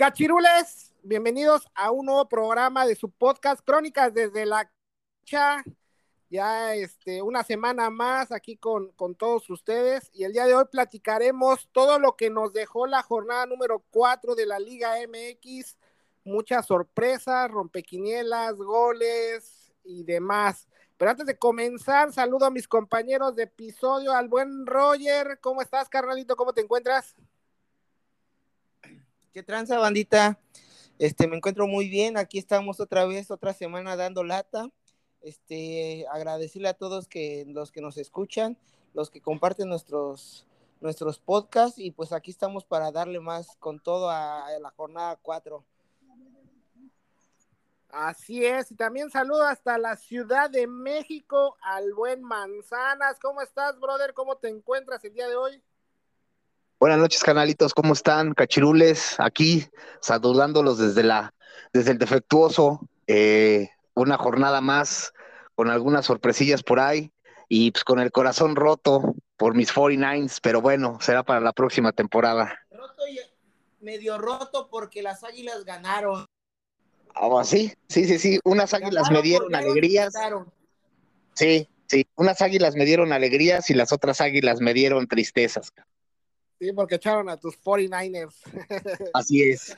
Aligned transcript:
Cachirules, 0.00 0.94
bienvenidos 1.02 1.68
a 1.74 1.90
un 1.90 2.06
nuevo 2.06 2.26
programa 2.26 2.86
de 2.86 2.96
su 2.96 3.10
podcast 3.10 3.62
Crónicas 3.62 4.14
desde 4.14 4.46
la 4.46 4.64
Cancha. 4.64 5.62
Ya 6.30 6.74
este, 6.74 7.20
una 7.20 7.44
semana 7.44 7.90
más 7.90 8.32
aquí 8.32 8.56
con, 8.56 8.92
con 8.92 9.14
todos 9.14 9.50
ustedes 9.50 10.08
y 10.14 10.24
el 10.24 10.32
día 10.32 10.46
de 10.46 10.54
hoy 10.54 10.64
platicaremos 10.72 11.68
todo 11.72 11.98
lo 11.98 12.16
que 12.16 12.30
nos 12.30 12.54
dejó 12.54 12.86
la 12.86 13.02
jornada 13.02 13.44
número 13.44 13.84
4 13.90 14.34
de 14.34 14.46
la 14.46 14.58
Liga 14.58 14.94
MX. 15.06 15.76
Muchas 16.24 16.64
sorpresas, 16.64 17.50
rompequinielas, 17.50 18.54
goles 18.54 19.70
y 19.84 20.04
demás. 20.04 20.66
Pero 20.96 21.10
antes 21.10 21.26
de 21.26 21.36
comenzar, 21.36 22.10
saludo 22.10 22.46
a 22.46 22.50
mis 22.50 22.66
compañeros 22.66 23.36
de 23.36 23.42
episodio, 23.42 24.14
al 24.14 24.28
buen 24.28 24.64
Roger. 24.64 25.40
¿Cómo 25.42 25.60
estás, 25.60 25.90
carnalito? 25.90 26.36
¿Cómo 26.36 26.54
te 26.54 26.62
encuentras? 26.62 27.14
¿Qué 29.32 29.44
tranza, 29.44 29.78
bandita? 29.78 30.40
Este, 30.98 31.28
me 31.28 31.36
encuentro 31.36 31.68
muy 31.68 31.88
bien. 31.88 32.16
Aquí 32.16 32.36
estamos 32.36 32.80
otra 32.80 33.04
vez, 33.04 33.30
otra 33.30 33.52
semana 33.52 33.94
dando 33.94 34.24
lata. 34.24 34.68
Este, 35.20 36.04
agradecerle 36.10 36.68
a 36.68 36.74
todos 36.74 37.06
que 37.06 37.44
los 37.46 37.70
que 37.70 37.80
nos 37.80 37.96
escuchan, 37.96 38.58
los 38.92 39.08
que 39.08 39.20
comparten 39.20 39.68
nuestros 39.68 40.46
nuestros 40.80 41.18
podcasts 41.18 41.78
y 41.78 41.90
pues 41.90 42.10
aquí 42.10 42.30
estamos 42.30 42.64
para 42.64 42.90
darle 42.90 43.20
más 43.20 43.54
con 43.58 43.78
todo 43.78 44.10
a, 44.10 44.46
la 44.60 44.70
jornada 44.70 45.16
4. 45.22 45.64
Así 47.90 48.44
es, 48.44 48.72
y 48.72 48.76
también 48.76 49.10
saludo 49.10 49.44
hasta 49.44 49.78
la 49.78 49.96
Ciudad 49.96 50.50
de 50.50 50.66
México 50.66 51.56
al 51.60 51.92
buen 51.92 52.22
Manzanas. 52.22 53.18
¿Cómo 53.20 53.42
estás, 53.42 53.78
brother? 53.78 54.14
¿Cómo 54.14 54.38
te 54.38 54.48
encuentras 54.48 55.04
el 55.04 55.12
día 55.12 55.28
de 55.28 55.36
hoy? 55.36 55.62
Buenas 56.80 56.98
noches, 56.98 57.22
canalitos, 57.22 57.74
¿cómo 57.74 57.92
están? 57.92 58.32
Cachirules, 58.32 59.16
aquí 59.18 59.66
saludándolos 60.00 60.78
desde 60.78 61.02
la, 61.02 61.34
desde 61.74 61.90
el 61.90 61.98
defectuoso, 61.98 62.80
eh, 63.06 63.68
una 63.92 64.16
jornada 64.16 64.62
más, 64.62 65.12
con 65.54 65.68
algunas 65.68 66.06
sorpresillas 66.06 66.62
por 66.62 66.80
ahí, 66.80 67.12
y 67.50 67.70
pues 67.72 67.84
con 67.84 67.98
el 67.98 68.10
corazón 68.10 68.56
roto 68.56 69.14
por 69.36 69.54
mis 69.54 69.70
49ers, 69.74 70.38
pero 70.40 70.62
bueno, 70.62 70.96
será 71.02 71.22
para 71.22 71.40
la 71.40 71.52
próxima 71.52 71.92
temporada. 71.92 72.58
Roto 72.70 73.06
y 73.06 73.20
medio 73.84 74.16
roto 74.16 74.70
porque 74.70 75.02
las 75.02 75.22
águilas 75.22 75.66
ganaron. 75.66 76.24
¿Ah, 77.14 77.44
sí? 77.44 77.74
Sí, 77.90 78.06
sí, 78.06 78.18
sí, 78.18 78.40
unas 78.42 78.72
águilas 78.72 79.10
Ganaron, 79.10 79.12
me 79.12 79.22
dieron 79.22 79.54
alegrías. 79.54 80.14
Sí, 81.34 81.68
sí, 81.88 82.06
unas 82.16 82.40
águilas 82.40 82.74
me 82.74 82.86
dieron 82.86 83.12
alegrías 83.12 83.68
y 83.68 83.74
las 83.74 83.92
otras 83.92 84.22
águilas 84.22 84.62
me 84.62 84.72
dieron 84.72 85.06
tristezas. 85.06 85.74
Sí, 86.60 86.72
porque 86.72 86.96
echaron 86.96 87.30
a 87.30 87.38
tus 87.38 87.56
49ers. 87.56 88.34
Así 89.14 89.50
es. 89.50 89.74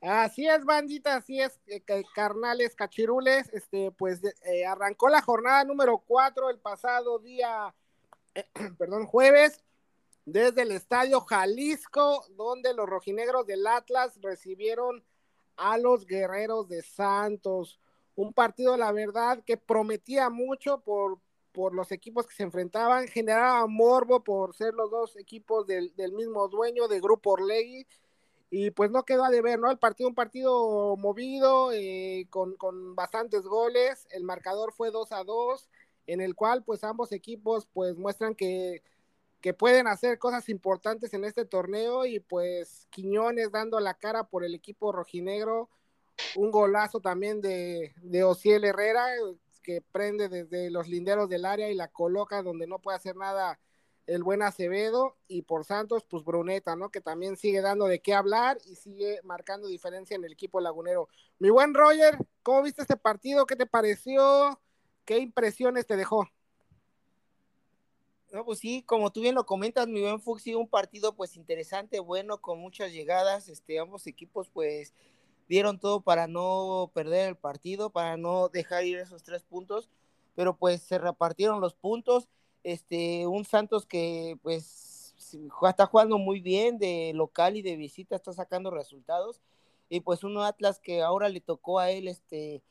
Así 0.00 0.48
es, 0.48 0.64
bandita, 0.64 1.14
así 1.14 1.40
es, 1.40 1.60
eh, 1.68 1.80
ca- 1.80 2.02
carnales, 2.12 2.74
cachirules. 2.74 3.48
Este, 3.52 3.92
pues 3.92 4.20
eh, 4.42 4.66
arrancó 4.66 5.08
la 5.08 5.22
jornada 5.22 5.62
número 5.62 5.98
4 5.98 6.50
el 6.50 6.58
pasado 6.58 7.20
día, 7.20 7.72
perdón, 8.78 9.06
jueves, 9.06 9.62
desde 10.24 10.62
el 10.62 10.72
estadio 10.72 11.20
Jalisco, 11.20 12.24
donde 12.30 12.74
los 12.74 12.88
rojinegros 12.88 13.46
del 13.46 13.64
Atlas 13.64 14.18
recibieron 14.20 15.04
a 15.56 15.78
los 15.78 16.04
guerreros 16.04 16.68
de 16.68 16.82
Santos. 16.82 17.78
Un 18.16 18.32
partido, 18.32 18.76
la 18.76 18.90
verdad, 18.90 19.44
que 19.46 19.56
prometía 19.56 20.30
mucho 20.30 20.80
por, 20.80 21.20
por 21.52 21.74
los 21.74 21.92
equipos 21.92 22.26
que 22.26 22.34
se 22.34 22.42
enfrentaban, 22.42 23.06
generaba 23.08 23.66
morbo 23.66 24.24
por 24.24 24.54
ser 24.54 24.74
los 24.74 24.90
dos 24.90 25.16
equipos 25.16 25.66
del, 25.66 25.94
del 25.96 26.12
mismo 26.12 26.48
dueño 26.48 26.88
de 26.88 27.00
Grupo 27.00 27.32
Orlegui 27.32 27.86
y 28.54 28.70
pues 28.70 28.90
no 28.90 29.04
quedó 29.04 29.24
a 29.24 29.30
deber, 29.30 29.58
¿no? 29.58 29.70
El 29.70 29.78
partido, 29.78 30.10
un 30.10 30.14
partido 30.14 30.94
movido, 30.98 31.72
eh, 31.72 32.26
con, 32.28 32.54
con 32.56 32.94
bastantes 32.94 33.44
goles, 33.44 34.06
el 34.10 34.24
marcador 34.24 34.74
fue 34.74 34.90
2 34.90 35.10
a 35.12 35.24
2, 35.24 35.70
en 36.06 36.20
el 36.20 36.34
cual 36.34 36.62
pues 36.62 36.84
ambos 36.84 37.12
equipos 37.12 37.66
pues 37.72 37.96
muestran 37.96 38.34
que, 38.34 38.82
que 39.40 39.54
pueden 39.54 39.86
hacer 39.86 40.18
cosas 40.18 40.50
importantes 40.50 41.14
en 41.14 41.24
este 41.24 41.46
torneo 41.46 42.04
y 42.04 42.20
pues 42.20 42.86
Quiñones 42.90 43.52
dando 43.52 43.80
la 43.80 43.94
cara 43.94 44.24
por 44.24 44.44
el 44.44 44.54
equipo 44.54 44.92
rojinegro, 44.92 45.70
un 46.36 46.50
golazo 46.50 47.00
también 47.00 47.40
de, 47.40 47.94
de 48.02 48.22
Ociel 48.22 48.64
Herrera 48.64 49.06
que 49.62 49.80
prende 49.80 50.28
desde 50.28 50.70
los 50.70 50.88
linderos 50.88 51.28
del 51.28 51.44
área 51.44 51.70
y 51.70 51.74
la 51.74 51.88
coloca 51.88 52.42
donde 52.42 52.66
no 52.66 52.80
puede 52.80 52.96
hacer 52.96 53.16
nada 53.16 53.58
el 54.06 54.22
buen 54.22 54.42
Acevedo 54.42 55.16
y 55.28 55.42
por 55.42 55.64
Santos, 55.64 56.04
pues 56.08 56.24
Bruneta, 56.24 56.74
¿no? 56.76 56.90
Que 56.90 57.00
también 57.00 57.36
sigue 57.36 57.60
dando 57.60 57.86
de 57.86 58.00
qué 58.00 58.14
hablar 58.14 58.58
y 58.66 58.74
sigue 58.74 59.20
marcando 59.22 59.68
diferencia 59.68 60.16
en 60.16 60.24
el 60.24 60.32
equipo 60.32 60.60
lagunero. 60.60 61.08
Mi 61.38 61.50
buen 61.50 61.72
Roger, 61.72 62.18
¿cómo 62.42 62.62
viste 62.62 62.82
este 62.82 62.96
partido? 62.96 63.46
¿Qué 63.46 63.56
te 63.56 63.66
pareció? 63.66 64.60
¿Qué 65.04 65.18
impresiones 65.18 65.86
te 65.86 65.96
dejó? 65.96 66.28
No, 68.32 68.44
pues 68.44 68.60
sí, 68.60 68.82
como 68.82 69.12
tú 69.12 69.20
bien 69.20 69.34
lo 69.34 69.44
comentas, 69.44 69.86
mi 69.86 70.00
buen 70.00 70.18
Fuxi, 70.18 70.54
un 70.54 70.68
partido 70.68 71.14
pues 71.14 71.36
interesante, 71.36 72.00
bueno, 72.00 72.40
con 72.40 72.58
muchas 72.58 72.90
llegadas, 72.90 73.50
este, 73.50 73.78
ambos 73.78 74.06
equipos 74.06 74.48
pues 74.48 74.94
dieron 75.48 75.78
todo 75.78 76.00
para 76.00 76.26
no 76.26 76.90
perder 76.94 77.28
el 77.28 77.36
partido, 77.36 77.90
para 77.90 78.16
no 78.16 78.48
dejar 78.48 78.84
ir 78.84 78.98
esos 78.98 79.22
tres 79.22 79.42
puntos, 79.42 79.88
pero 80.34 80.56
pues 80.56 80.82
se 80.82 80.98
repartieron 80.98 81.60
los 81.60 81.74
puntos, 81.74 82.28
este, 82.64 83.26
un 83.26 83.44
Santos 83.44 83.86
que 83.86 84.38
pues 84.42 85.14
está 85.68 85.86
jugando 85.86 86.18
muy 86.18 86.40
bien 86.40 86.78
de 86.78 87.12
local 87.14 87.56
y 87.56 87.62
de 87.62 87.76
visita, 87.76 88.16
está 88.16 88.32
sacando 88.32 88.70
resultados, 88.70 89.40
y 89.88 90.00
pues 90.00 90.24
un 90.24 90.38
Atlas 90.38 90.78
que 90.78 91.02
ahora 91.02 91.28
le 91.28 91.40
tocó 91.40 91.78
a 91.78 91.90
él, 91.90 92.08
este, 92.08 92.62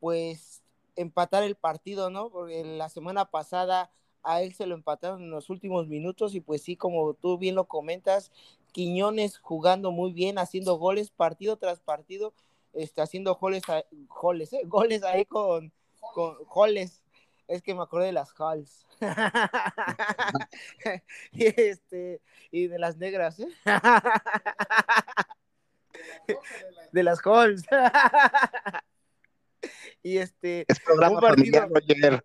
pues 0.00 0.62
empatar 0.96 1.42
el 1.42 1.54
partido, 1.54 2.10
¿no? 2.10 2.30
Porque 2.30 2.64
la 2.64 2.88
semana 2.88 3.26
pasada 3.26 3.90
a 4.22 4.42
él 4.42 4.54
se 4.54 4.66
lo 4.66 4.74
empataron 4.74 5.22
en 5.22 5.30
los 5.30 5.50
últimos 5.50 5.86
minutos 5.86 6.34
y 6.34 6.40
pues 6.40 6.62
sí, 6.62 6.76
como 6.76 7.14
tú 7.14 7.38
bien 7.38 7.54
lo 7.54 7.64
comentas, 7.66 8.32
Quiñones 8.74 9.38
jugando 9.38 9.92
muy 9.92 10.12
bien, 10.12 10.36
haciendo 10.36 10.74
goles 10.74 11.12
partido 11.12 11.56
tras 11.56 11.78
partido, 11.78 12.34
este, 12.72 13.00
haciendo 13.02 13.36
goles, 13.36 13.62
a- 13.68 13.84
goles, 14.08 14.52
¿eh? 14.52 14.62
goles 14.64 15.04
ahí 15.04 15.24
con, 15.24 15.72
con 16.12 16.42
goles. 16.46 17.00
Es 17.46 17.62
que 17.62 17.72
me 17.72 17.82
acordé 17.82 18.06
de 18.06 18.12
las 18.12 18.34
Halls. 18.36 18.84
y, 21.32 21.44
este, 21.60 22.20
y 22.50 22.66
de 22.66 22.78
las 22.80 22.96
negras, 22.96 23.38
¿eh? 23.38 23.46
de 26.92 27.02
las 27.04 27.20
Halls. 27.24 27.62
y 30.02 30.18
este, 30.18 30.64
Es 30.66 30.80
programa 30.80 31.14
Un 31.14 31.20
partido- 31.20 31.60
familiar, 31.68 31.70
Roger. 31.70 32.24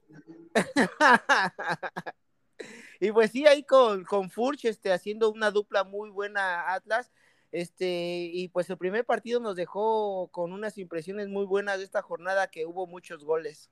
Y 3.00 3.12
pues 3.12 3.32
sí, 3.32 3.46
ahí 3.48 3.64
con, 3.64 4.04
con 4.04 4.30
Furch, 4.30 4.66
este, 4.66 4.92
haciendo 4.92 5.32
una 5.32 5.52
dupla 5.52 5.84
muy 5.84 6.10
buena 6.10 6.74
Atlas. 6.74 7.12
Este, 7.52 8.30
y 8.32 8.50
pues 8.50 8.70
el 8.70 8.78
primer 8.78 9.06
partido 9.06 9.40
nos 9.40 9.56
dejó 9.56 10.28
con 10.32 10.52
unas 10.52 10.78
impresiones 10.78 11.30
muy 11.30 11.46
buenas 11.46 11.80
de 11.80 11.84
esta 11.86 12.02
jornada 12.02 12.48
que 12.52 12.66
hubo 12.66 12.86
muchos 12.86 13.24
goles. 13.24 13.72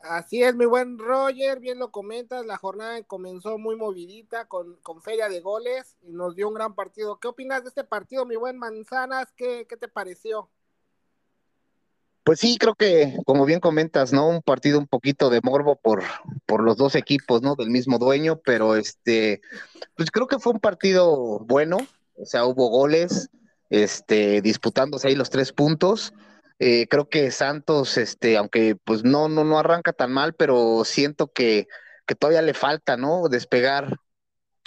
Así 0.00 0.42
es, 0.42 0.54
mi 0.54 0.66
buen 0.66 0.98
Roger, 0.98 1.58
bien 1.58 1.78
lo 1.78 1.90
comentas, 1.90 2.46
la 2.46 2.58
jornada 2.58 3.02
comenzó 3.02 3.58
muy 3.58 3.76
movidita 3.76 4.46
con, 4.46 4.76
con 4.76 5.02
feria 5.02 5.28
de 5.28 5.40
goles 5.40 5.96
y 6.02 6.12
nos 6.12 6.36
dio 6.36 6.48
un 6.48 6.54
gran 6.54 6.74
partido. 6.74 7.18
¿Qué 7.18 7.28
opinas 7.28 7.62
de 7.62 7.70
este 7.70 7.82
partido, 7.82 8.24
mi 8.24 8.36
buen 8.36 8.56
Manzanas? 8.56 9.32
¿Qué, 9.32 9.66
qué 9.68 9.76
te 9.76 9.88
pareció? 9.88 10.48
Pues 12.26 12.40
sí, 12.40 12.58
creo 12.58 12.74
que, 12.74 13.16
como 13.24 13.44
bien 13.44 13.60
comentas, 13.60 14.12
¿no? 14.12 14.28
Un 14.28 14.42
partido 14.42 14.80
un 14.80 14.88
poquito 14.88 15.30
de 15.30 15.40
morbo 15.44 15.76
por, 15.76 16.02
por 16.44 16.60
los 16.64 16.76
dos 16.76 16.96
equipos, 16.96 17.40
¿no? 17.40 17.54
Del 17.54 17.70
mismo 17.70 18.00
dueño, 18.00 18.40
pero 18.44 18.74
este, 18.74 19.42
pues 19.94 20.10
creo 20.10 20.26
que 20.26 20.40
fue 20.40 20.52
un 20.52 20.58
partido 20.58 21.38
bueno, 21.38 21.78
o 22.16 22.26
sea, 22.26 22.44
hubo 22.44 22.68
goles, 22.68 23.30
este, 23.70 24.42
disputándose 24.42 25.06
ahí 25.06 25.14
los 25.14 25.30
tres 25.30 25.52
puntos. 25.52 26.14
Eh, 26.58 26.88
creo 26.88 27.08
que 27.08 27.30
Santos, 27.30 27.96
este, 27.96 28.36
aunque 28.36 28.74
pues 28.74 29.04
no, 29.04 29.28
no, 29.28 29.44
no 29.44 29.60
arranca 29.60 29.92
tan 29.92 30.12
mal, 30.12 30.34
pero 30.34 30.82
siento 30.84 31.32
que, 31.32 31.68
que 32.08 32.16
todavía 32.16 32.42
le 32.42 32.54
falta, 32.54 32.96
¿no? 32.96 33.28
Despegar 33.28 34.00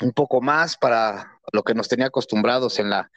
un 0.02 0.14
poco 0.14 0.40
más 0.40 0.78
para 0.78 1.42
lo 1.52 1.64
que 1.64 1.74
nos 1.74 1.90
tenía 1.90 2.06
acostumbrados 2.08 2.80
en 2.80 2.90
la, 2.90 3.12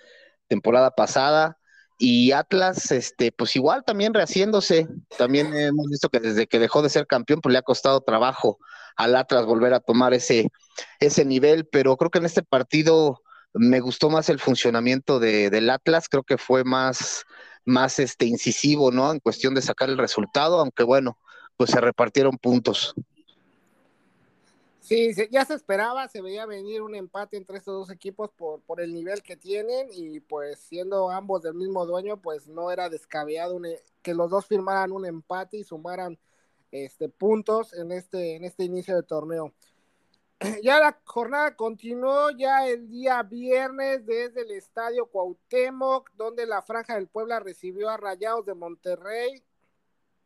temporada 0.53 0.91
pasada. 0.91 1.57
Y 2.05 2.33
Atlas, 2.33 2.91
este, 2.91 3.31
pues 3.31 3.55
igual 3.55 3.85
también 3.85 4.13
rehaciéndose. 4.13 4.89
También 5.17 5.55
hemos 5.55 5.87
visto 5.89 6.09
que 6.09 6.19
desde 6.19 6.49
que 6.49 6.59
dejó 6.59 6.83
de 6.83 6.89
ser 6.89 7.07
campeón, 7.07 7.41
pues 7.41 7.53
le 7.53 7.61
ha 7.61 7.63
costado 7.63 8.01
trabajo 8.01 8.59
al 8.97 9.15
Atlas 9.15 9.47
volver 9.47 9.73
a 9.73 9.79
tomar 9.79 10.13
ese, 10.13 10.51
ese 10.99 11.25
nivel. 11.25 11.65
Pero 11.65 11.97
creo 11.97 12.11
que 12.11 12.19
en 12.19 12.25
este 12.25 12.43
partido 12.43 13.23
me 13.55 13.79
gustó 13.79 14.11
más 14.11 14.29
el 14.31 14.41
funcionamiento 14.41 15.21
de, 15.21 15.49
del 15.49 15.71
Atlas. 15.71 16.09
Creo 16.09 16.25
que 16.25 16.39
fue 16.39 16.65
más, 16.65 17.23
más 17.65 18.01
este, 18.01 18.27
incisivo, 18.27 18.91
¿no? 18.91 19.13
En 19.13 19.21
cuestión 19.21 19.55
de 19.55 19.63
sacar 19.63 19.89
el 19.89 19.97
resultado, 19.97 20.59
aunque 20.59 20.83
bueno, 20.83 21.19
pues 21.57 21.71
se 21.71 21.81
repartieron 21.81 22.37
puntos. 22.37 22.97
Sí, 24.83 25.13
ya 25.31 25.45
se 25.45 25.55
esperaba, 25.55 26.09
se 26.09 26.21
veía 26.21 26.45
venir 26.45 26.83
un 26.83 26.97
empate 26.97 27.37
entre 27.37 27.59
estos 27.59 27.73
dos 27.73 27.91
equipos 27.91 28.33
por, 28.33 28.61
por 28.63 28.81
el 28.81 28.93
nivel 28.93 29.23
que 29.23 29.37
tienen 29.37 29.89
y 29.93 30.19
pues 30.19 30.59
siendo 30.59 31.09
ambos 31.09 31.43
del 31.43 31.55
mismo 31.55 31.87
dueño, 31.87 32.21
pues 32.21 32.49
no 32.49 32.69
era 32.69 32.91
descabellado 32.91 33.65
e, 33.65 33.81
que 34.03 34.13
los 34.13 34.29
dos 34.29 34.47
firmaran 34.47 34.91
un 34.91 35.07
empate 35.07 35.59
y 35.59 35.63
sumaran 35.63 36.19
este, 36.73 37.09
puntos 37.09 37.75
en 37.75 37.93
este, 37.93 38.35
en 38.35 38.43
este 38.45 38.65
inicio 38.65 38.97
de 38.97 39.05
torneo. 39.05 39.55
Ya 40.65 40.81
la 40.81 41.01
jornada 41.05 41.55
continuó 41.55 42.31
ya 42.31 42.67
el 42.67 42.91
día 42.91 43.23
viernes 43.23 44.05
desde 44.05 44.43
el 44.43 44.51
estadio 44.51 45.07
Cuauhtémoc, 45.07 46.11
donde 46.17 46.45
la 46.45 46.61
Franja 46.61 46.97
del 46.97 47.07
Puebla 47.07 47.39
recibió 47.39 47.89
a 47.89 47.99
Rayados 47.99 48.47
de 48.47 48.55
Monterrey. 48.55 49.45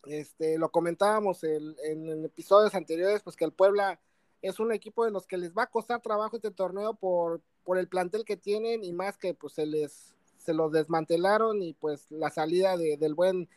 Este, 0.05 0.56
lo 0.56 0.70
comentábamos 0.70 1.44
en 1.44 2.25
episodios 2.25 2.75
anteriores, 2.75 3.23
pues 3.23 3.37
que 3.37 3.44
el 3.44 3.52
Puebla 3.52 4.00
es 4.48 4.60
un 4.60 4.72
equipo 4.72 5.04
de 5.04 5.10
los 5.10 5.26
que 5.26 5.37
les 5.37 5.52
va 5.52 5.64
a 5.64 5.70
costar 5.70 6.00
trabajo 6.00 6.37
este 6.37 6.50
torneo 6.50 6.94
por, 6.94 7.40
por 7.64 7.78
el 7.78 7.88
plantel 7.88 8.25
que 8.25 8.37
tienen 8.37 8.84
y 8.84 8.93
más 8.93 9.16
que 9.19 9.34
pues 9.34 9.54
se 9.54 9.66
les 9.66 10.14
se 10.38 10.54
los 10.54 10.70
desmantelaron 10.70 11.60
y 11.60 11.75
pues 11.75 12.10
la 12.10 12.31
salida 12.31 12.76
de, 12.76 12.96
del 12.96 13.14
buen 13.14 13.48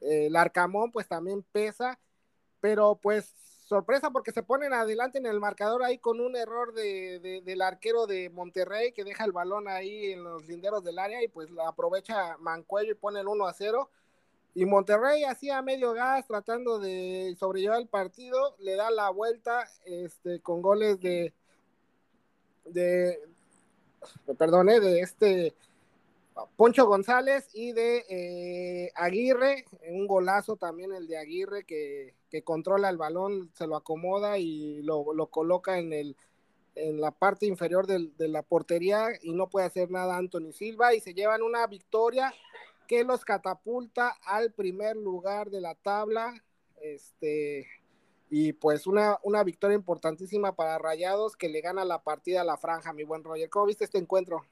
eh, 0.00 0.28
Larcamón 0.28 0.90
pues 0.90 1.06
también 1.06 1.44
pesa, 1.52 2.00
pero 2.60 2.98
pues 3.00 3.32
sorpresa 3.66 4.10
porque 4.10 4.32
se 4.32 4.42
ponen 4.42 4.72
adelante 4.72 5.18
en 5.18 5.26
el 5.26 5.40
marcador 5.40 5.82
ahí 5.82 5.98
con 5.98 6.20
un 6.20 6.36
error 6.36 6.72
de, 6.74 7.42
del 7.44 7.62
arquero 7.62 8.06
de 8.06 8.30
Monterrey 8.30 8.92
que 8.92 9.04
deja 9.04 9.24
el 9.24 9.32
balón 9.32 9.68
ahí 9.68 10.12
en 10.12 10.24
los 10.24 10.46
linderos 10.46 10.84
del 10.84 10.98
área 10.98 11.22
y 11.22 11.28
pues 11.28 11.50
la 11.50 11.68
aprovecha 11.68 12.36
Mancuello 12.38 12.92
y 12.92 12.96
pone 12.96 13.20
el 13.20 13.28
1 13.28 13.46
a 13.46 13.52
0 13.52 13.90
y 14.56 14.64
Monterrey 14.64 15.22
hacía 15.24 15.60
medio 15.60 15.92
gas 15.92 16.26
tratando 16.26 16.78
de 16.78 17.36
sobrellevar 17.38 17.78
el 17.78 17.88
partido, 17.88 18.56
le 18.58 18.74
da 18.74 18.90
la 18.90 19.10
vuelta 19.10 19.68
este, 19.84 20.40
con 20.40 20.62
goles 20.62 20.98
de, 20.98 21.34
de, 22.64 23.18
perdón, 24.38 24.70
eh, 24.70 24.80
de 24.80 25.00
este 25.00 25.54
Poncho 26.56 26.86
González 26.86 27.50
y 27.52 27.72
de 27.72 28.06
eh, 28.08 28.92
Aguirre, 28.94 29.66
un 29.90 30.06
golazo 30.06 30.56
también 30.56 30.94
el 30.94 31.06
de 31.06 31.18
Aguirre 31.18 31.64
que, 31.64 32.14
controla 32.42 32.88
el 32.88 32.96
balón, 32.96 33.50
se 33.52 33.66
lo 33.66 33.76
acomoda 33.76 34.38
y 34.38 34.80
lo, 34.82 35.04
coloca 35.26 35.78
en 35.78 35.92
el 35.92 36.16
en 36.76 37.00
la 37.00 37.10
parte 37.10 37.46
inferior 37.46 37.86
de 37.86 38.28
la 38.28 38.42
portería 38.42 39.08
y 39.22 39.32
no 39.32 39.48
puede 39.48 39.64
hacer 39.64 39.90
nada 39.90 40.18
Anthony 40.18 40.52
Silva 40.52 40.94
y 40.94 41.00
se 41.00 41.14
llevan 41.14 41.42
una 41.42 41.66
victoria 41.66 42.34
que 42.86 43.04
los 43.04 43.24
catapulta 43.24 44.16
al 44.24 44.52
primer 44.52 44.96
lugar 44.96 45.50
de 45.50 45.60
la 45.60 45.74
tabla. 45.74 46.42
Este, 46.80 47.66
y 48.28 48.52
pues 48.52 48.86
una, 48.86 49.18
una 49.22 49.44
victoria 49.44 49.76
importantísima 49.76 50.54
para 50.54 50.78
Rayados 50.78 51.36
que 51.36 51.48
le 51.48 51.60
gana 51.60 51.84
la 51.84 52.02
partida 52.02 52.40
a 52.40 52.44
la 52.44 52.56
franja, 52.56 52.92
mi 52.92 53.04
buen 53.04 53.24
Roger. 53.24 53.48
¿Cómo 53.48 53.66
viste 53.66 53.84
este 53.84 53.98
encuentro? 53.98 54.44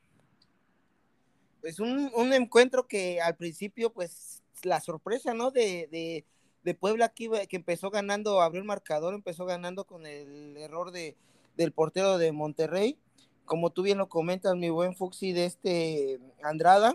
Pues 1.60 1.80
un, 1.80 2.10
encuentro 2.32 2.86
que 2.86 3.20
al 3.20 3.36
principio, 3.36 3.90
pues 3.90 4.42
la 4.62 4.80
sorpresa, 4.80 5.34
¿no? 5.34 5.50
De, 5.50 6.24
Puebla 6.78 7.10
que, 7.10 7.46
que 7.48 7.56
empezó 7.56 7.90
ganando, 7.90 8.40
abrió 8.40 8.60
el 8.60 8.66
marcador, 8.66 9.14
empezó 9.14 9.44
ganando 9.44 9.84
con 9.84 10.06
el 10.06 10.56
error 10.56 10.92
de, 10.92 11.16
del 11.56 11.72
portero 11.72 12.18
de 12.18 12.32
Monterrey. 12.32 12.98
Como 13.44 13.70
tú 13.70 13.82
bien 13.82 13.98
lo 13.98 14.08
comentas, 14.08 14.56
mi 14.56 14.70
buen 14.70 14.94
Fuxi, 14.94 15.32
de 15.32 15.46
este 15.46 16.20
Andrada, 16.42 16.94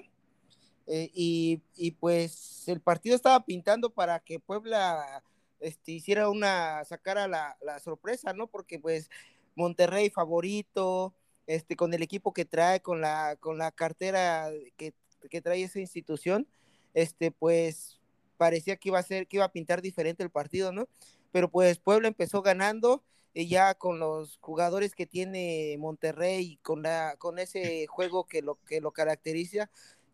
eh, 0.91 1.11
y, 1.13 1.91
pues 1.99 2.67
el 2.67 2.81
partido 2.81 3.15
estaba 3.15 3.45
pintando 3.45 3.91
para 3.91 4.19
que 4.19 4.39
Puebla 4.39 5.23
este, 5.59 5.91
hiciera 5.91 6.29
una, 6.29 6.83
sacara 6.83 7.27
la, 7.27 7.55
la, 7.61 7.79
sorpresa, 7.79 8.33
¿no? 8.33 8.47
Porque 8.47 8.79
pues 8.79 9.11
Monterrey 9.55 10.09
favorito, 10.09 11.13
este, 11.45 11.75
con 11.75 11.93
el 11.93 12.01
equipo 12.01 12.33
que 12.33 12.45
trae, 12.45 12.81
con 12.81 13.01
la, 13.01 13.35
con 13.39 13.59
la 13.59 13.71
cartera 13.71 14.49
que, 14.77 14.95
que 15.29 15.41
trae 15.41 15.61
esa 15.61 15.79
institución, 15.79 16.47
este, 16.95 17.29
pues 17.31 17.99
parecía 18.37 18.75
que 18.77 18.89
iba 18.89 18.97
a 18.97 19.03
ser, 19.03 19.27
que 19.27 19.37
iba 19.37 19.45
a 19.45 19.51
pintar 19.51 19.83
diferente 19.83 20.23
el 20.23 20.31
partido, 20.31 20.71
¿no? 20.71 20.87
Pero 21.31 21.51
pues 21.51 21.77
Puebla 21.77 22.07
empezó 22.07 22.41
ganando 22.41 23.03
y 23.35 23.47
ya 23.47 23.75
con 23.75 23.99
los 23.99 24.39
jugadores 24.41 24.95
que 24.95 25.05
tiene 25.05 25.75
Monterrey, 25.77 26.57
con 26.63 26.81
la, 26.81 27.15
con 27.19 27.37
ese 27.37 27.85
juego 27.85 28.25
que 28.25 28.41
lo, 28.41 28.55
que 28.65 28.81
lo 28.81 28.91
caracteriza, 28.91 29.69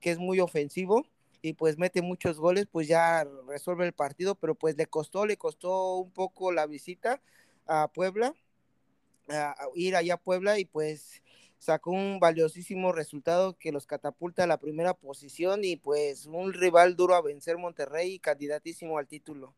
que 0.05 0.11
es 0.11 0.19
muy 0.19 0.39
ofensivo 0.39 1.03
y 1.41 1.53
pues 1.53 1.79
mete 1.79 2.03
muchos 2.03 2.37
goles, 2.37 2.67
pues 2.71 2.87
ya 2.87 3.27
resuelve 3.47 3.87
el 3.87 3.93
partido, 3.93 4.35
pero 4.35 4.53
pues 4.53 4.77
le 4.77 4.85
costó, 4.85 5.25
le 5.25 5.35
costó 5.35 5.95
un 5.95 6.11
poco 6.11 6.51
la 6.51 6.67
visita 6.67 7.23
a 7.65 7.87
Puebla, 7.87 8.35
a, 9.29 9.55
ir 9.73 9.95
allá 9.95 10.13
a 10.13 10.21
Puebla 10.21 10.59
y 10.59 10.65
pues 10.65 11.23
sacó 11.57 11.89
un 11.89 12.19
valiosísimo 12.19 12.91
resultado 12.91 13.57
que 13.57 13.71
los 13.71 13.87
catapulta 13.87 14.43
a 14.43 14.47
la 14.47 14.59
primera 14.59 14.93
posición 14.93 15.63
y 15.63 15.75
pues 15.75 16.27
un 16.27 16.53
rival 16.53 16.95
duro 16.95 17.15
a 17.15 17.23
vencer 17.23 17.57
Monterrey 17.57 18.13
y 18.13 18.19
candidatísimo 18.19 18.99
al 18.99 19.07
título. 19.07 19.55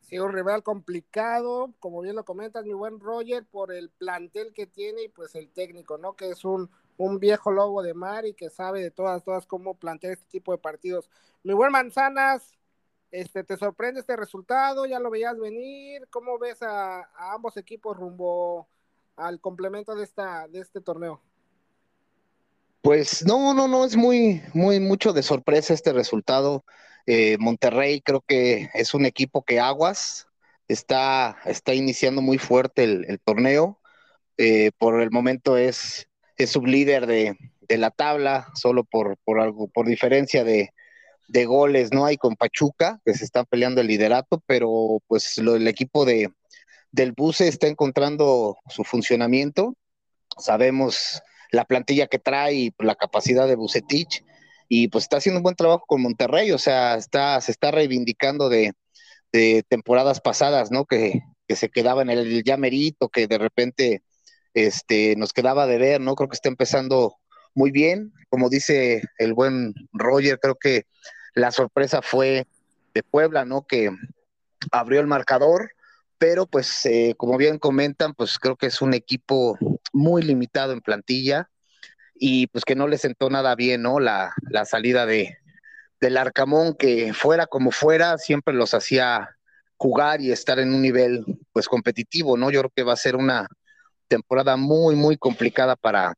Sí, 0.00 0.18
un 0.18 0.32
rival 0.32 0.64
complicado, 0.64 1.72
como 1.78 2.00
bien 2.00 2.16
lo 2.16 2.24
comentas, 2.24 2.64
mi 2.64 2.72
buen 2.72 2.98
Roger, 2.98 3.46
por 3.46 3.72
el 3.72 3.88
plantel 3.88 4.52
que 4.52 4.66
tiene 4.66 5.04
y 5.04 5.08
pues 5.08 5.36
el 5.36 5.48
técnico, 5.48 5.96
¿no? 5.96 6.16
Que 6.16 6.30
es 6.30 6.44
un 6.44 6.68
un 7.02 7.18
viejo 7.18 7.50
lobo 7.50 7.82
de 7.82 7.94
mar 7.94 8.24
y 8.26 8.32
que 8.32 8.48
sabe 8.48 8.80
de 8.80 8.92
todas, 8.92 9.24
todas 9.24 9.44
cómo 9.44 9.74
plantear 9.74 10.12
este 10.12 10.26
tipo 10.26 10.52
de 10.52 10.58
partidos. 10.58 11.10
Mi 11.42 11.52
buen 11.52 11.72
Manzanas, 11.72 12.52
este, 13.10 13.42
¿te 13.42 13.56
sorprende 13.56 14.00
este 14.00 14.14
resultado? 14.14 14.86
¿Ya 14.86 15.00
lo 15.00 15.10
veías 15.10 15.36
venir? 15.36 16.06
¿Cómo 16.10 16.38
ves 16.38 16.62
a, 16.62 17.10
ambos 17.34 17.56
equipos 17.56 17.96
rumbo 17.96 18.68
al 19.16 19.40
complemento 19.40 19.96
de, 19.96 20.04
esta, 20.04 20.46
de 20.46 20.60
este 20.60 20.80
torneo? 20.80 21.20
Pues 22.82 23.24
no, 23.26 23.52
no, 23.52 23.66
no, 23.66 23.84
es 23.84 23.96
muy, 23.96 24.40
muy, 24.54 24.78
mucho 24.78 25.12
de 25.12 25.24
sorpresa 25.24 25.74
este 25.74 25.92
resultado. 25.92 26.64
Eh, 27.06 27.36
Monterrey 27.38 28.00
creo 28.00 28.20
que 28.20 28.70
es 28.74 28.94
un 28.94 29.06
equipo 29.06 29.42
que 29.42 29.58
aguas, 29.58 30.28
está, 30.68 31.36
está 31.46 31.74
iniciando 31.74 32.22
muy 32.22 32.38
fuerte 32.38 32.84
el, 32.84 33.20
torneo. 33.24 33.80
Eh, 34.36 34.70
por 34.78 35.02
el 35.02 35.10
momento 35.10 35.56
es 35.56 36.08
es 36.36 36.50
sublíder 36.50 37.06
de, 37.06 37.36
de 37.60 37.78
la 37.78 37.90
tabla, 37.90 38.48
solo 38.54 38.84
por, 38.84 39.16
por 39.24 39.40
algo, 39.40 39.68
por 39.68 39.86
diferencia 39.86 40.44
de, 40.44 40.70
de 41.28 41.44
goles, 41.44 41.92
¿no? 41.92 42.04
Hay 42.04 42.16
con 42.16 42.36
Pachuca, 42.36 43.00
que 43.04 43.14
se 43.14 43.24
están 43.24 43.46
peleando 43.46 43.80
el 43.80 43.86
liderato, 43.86 44.42
pero 44.46 45.02
pues 45.06 45.38
lo, 45.38 45.56
el 45.56 45.68
equipo 45.68 46.04
de, 46.04 46.30
del 46.90 47.12
Buce 47.12 47.48
está 47.48 47.68
encontrando 47.68 48.56
su 48.68 48.84
funcionamiento. 48.84 49.74
Sabemos 50.38 51.22
la 51.50 51.64
plantilla 51.64 52.06
que 52.06 52.18
trae 52.18 52.54
y 52.54 52.74
la 52.78 52.94
capacidad 52.94 53.46
de 53.46 53.56
Bucetich, 53.56 54.24
y 54.68 54.88
pues 54.88 55.04
está 55.04 55.18
haciendo 55.18 55.38
un 55.38 55.42
buen 55.42 55.56
trabajo 55.56 55.84
con 55.86 56.00
Monterrey, 56.00 56.50
o 56.52 56.58
sea, 56.58 56.96
está, 56.96 57.38
se 57.42 57.52
está 57.52 57.70
reivindicando 57.70 58.48
de, 58.48 58.72
de 59.30 59.62
temporadas 59.68 60.20
pasadas, 60.22 60.70
¿no? 60.70 60.86
Que, 60.86 61.20
que 61.46 61.56
se 61.56 61.68
quedaba 61.68 62.00
en 62.00 62.08
el 62.08 62.42
llamerito, 62.42 63.10
que 63.10 63.26
de 63.26 63.36
repente 63.36 64.02
este, 64.54 65.16
nos 65.16 65.32
quedaba 65.32 65.66
de 65.66 65.78
ver, 65.78 66.00
¿no? 66.00 66.14
Creo 66.14 66.28
que 66.28 66.34
está 66.34 66.48
empezando 66.48 67.16
muy 67.54 67.70
bien. 67.70 68.12
Como 68.28 68.48
dice 68.48 69.02
el 69.18 69.34
buen 69.34 69.74
Roger, 69.92 70.38
creo 70.40 70.56
que 70.56 70.86
la 71.34 71.50
sorpresa 71.50 72.02
fue 72.02 72.46
de 72.94 73.02
Puebla, 73.02 73.44
¿no? 73.44 73.66
Que 73.66 73.90
abrió 74.70 75.00
el 75.00 75.06
marcador, 75.06 75.72
pero 76.18 76.46
pues 76.46 76.84
eh, 76.86 77.14
como 77.16 77.36
bien 77.36 77.58
comentan, 77.58 78.14
pues 78.14 78.38
creo 78.38 78.56
que 78.56 78.66
es 78.66 78.80
un 78.80 78.94
equipo 78.94 79.58
muy 79.92 80.22
limitado 80.22 80.72
en 80.72 80.80
plantilla 80.80 81.50
y 82.14 82.46
pues 82.48 82.64
que 82.64 82.76
no 82.76 82.86
le 82.86 82.98
sentó 82.98 83.30
nada 83.30 83.54
bien, 83.54 83.82
¿no? 83.82 83.98
La, 83.98 84.32
la 84.50 84.64
salida 84.64 85.06
de 85.06 85.38
del 86.02 86.16
Arcamón, 86.16 86.74
que 86.74 87.14
fuera 87.14 87.46
como 87.46 87.70
fuera, 87.70 88.18
siempre 88.18 88.52
los 88.52 88.74
hacía 88.74 89.36
jugar 89.76 90.20
y 90.20 90.32
estar 90.32 90.58
en 90.58 90.74
un 90.74 90.82
nivel 90.82 91.24
pues 91.52 91.68
competitivo, 91.68 92.36
¿no? 92.36 92.50
Yo 92.50 92.58
creo 92.60 92.72
que 92.74 92.82
va 92.82 92.92
a 92.92 92.96
ser 92.96 93.14
una, 93.14 93.46
temporada 94.12 94.56
muy, 94.56 94.94
muy 94.94 95.16
complicada 95.16 95.74
para, 95.74 96.14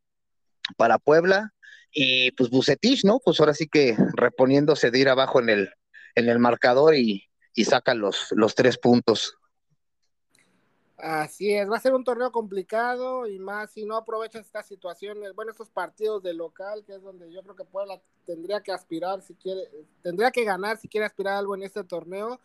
para 0.77 0.99
Puebla. 0.99 1.53
Y 1.93 2.33
pues 2.33 2.51
Bucetich, 2.51 3.05
¿no? 3.05 3.21
Pues 3.25 3.39
ahora 3.39 3.55
sí 3.55 3.69
que 3.69 3.97
reponiéndose 4.15 4.91
de 4.91 4.99
ir 4.99 5.09
abajo 5.09 5.39
en 5.39 5.49
el, 5.49 5.71
en 6.17 6.29
el 6.29 6.41
marcador 6.41 6.97
y, 6.97 7.23
y 7.55 7.65
saca 7.65 7.95
los, 7.95 8.33
los 8.33 8.57
tres 8.57 8.79
puntos. 8.79 9.37
Así 10.97 11.53
es, 11.53 11.69
va 11.71 11.77
a 11.77 11.81
ser 11.81 11.93
un 11.93 12.05
torneo 12.05 12.33
complicado 12.33 13.27
y 13.27 13.39
más 13.39 13.73
si 13.73 13.85
no 13.85 13.97
aprovechas 13.97 14.47
estas 14.47 14.67
situaciones, 14.67 15.35
bueno, 15.35 15.51
estos 15.51 15.69
partidos 15.69 16.23
de 16.23 16.33
local, 16.33 16.85
que 16.85 16.95
es 16.95 17.03
donde 17.03 17.33
yo 17.33 17.43
creo 17.43 17.57
que 17.57 17.65
Puebla 17.65 18.01
tendría 18.25 18.63
que 18.63 18.73
aspirar 18.73 19.21
si 19.21 19.35
quiere, 19.35 19.69
tendría 20.03 20.31
que 20.31 20.45
ganar 20.45 20.79
si 20.79 20.89
quiere 20.89 21.05
aspirar 21.05 21.35
algo 21.35 21.55
en 21.57 21.63
este 21.63 21.85
torneo, 21.85 22.41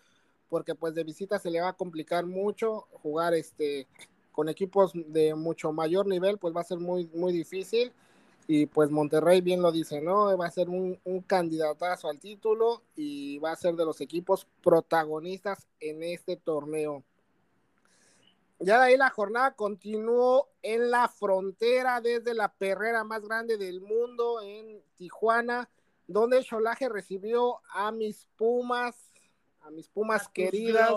porque 0.50 0.76
pues 0.76 0.94
de 0.94 1.04
visita 1.04 1.40
se 1.40 1.52
le 1.52 1.62
va 1.62 1.70
a 1.70 1.78
complicar 1.78 2.26
mucho 2.26 2.88
jugar 3.02 3.34
este 3.34 3.88
con 4.40 4.48
equipos 4.48 4.94
de 4.94 5.36
mucho 5.36 5.74
mayor 5.74 6.08
nivel, 6.08 6.38
pues 6.38 6.56
va 6.56 6.62
a 6.62 6.64
ser 6.64 6.80
muy 6.80 7.10
muy 7.14 7.34
difícil 7.34 7.92
y 8.48 8.68
pues 8.68 8.90
Monterrey 8.90 9.42
bien 9.42 9.62
lo 9.62 9.70
dice, 9.70 10.00
¿no? 10.00 10.38
Va 10.38 10.46
a 10.46 10.50
ser 10.50 10.70
un, 10.70 10.98
un 11.04 11.22
candidatazo 11.24 12.08
al 12.08 12.22
título 12.22 12.82
y 12.96 13.38
va 13.40 13.52
a 13.52 13.58
ser 13.58 13.76
de 13.76 13.84
los 13.84 14.00
equipos 14.00 14.48
protagonistas 14.64 15.68
en 15.82 16.04
este 16.04 16.38
torneo. 16.38 17.04
Ya 18.60 18.80
de 18.80 18.86
ahí 18.86 18.98
la 18.98 19.10
jornada 19.10 19.54
continuó 19.56 20.48
en 20.62 20.90
la 20.90 21.10
frontera 21.10 22.00
desde 22.00 22.34
la 22.34 22.48
perrera 22.48 23.04
más 23.04 23.22
grande 23.28 23.58
del 23.58 23.82
mundo 23.82 24.40
en 24.42 24.82
Tijuana, 24.96 25.70
donde 26.08 26.46
Cholaje 26.46 26.88
recibió 26.88 27.60
a 27.74 27.92
mis 27.92 28.26
Pumas, 28.38 28.96
a 29.60 29.70
mis 29.70 29.90
Pumas 29.90 30.30
queridas, 30.30 30.92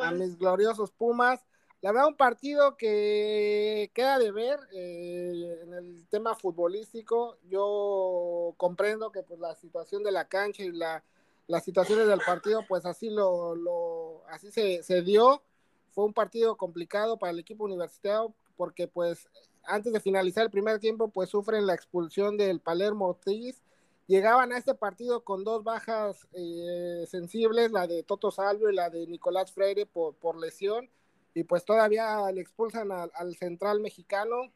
a 0.00 0.12
mis 0.12 0.38
gloriosos 0.38 0.92
Pumas. 0.92 1.44
La 1.82 1.90
verdad, 1.90 2.08
un 2.08 2.16
partido 2.16 2.76
que 2.76 3.90
queda 3.92 4.18
de 4.18 4.30
ver 4.30 4.60
eh, 4.72 5.58
en 5.64 5.74
el 5.74 6.06
tema 6.08 6.36
futbolístico. 6.36 7.36
Yo 7.48 8.54
comprendo 8.56 9.10
que 9.10 9.24
pues, 9.24 9.40
la 9.40 9.56
situación 9.56 10.04
de 10.04 10.12
la 10.12 10.28
cancha 10.28 10.62
y 10.62 10.70
la, 10.70 11.02
las 11.48 11.64
situaciones 11.64 12.06
del 12.06 12.20
partido, 12.20 12.64
pues 12.68 12.86
así 12.86 13.10
lo, 13.10 14.22
así 14.28 14.52
se, 14.52 14.82
se 14.84 15.02
dio 15.02 15.42
fue 15.90 16.04
un 16.04 16.14
partido 16.14 16.56
complicado 16.56 17.18
para 17.18 17.32
el 17.32 17.40
equipo 17.40 17.64
universitario 17.64 18.32
porque 18.56 18.88
pues 18.88 19.28
antes 19.64 19.92
de 19.92 20.00
finalizar 20.00 20.44
el 20.44 20.50
primer 20.50 20.78
tiempo 20.78 21.08
pues 21.08 21.30
sufren 21.30 21.66
la 21.66 21.74
expulsión 21.74 22.36
del 22.36 22.60
Palermo 22.60 23.08
Ortiz. 23.08 23.60
Llegaban 24.06 24.52
a 24.52 24.58
este 24.58 24.74
partido 24.74 25.24
con 25.24 25.44
dos 25.44 25.64
bajas 25.64 26.28
eh, 26.32 27.04
sensibles, 27.08 27.72
la 27.72 27.86
de 27.86 28.02
Toto 28.02 28.30
Salvio 28.30 28.70
y 28.70 28.74
la 28.74 28.88
de 28.88 29.06
Nicolás 29.06 29.52
Freire 29.52 29.86
por, 29.86 30.14
por 30.14 30.38
lesión, 30.38 30.88
y 31.34 31.44
pues 31.44 31.64
todavía 31.64 32.30
le 32.32 32.40
expulsan 32.40 32.90
al 32.92 33.36
central 33.36 33.80
mexicano. 33.80 34.52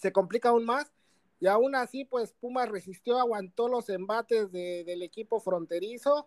Se 0.00 0.12
complica 0.12 0.50
aún 0.50 0.64
más, 0.64 0.92
y 1.40 1.46
aún 1.46 1.74
así 1.74 2.04
pues 2.04 2.32
Pumas 2.32 2.68
resistió, 2.68 3.18
aguantó 3.18 3.68
los 3.68 3.88
embates 3.88 4.50
de, 4.52 4.84
del 4.84 5.02
equipo 5.02 5.40
fronterizo, 5.40 6.26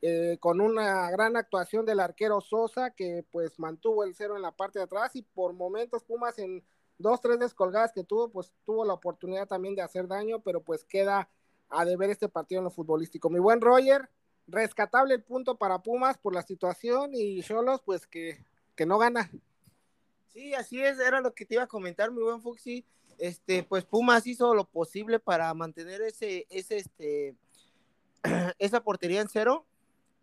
eh, 0.00 0.36
con 0.40 0.60
una 0.60 1.10
gran 1.10 1.36
actuación 1.36 1.84
del 1.84 2.00
arquero 2.00 2.40
Sosa, 2.40 2.90
que 2.90 3.24
pues 3.30 3.58
mantuvo 3.58 4.04
el 4.04 4.14
cero 4.14 4.36
en 4.36 4.42
la 4.42 4.52
parte 4.52 4.78
de 4.78 4.84
atrás 4.84 5.14
y 5.14 5.22
por 5.22 5.52
momentos 5.52 6.04
Pumas 6.04 6.38
en 6.38 6.64
dos, 6.98 7.20
tres 7.20 7.38
descolgadas 7.38 7.92
que 7.92 8.04
tuvo, 8.04 8.30
pues 8.30 8.52
tuvo 8.64 8.84
la 8.84 8.94
oportunidad 8.94 9.46
también 9.46 9.74
de 9.74 9.82
hacer 9.82 10.08
daño, 10.08 10.40
pero 10.40 10.62
pues 10.62 10.84
queda 10.84 11.28
a 11.68 11.84
deber 11.84 12.10
este 12.10 12.28
partido 12.28 12.60
en 12.60 12.64
lo 12.64 12.70
futbolístico. 12.70 13.30
Mi 13.30 13.38
buen 13.38 13.60
Roger, 13.60 14.08
rescatable 14.46 15.14
el 15.14 15.22
punto 15.22 15.56
para 15.56 15.82
Pumas 15.82 16.18
por 16.18 16.34
la 16.34 16.42
situación 16.42 17.10
y 17.14 17.42
Cholos 17.42 17.80
pues 17.84 18.06
que, 18.06 18.44
que 18.74 18.86
no 18.86 18.98
gana. 18.98 19.30
Sí, 20.32 20.54
así 20.54 20.80
es, 20.82 20.98
era 20.98 21.20
lo 21.20 21.34
que 21.34 21.44
te 21.44 21.54
iba 21.54 21.64
a 21.64 21.68
comentar, 21.68 22.10
mi 22.10 22.22
buen 22.22 22.40
Fuxi. 22.40 22.84
Este, 23.18 23.62
pues 23.62 23.84
Pumas 23.84 24.26
hizo 24.26 24.54
lo 24.54 24.64
posible 24.64 25.20
para 25.20 25.52
mantener 25.54 26.00
ese, 26.02 26.46
ese, 26.50 26.78
este, 26.78 27.36
esa 28.58 28.82
portería 28.82 29.20
en 29.20 29.28
cero 29.28 29.66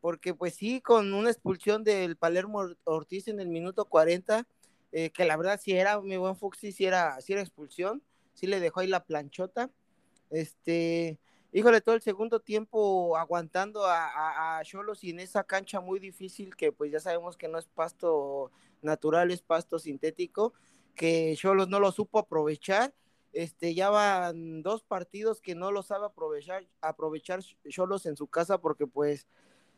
porque 0.02 0.34
pues 0.34 0.56
sí, 0.56 0.82
con 0.82 1.14
una 1.14 1.30
expulsión 1.30 1.84
del 1.84 2.16
Palermo 2.16 2.70
Ortiz 2.86 3.28
en 3.28 3.40
el 3.40 3.50
minuto 3.50 3.86
40, 3.86 4.48
eh, 4.92 5.10
que 5.12 5.26
la 5.26 5.38
verdad 5.38 5.60
sí 5.62 5.74
era, 5.74 6.00
mi 6.02 6.18
buen 6.18 6.36
Fuxi, 6.36 6.72
sí 6.72 6.86
era, 6.86 7.18
era 7.28 7.42
expulsión, 7.42 8.02
sí 8.34 8.48
le 8.48 8.60
dejó 8.60 8.80
ahí 8.80 8.88
la 8.88 9.04
planchota, 9.04 9.70
este, 10.30 11.20
híjole, 11.52 11.82
todo 11.82 11.96
el 11.96 12.02
segundo 12.02 12.40
tiempo 12.40 13.18
aguantando 13.18 13.84
a 13.86 14.62
Cholos 14.64 15.04
y 15.04 15.12
en 15.12 15.20
esa 15.20 15.44
cancha 15.44 15.80
muy 15.80 16.00
difícil 16.00 16.56
que 16.56 16.72
pues 16.72 16.92
ya 16.92 17.00
sabemos 17.00 17.38
que 17.38 17.48
no 17.48 17.58
es 17.58 17.68
pasto 17.68 18.52
natural, 18.82 19.32
es 19.32 19.42
pasto 19.42 19.80
sintético, 19.80 20.54
que 20.96 21.34
Cholos 21.38 21.70
no 21.70 21.80
lo 21.80 21.92
supo 21.92 22.20
aprovechar, 22.20 22.94
este, 23.34 23.76
ya 23.76 23.90
van 23.90 24.64
dos 24.64 24.84
partidos 24.84 25.40
que 25.42 25.56
no 25.56 25.72
lo 25.72 25.84
sabe 25.84 26.08
aprovechar, 26.08 26.68
aprovechar 26.82 27.42
Cholos 27.70 28.06
en 28.06 28.18
su 28.18 28.28
casa 28.28 28.60
porque 28.60 28.88
pues 28.88 29.28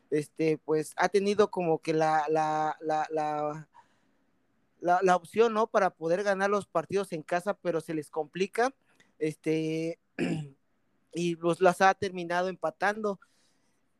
este, 0.09 0.57
pues 0.57 0.93
ha 0.97 1.09
tenido 1.09 1.51
como 1.51 1.79
que 1.79 1.93
la, 1.93 2.25
la, 2.29 2.77
la, 2.81 3.07
la, 3.09 3.67
la, 5.01 5.15
opción, 5.15 5.53
¿no? 5.53 5.67
Para 5.67 5.89
poder 5.89 6.23
ganar 6.23 6.49
los 6.49 6.65
partidos 6.65 7.13
en 7.13 7.23
casa, 7.23 7.53
pero 7.53 7.79
se 7.79 7.93
les 7.93 8.09
complica, 8.09 8.73
este, 9.19 9.99
y 11.13 11.35
pues 11.35 11.61
las 11.61 11.81
ha 11.81 11.93
terminado 11.93 12.47
empatando. 12.47 13.19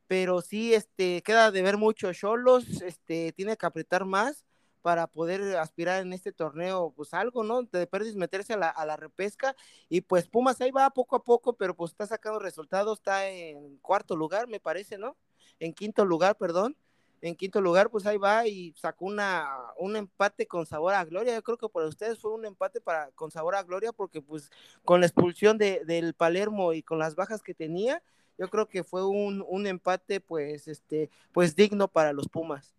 Pero 0.08 0.42
sí, 0.42 0.74
este, 0.74 1.22
queda 1.24 1.52
de 1.52 1.62
ver 1.62 1.78
mucho. 1.78 2.12
Cholos, 2.14 2.82
este, 2.82 3.32
tiene 3.34 3.56
que 3.58 3.66
apretar 3.66 4.06
más 4.06 4.46
para 4.82 5.08
poder 5.08 5.58
aspirar 5.58 6.02
en 6.02 6.12
este 6.14 6.32
torneo, 6.32 6.94
pues 6.96 7.14
algo, 7.14 7.44
¿no? 7.44 7.64
De 7.64 7.88
perder 7.88 8.16
meterse 8.16 8.54
a 8.54 8.58
la, 8.58 8.70
a 8.70 8.86
la 8.86 8.98
repesca. 8.98 9.56
Y 9.90 10.02
pues 10.02 10.28
Pumas 10.28 10.60
ahí 10.62 10.72
va 10.72 10.90
poco 10.90 11.16
a 11.16 11.24
poco, 11.24 11.54
pero 11.54 11.76
pues 11.76 11.92
está 11.92 12.08
sacando 12.08 12.40
resultados, 12.40 13.00
está 13.00 13.28
en 13.30 13.78
cuarto 13.78 14.16
lugar, 14.16 14.48
me 14.48 14.60
parece, 14.60 14.98
¿no? 14.98 15.18
en 15.62 15.74
quinto 15.74 16.04
lugar, 16.04 16.36
perdón, 16.38 16.76
en 17.22 17.36
quinto 17.36 17.62
lugar, 17.62 17.90
pues 17.90 18.06
ahí 18.06 18.18
va 18.18 18.48
y 18.48 18.74
sacó 18.74 19.06
una, 19.06 19.48
un 19.78 19.96
empate 19.96 20.48
con 20.48 20.66
sabor 20.66 20.96
a 20.96 21.06
gloria. 21.06 21.36
Yo 21.36 21.44
creo 21.44 21.58
que 21.58 21.70
para 21.70 21.88
ustedes 21.88 22.20
fue 22.20 22.32
un 22.32 22.46
empate 22.46 22.82
para, 22.82 23.12
con 23.12 23.30
sabor 23.30 23.56
a 23.56 23.64
gloria, 23.64 23.92
porque 23.92 24.22
pues 24.22 24.50
con 24.84 25.02
la 25.02 25.06
expulsión 25.06 25.58
de, 25.60 25.84
del 25.86 26.16
Palermo 26.16 26.74
y 26.74 26.82
con 26.82 26.98
las 26.98 27.16
bajas 27.16 27.44
que 27.44 27.54
tenía, 27.54 28.02
yo 28.40 28.50
creo 28.50 28.68
que 28.68 28.84
fue 28.84 29.06
un, 29.06 29.46
un 29.48 29.68
empate 29.68 30.20
pues, 30.20 30.68
este, 30.68 31.12
pues 31.32 31.56
digno 31.56 31.88
para 31.88 32.12
los 32.12 32.28
Pumas. 32.28 32.74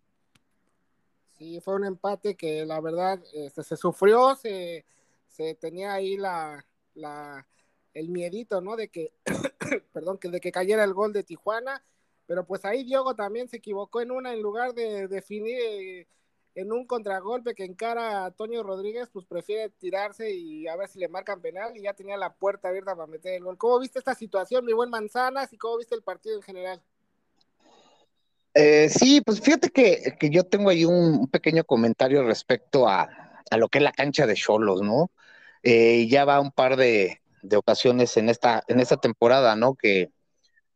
Sí, 1.37 1.61
fue 1.61 1.75
un 1.75 1.85
empate 1.85 2.35
que 2.35 2.65
la 2.65 2.81
verdad 2.81 3.23
este, 3.33 3.63
se 3.63 3.77
sufrió, 3.77 4.35
se, 4.35 4.85
se 5.27 5.55
tenía 5.55 5.93
ahí 5.93 6.17
la, 6.17 6.65
la, 6.95 7.47
el 7.93 8.09
miedito, 8.09 8.59
¿no? 8.59 8.75
De 8.75 8.89
que, 8.89 9.13
perdón, 9.93 10.17
que 10.17 10.29
de 10.29 10.41
que 10.41 10.51
cayera 10.51 10.83
el 10.83 10.93
gol 10.93 11.13
de 11.13 11.23
Tijuana 11.23 11.81
pero 12.33 12.47
pues 12.47 12.65
ahí 12.65 12.83
Diogo 12.83 13.13
también 13.13 13.47
se 13.47 13.57
equivocó 13.57 14.01
en 14.01 14.09
una, 14.09 14.33
en 14.33 14.41
lugar 14.41 14.73
de 14.73 15.07
definir 15.07 15.55
eh, 15.55 16.07
en 16.55 16.71
un 16.71 16.87
contragolpe 16.87 17.53
que 17.53 17.63
encara 17.63 18.25
a 18.25 18.31
Toño 18.31 18.63
Rodríguez, 18.63 19.07
pues 19.13 19.27
prefiere 19.27 19.69
tirarse 19.69 20.31
y 20.33 20.67
a 20.67 20.75
ver 20.75 20.89
si 20.89 20.97
le 20.97 21.09
marcan 21.09 21.41
penal 21.41 21.77
y 21.77 21.83
ya 21.83 21.93
tenía 21.93 22.17
la 22.17 22.33
puerta 22.33 22.69
abierta 22.69 22.95
para 22.95 23.05
meter 23.05 23.35
el 23.35 23.43
gol. 23.43 23.59
¿Cómo 23.59 23.77
viste 23.77 23.99
esta 23.99 24.15
situación, 24.15 24.65
mi 24.65 24.73
buen 24.73 24.89
Manzanas, 24.89 25.53
y 25.53 25.59
cómo 25.59 25.77
viste 25.77 25.93
el 25.93 26.01
partido 26.01 26.35
en 26.37 26.41
general? 26.41 26.81
Eh, 28.55 28.89
sí, 28.89 29.21
pues 29.21 29.39
fíjate 29.39 29.69
que, 29.69 30.17
yo 30.31 30.43
tengo 30.43 30.71
ahí 30.71 30.85
un, 30.85 31.27
pequeño 31.27 31.63
comentario 31.65 32.23
respecto 32.23 32.87
a, 32.87 33.43
lo 33.55 33.69
que 33.69 33.77
es 33.77 33.83
la 33.83 33.91
cancha 33.91 34.25
de 34.25 34.33
Cholos, 34.33 34.81
¿no? 34.81 35.11
Eh, 35.61 36.07
ya 36.07 36.25
va 36.25 36.39
un 36.39 36.51
par 36.51 36.77
de, 36.77 37.21
de, 37.43 37.57
ocasiones 37.57 38.17
en 38.17 38.29
esta, 38.29 38.63
en 38.67 38.79
esta 38.79 38.97
temporada, 38.97 39.55
¿no? 39.55 39.75
Que, 39.75 40.09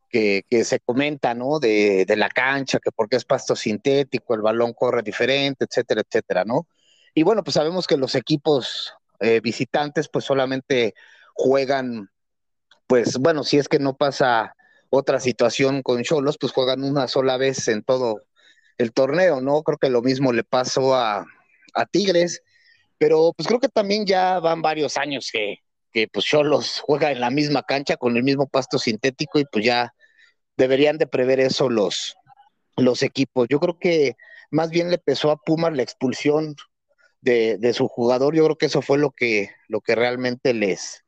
que, 0.09 0.43
se 0.63 0.79
comenta, 0.79 1.33
¿no? 1.33 1.59
De, 1.59 2.05
la 2.15 2.29
cancha, 2.29 2.79
que 2.79 2.91
porque 2.91 3.17
es 3.17 3.25
pasto 3.25 3.55
sintético, 3.55 4.33
el 4.33 4.41
balón 4.41 4.73
corre 4.73 5.01
diferente, 5.03 5.65
etcétera, 5.65 6.01
etcétera, 6.01 6.45
¿no? 6.45 6.67
Y 7.13 7.23
bueno, 7.23 7.43
pues 7.43 7.55
sabemos 7.55 7.87
que 7.87 7.97
los 7.97 8.15
equipos 8.15 8.93
eh, 9.19 9.39
visitantes 9.41 10.07
pues 10.09 10.25
solamente 10.25 10.93
juegan, 11.33 12.09
pues 12.87 13.17
bueno, 13.17 13.43
si 13.43 13.57
es 13.57 13.67
que 13.67 13.79
no 13.79 13.97
pasa 13.97 14.55
otra 14.89 15.19
situación 15.19 15.81
con 15.81 16.03
Cholos, 16.03 16.37
pues 16.39 16.53
juegan 16.53 16.83
una 16.83 17.07
sola 17.07 17.37
vez 17.37 17.67
en 17.67 17.83
todo 17.83 18.21
el 18.77 18.93
torneo, 18.93 19.41
¿no? 19.41 19.63
Creo 19.63 19.77
que 19.77 19.89
lo 19.89 20.01
mismo 20.01 20.31
le 20.33 20.43
pasó 20.43 20.95
a, 20.95 21.25
a 21.73 21.85
Tigres, 21.85 22.43
pero 22.97 23.33
pues 23.35 23.47
creo 23.47 23.59
que 23.59 23.69
también 23.69 24.05
ya 24.05 24.39
van 24.39 24.61
varios 24.61 24.97
años 24.97 25.29
que, 25.31 25.57
que 25.91 26.07
pues 26.07 26.25
Cholos 26.25 26.81
juega 26.85 27.11
en 27.11 27.19
la 27.19 27.29
misma 27.29 27.63
cancha 27.63 27.97
con 27.97 28.15
el 28.17 28.23
mismo 28.23 28.47
pasto 28.47 28.77
sintético 28.77 29.39
y 29.39 29.45
pues 29.45 29.65
ya 29.65 29.93
deberían 30.57 30.97
de 30.97 31.07
prever 31.07 31.39
eso 31.39 31.69
los, 31.69 32.17
los 32.75 33.03
equipos. 33.03 33.47
Yo 33.49 33.59
creo 33.59 33.79
que 33.79 34.15
más 34.51 34.69
bien 34.69 34.89
le 34.89 34.97
pesó 34.97 35.31
a 35.31 35.37
Pumas 35.37 35.75
la 35.75 35.83
expulsión 35.83 36.55
de, 37.21 37.57
de, 37.57 37.73
su 37.73 37.87
jugador. 37.87 38.35
Yo 38.35 38.43
creo 38.45 38.57
que 38.57 38.65
eso 38.67 38.81
fue 38.81 38.97
lo 38.97 39.11
que, 39.11 39.51
lo 39.67 39.81
que 39.81 39.95
realmente 39.95 40.53
les, 40.53 41.03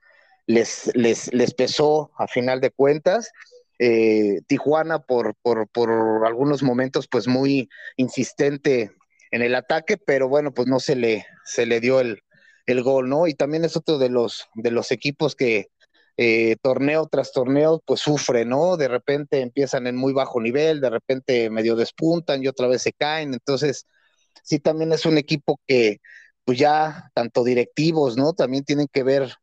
les, 0.46 0.91
les, 0.94 1.34
les 1.34 1.53
pesó 1.53 2.12
a 2.18 2.27
final 2.27 2.62
de 2.62 2.72
cuentas. 2.72 3.32
Eh, 3.79 4.41
Tijuana 4.48 5.00
por, 5.00 5.36
por, 5.41 5.68
por 5.70 5.89
algunos 6.25 6.63
momentos 6.63 7.08
pues 7.08 7.27
muy 7.27 7.70
insistente 7.96 8.91
en 9.32 9.41
el 9.41 9.56
ataque, 9.56 9.98
pero 9.98 10.27
bueno, 10.27 10.53
pues 10.53 10.68
no 10.68 10.79
se 10.79 10.96
le, 10.96 11.25
se 11.46 11.65
le 11.65 11.79
dio 11.79 12.01
el, 12.01 12.22
el 12.65 12.84
gol, 12.84 13.08
¿no? 13.08 13.27
Y 13.27 13.36
también 13.36 13.63
es 13.63 13.77
otro 13.77 13.98
de 13.98 14.10
los, 14.10 14.50
de 14.53 14.72
los 14.72 14.91
equipos 14.91 15.36
que, 15.36 15.70
eh, 16.21 16.57
torneo 16.61 17.07
tras 17.09 17.31
torneo, 17.31 17.81
pues 17.85 18.01
sufre, 18.01 18.43
¿no? 18.43 18.75
De 18.75 18.89
repente 18.89 19.39
empiezan 19.39 19.88
en 19.88 19.95
muy 19.95 20.11
bajo 20.11 20.41
nivel, 20.41 20.81
de 20.81 20.89
repente 20.89 21.49
medio 21.49 21.77
despuntan 21.77 22.43
y 22.43 22.49
otra 22.49 22.67
vez 22.67 22.81
se 22.81 22.91
caen. 22.91 23.33
Entonces, 23.33 23.85
sí 24.43 24.59
también 24.59 24.91
es 24.91 25.05
un 25.05 25.17
equipo 25.17 25.61
que 25.65 26.01
pues 26.43 26.59
ya 26.59 27.09
tanto 27.13 27.45
directivos, 27.45 28.17
¿no? 28.17 28.33
También 28.33 28.65
tienen 28.65 28.88
que 28.91 29.03
ver 29.03 29.33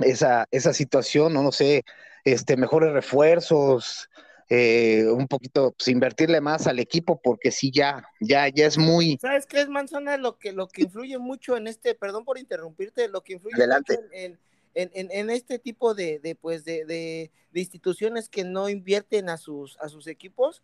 esa, 0.00 0.46
esa 0.50 0.74
situación, 0.74 1.32
¿no? 1.32 1.42
No 1.42 1.52
sé, 1.52 1.84
este, 2.22 2.58
mejores 2.58 2.92
refuerzos, 2.92 4.10
eh, 4.50 5.06
un 5.10 5.26
poquito, 5.26 5.72
pues 5.72 5.88
invertirle 5.88 6.42
más 6.42 6.66
al 6.66 6.80
equipo, 6.80 7.18
porque 7.18 7.50
sí, 7.50 7.70
ya, 7.72 8.06
ya, 8.20 8.46
ya 8.48 8.66
es 8.66 8.76
muy. 8.76 9.16
¿Sabes 9.22 9.46
qué 9.46 9.62
es, 9.62 9.70
Manzana? 9.70 10.18
Lo 10.18 10.36
que, 10.36 10.52
lo 10.52 10.68
que 10.68 10.82
influye 10.82 11.16
mucho 11.16 11.56
en 11.56 11.66
este, 11.66 11.94
perdón 11.94 12.26
por 12.26 12.36
interrumpirte, 12.36 13.08
lo 13.08 13.22
que 13.22 13.32
influye 13.32 13.66
mucho 13.66 13.94
en, 14.12 14.32
en, 14.32 14.38
en, 14.74 15.30
este 15.30 15.58
tipo 15.58 15.94
de, 15.94 16.18
de 16.18 16.34
pues, 16.34 16.64
de, 16.64 16.84
de, 16.84 17.30
instituciones 17.54 18.28
que 18.28 18.44
no 18.44 18.68
invierten 18.68 19.28
a 19.28 19.36
sus, 19.36 19.76
a 19.78 19.88
sus 19.88 20.06
equipos, 20.06 20.62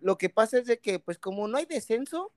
lo 0.00 0.18
que 0.18 0.30
pasa 0.30 0.58
es 0.58 0.66
de 0.66 0.78
que, 0.78 0.98
pues, 0.98 1.18
como 1.18 1.46
no 1.48 1.58
hay 1.58 1.66
descenso, 1.66 2.32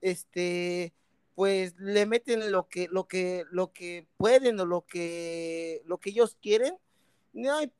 este, 0.00 0.92
pues 1.34 1.74
le 1.78 2.06
meten 2.06 2.50
lo 2.52 2.68
que, 2.68 2.88
lo 2.88 3.08
que, 3.08 3.44
lo 3.50 3.72
que 3.72 4.06
pueden 4.16 4.60
o 4.60 4.66
lo 4.66 4.82
que, 4.86 5.82
lo 5.86 5.98
que 5.98 6.10
ellos 6.10 6.36
quieren 6.40 6.76
no 7.32 7.54
hay, 7.54 7.72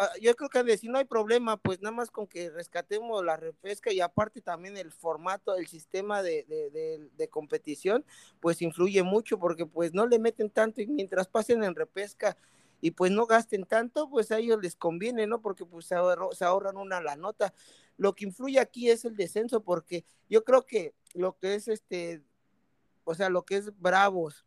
ah, 0.00 0.10
yo 0.20 0.34
creo 0.34 0.50
que 0.50 0.62
decir 0.64 0.90
no 0.90 0.98
hay 0.98 1.04
problema, 1.04 1.56
pues 1.56 1.80
nada 1.80 1.94
más 1.94 2.10
con 2.10 2.26
que 2.26 2.50
rescatemos 2.50 3.24
la 3.24 3.36
repesca 3.36 3.92
y 3.92 4.00
aparte 4.00 4.40
también 4.40 4.76
el 4.76 4.90
formato, 4.90 5.54
el 5.54 5.68
sistema 5.68 6.22
de, 6.22 6.44
de, 7.16 7.28
competición, 7.28 8.04
pues 8.40 8.62
influye 8.62 9.02
mucho 9.02 9.38
porque 9.38 9.66
pues 9.66 9.92
no 9.92 10.06
le 10.06 10.18
meten 10.18 10.50
tanto 10.50 10.80
y 10.80 10.86
mientras 10.86 11.28
pasen 11.28 11.62
en 11.62 11.74
repesca 11.74 12.36
y 12.80 12.92
pues 12.92 13.10
no 13.10 13.26
gasten 13.26 13.64
tanto, 13.64 14.08
pues 14.10 14.30
a 14.32 14.38
ellos 14.38 14.58
les 14.62 14.76
conviene, 14.76 15.26
¿no? 15.26 15.40
Porque 15.40 15.64
pues 15.64 15.86
se, 15.86 15.96
se 16.32 16.44
ahorran 16.44 16.76
una 16.76 17.00
la 17.00 17.16
nota. 17.16 17.54
Lo 17.96 18.14
que 18.14 18.24
influye 18.26 18.60
aquí 18.60 18.90
es 18.90 19.04
el 19.04 19.16
descenso 19.16 19.62
porque 19.62 20.04
yo 20.28 20.44
creo 20.44 20.66
que 20.66 20.94
lo 21.14 21.38
que 21.38 21.54
es 21.54 21.68
este, 21.68 22.22
o 23.04 23.14
sea, 23.14 23.30
lo 23.30 23.44
que 23.44 23.56
es 23.56 23.78
Bravos, 23.80 24.44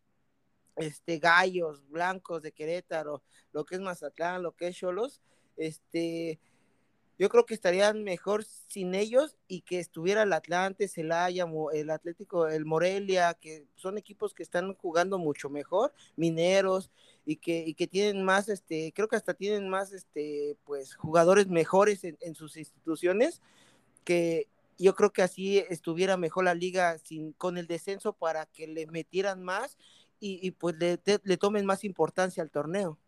este, 0.80 1.18
Gallos, 1.18 1.88
Blancos 1.88 2.42
de 2.42 2.52
Querétaro, 2.52 3.22
lo 3.52 3.64
que 3.64 3.76
es 3.76 3.80
Mazatlán, 3.80 4.42
lo 4.42 4.52
que 4.52 4.68
es 4.68 4.76
Cholos, 4.76 5.20
este, 5.56 6.38
yo 7.18 7.28
creo 7.28 7.44
que 7.44 7.52
estarían 7.52 8.02
mejor 8.02 8.44
sin 8.44 8.94
ellos 8.94 9.36
y 9.46 9.60
que 9.60 9.78
estuviera 9.78 10.22
el 10.22 10.32
Atlante, 10.32 10.88
Celaya, 10.88 11.46
el 11.74 11.90
Atlético, 11.90 12.48
el 12.48 12.64
Morelia, 12.64 13.34
que 13.34 13.66
son 13.76 13.98
equipos 13.98 14.32
que 14.32 14.42
están 14.42 14.74
jugando 14.74 15.18
mucho 15.18 15.50
mejor, 15.50 15.92
mineros, 16.16 16.90
y 17.26 17.36
que, 17.36 17.62
y 17.66 17.74
que 17.74 17.86
tienen 17.86 18.24
más, 18.24 18.48
este, 18.48 18.92
creo 18.94 19.06
que 19.06 19.16
hasta 19.16 19.34
tienen 19.34 19.68
más, 19.68 19.92
este, 19.92 20.56
pues, 20.64 20.94
jugadores 20.94 21.48
mejores 21.48 22.04
en, 22.04 22.16
en 22.22 22.34
sus 22.34 22.56
instituciones, 22.56 23.42
que 24.04 24.48
yo 24.78 24.94
creo 24.94 25.12
que 25.12 25.22
así 25.22 25.58
estuviera 25.68 26.16
mejor 26.16 26.44
la 26.44 26.54
liga 26.54 26.96
sin, 26.98 27.32
con 27.32 27.58
el 27.58 27.66
descenso 27.66 28.14
para 28.14 28.46
que 28.46 28.66
le 28.66 28.86
metieran 28.86 29.42
más 29.42 29.76
y, 30.20 30.50
pues 30.52 30.76
le, 30.78 31.36
tomen 31.36 31.64
más 31.64 31.84
importancia 31.84 32.42
al 32.42 32.50
torneo. 32.50 32.98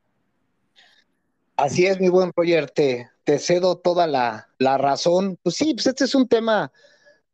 Así 1.57 1.87
es, 1.87 2.01
mi 2.01 2.09
buen 2.09 2.33
Roger, 2.35 2.71
te, 2.71 3.11
cedo 3.39 3.77
toda 3.77 4.07
la, 4.07 4.49
razón. 4.59 5.39
Pues 5.43 5.57
sí, 5.57 5.75
pues 5.75 5.87
este 5.87 6.05
es 6.05 6.15
un 6.15 6.27
tema 6.27 6.73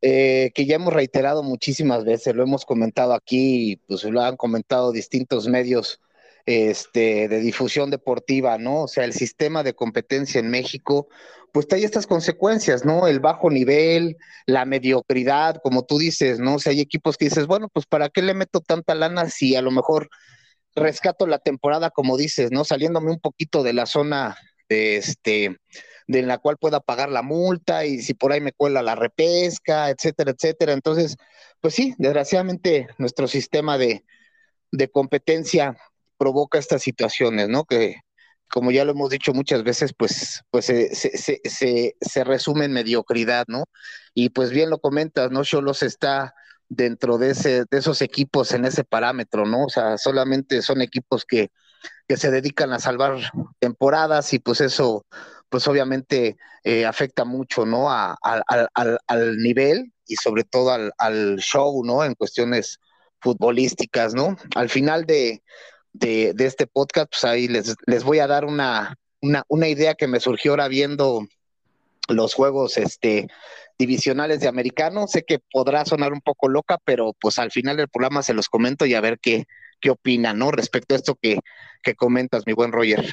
eh, 0.03 0.51
que 0.55 0.67
ya 0.67 0.77
hemos 0.77 0.93
reiterado 0.93 1.43
muchísimas 1.43 2.05
veces, 2.05 2.35
lo 2.35 2.43
hemos 2.43 2.65
comentado 2.65 3.15
aquí, 3.15 3.81
pues 3.87 4.05
lo 4.05 4.21
han 4.21 4.37
comentado 4.37 4.93
distintos 4.93 5.47
medios 5.47 6.01
este, 6.49 7.29
de 7.29 7.41
difusión 7.41 7.91
deportiva, 7.91 8.57
¿no? 8.57 8.85
O 8.85 8.89
sea, 8.89 9.05
el 9.05 9.13
sistema 9.13 9.63
de 9.63 9.75
competencia 9.75 10.39
en 10.39 10.49
México, 10.49 11.09
pues 11.53 11.67
hay 11.73 11.85
estas 11.85 12.07
consecuencias, 12.07 12.87
¿no? 12.87 13.07
El 13.07 13.21
bajo 13.21 13.51
nivel, 13.51 14.17
la 14.47 14.65
mediocridad, 14.65 15.61
como 15.63 15.85
tú 15.85 15.99
dices, 15.99 16.39
¿no? 16.39 16.55
O 16.55 16.59
sea, 16.59 16.73
hay 16.73 16.81
equipos 16.81 17.19
que 17.19 17.27
dices, 17.27 17.47
bueno, 17.47 17.69
pues 17.71 17.85
¿para 17.85 18.09
qué 18.09 18.23
le 18.23 18.33
meto 18.33 18.61
tanta 18.61 18.95
lana 18.95 19.29
si 19.29 19.57
a 19.57 19.63
lo 19.63 19.71
mejor 19.71 20.09
rescato 20.75 21.27
la 21.27 21.39
temporada, 21.39 21.91
como 21.91 22.17
dices, 22.17 22.51
¿no? 22.51 22.65
Saliéndome 22.65 23.11
un 23.11 23.21
poquito 23.21 23.63
de 23.63 23.75
la 23.75 23.85
zona 23.85 24.39
de 24.71 24.97
este 24.97 25.59
de 26.07 26.23
la 26.23 26.39
cual 26.39 26.57
pueda 26.57 26.81
pagar 26.81 27.11
la 27.11 27.21
multa 27.21 27.85
y 27.85 28.01
si 28.01 28.15
por 28.15 28.33
ahí 28.33 28.41
me 28.41 28.53
cuela 28.53 28.81
la 28.81 28.95
repesca, 28.95 29.91
etcétera, 29.91 30.31
etcétera. 30.31 30.73
Entonces, 30.73 31.19
pues 31.61 31.75
sí, 31.75 31.95
desgraciadamente 31.99 32.89
nuestro 32.97 33.29
sistema 33.29 33.77
de, 33.77 34.03
de 34.73 34.89
competencia 34.89 35.77
provoca 36.19 36.59
estas 36.59 36.83
situaciones, 36.83 37.49
¿no? 37.49 37.65
Que, 37.65 37.97
como 38.51 38.71
ya 38.71 38.85
lo 38.85 38.93
hemos 38.93 39.11
dicho 39.11 39.33
muchas 39.33 39.63
veces, 39.63 39.93
pues, 39.97 40.43
pues 40.51 40.67
se, 40.67 40.95
se, 40.95 41.41
se, 41.45 41.97
se 42.01 42.25
resume 42.25 42.65
en 42.65 42.73
mediocridad, 42.73 43.45
¿no? 43.49 43.65
Y 44.15 44.31
pues 44.31 44.51
bien 44.51 44.71
lo 44.71 44.79
comentas, 44.79 45.31
¿no? 45.31 45.45
Cholos 45.45 45.83
está 45.83 46.35
dentro 46.69 47.19
de, 47.19 47.31
ese, 47.31 47.65
de 47.71 47.79
esos 47.79 48.03
equipos 48.03 48.53
en 48.53 48.65
ese 48.65 48.85
parámetro, 48.85 49.47
¿no? 49.47 49.65
O 49.65 49.69
sea, 49.69 49.99
solamente 49.99 50.63
son 50.63 50.83
equipos 50.83 51.25
que, 51.25 51.51
que 52.07 52.17
se 52.17 52.31
dedican 52.31 52.73
a 52.73 52.79
salvar 52.79 53.19
temporadas 53.59 54.33
y 54.35 54.39
pues 54.39 54.61
eso, 54.61 55.07
pues 55.49 55.67
obviamente 55.69 56.37
eh, 56.65 56.85
afecta 56.87 57.25
mucho, 57.25 57.65
¿no? 57.67 57.91
A, 57.91 58.17
al, 58.23 58.69
al, 59.07 59.37
nivel 59.39 59.93
y 60.07 60.17
sobre 60.17 60.45
todo 60.45 60.71
al, 60.71 60.93
al 60.99 61.37
show, 61.39 61.85
¿no? 61.85 62.05
En 62.05 62.15
cuestiones 62.15 62.81
futbolísticas, 63.21 64.15
¿no? 64.15 64.37
Al 64.55 64.69
final 64.69 65.07
de, 65.07 65.43
de, 65.99 66.35
este 66.39 66.67
podcast, 66.67 67.11
pues 67.11 67.25
ahí 67.25 67.49
les, 67.49 67.77
les 67.87 68.05
voy 68.05 68.19
a 68.21 68.27
dar 68.27 68.45
una, 68.45 68.97
una, 69.21 69.45
una, 69.49 69.69
idea 69.69 69.95
que 69.95 70.07
me 70.07 70.21
surgió 70.21 70.53
ahora 70.53 70.69
viendo 70.69 71.27
los 72.09 72.35
juegos 72.35 72.77
este, 72.77 73.29
divisionales 73.79 74.41
de 74.41 74.49
americano. 74.49 75.07
Sé 75.07 75.25
que 75.25 75.39
podrá 75.39 75.85
sonar 75.85 76.13
un 76.13 76.21
poco 76.21 76.49
loca, 76.49 76.79
pero 76.85 77.15
pues 77.21 77.39
al 77.39 77.51
final 77.51 77.77
del 77.77 77.89
programa 77.89 78.23
se 78.23 78.35
los 78.35 78.49
comento 78.49 78.87
y 78.87 78.95
a 78.95 79.01
ver 79.01 79.19
qué, 79.19 79.47
qué 79.81 79.91
opinan, 79.91 80.39
¿no? 80.39 80.51
Respecto 80.51 80.95
a 80.95 80.99
esto 80.99 81.19
que, 81.21 81.41
que 81.83 81.95
comentas, 81.95 82.45
mi 82.47 82.53
buen 82.53 82.73
Roger. 82.73 83.05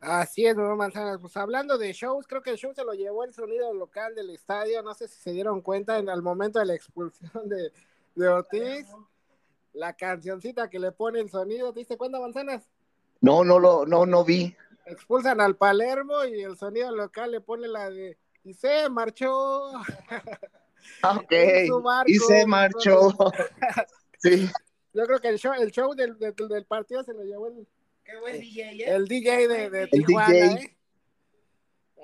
Así 0.00 0.46
es, 0.46 0.56
nuevo 0.56 0.76
Manzanas. 0.76 1.18
Pues 1.20 1.36
hablando 1.36 1.76
de 1.76 1.92
shows, 1.92 2.26
creo 2.26 2.40
que 2.40 2.50
el 2.50 2.56
show 2.56 2.72
se 2.74 2.84
lo 2.84 2.94
llevó 2.94 3.24
el 3.24 3.34
sonido 3.34 3.74
local 3.74 4.14
del 4.14 4.30
estadio. 4.30 4.82
No 4.82 4.94
sé 4.94 5.08
si 5.08 5.20
se 5.20 5.32
dieron 5.32 5.60
cuenta 5.60 5.98
en 5.98 6.08
el 6.08 6.22
momento 6.22 6.58
de 6.58 6.64
la 6.64 6.74
expulsión 6.74 7.48
de, 7.48 7.70
de 8.14 8.28
Ortiz 8.28 8.86
la 9.72 9.94
cancioncita 9.94 10.68
que 10.68 10.78
le 10.78 10.92
pone 10.92 11.20
el 11.20 11.30
sonido, 11.30 11.72
¿te 11.72 11.80
diste 11.80 11.96
cuenta, 11.96 12.20
manzanas? 12.20 12.68
No, 13.20 13.44
no 13.44 13.58
lo, 13.58 13.86
no, 13.86 14.06
no 14.06 14.24
vi. 14.24 14.54
Expulsan 14.86 15.40
al 15.40 15.56
Palermo 15.56 16.24
y 16.24 16.42
el 16.42 16.56
sonido 16.56 16.90
local 16.90 17.30
le 17.30 17.40
pone 17.40 17.68
la 17.68 17.90
de 17.90 18.18
y 18.44 18.54
se 18.54 18.88
marchó. 18.88 19.72
Ah, 21.02 21.18
ok, 21.18 21.30
y 22.06 22.16
se 22.16 22.46
marchó. 22.46 23.10
sí. 24.18 24.48
Yo 24.94 25.04
creo 25.04 25.18
que 25.20 25.28
el 25.28 25.38
show, 25.38 25.52
el 25.52 25.70
show 25.70 25.94
del, 25.94 26.18
del, 26.18 26.64
partido 26.64 27.02
se 27.04 27.12
lo 27.12 27.22
llevó 27.22 27.48
el, 27.48 27.68
Qué 28.02 28.18
buen 28.18 28.40
DJ, 28.40 28.62
¿eh? 28.70 28.94
el 28.94 29.06
DJ 29.06 29.46
de, 29.46 29.68
de 29.68 29.86
Tijuana. 29.88 30.34
¿eh? 30.34 30.76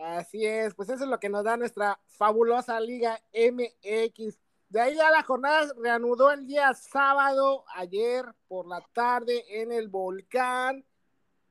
Así 0.05 0.45
es, 0.45 0.75
pues 0.75 0.91
eso 0.91 1.05
es 1.05 1.11
lo 1.11 1.19
que 1.19 1.31
nos 1.31 1.45
da 1.45 1.57
nuestra 1.57 1.99
fabulosa 2.07 2.79
Liga 2.81 3.19
MX. 3.33 4.39
De 4.69 4.81
ahí 4.81 4.97
ya 4.97 5.11
la 5.11 5.23
jornada 5.23 5.73
reanudó 5.77 6.33
el 6.33 6.47
día 6.47 6.75
sábado, 6.75 7.65
ayer 7.75 8.25
por 8.49 8.67
la 8.67 8.81
tarde 8.93 9.45
en 9.49 9.71
el 9.71 9.89
volcán, 9.89 10.85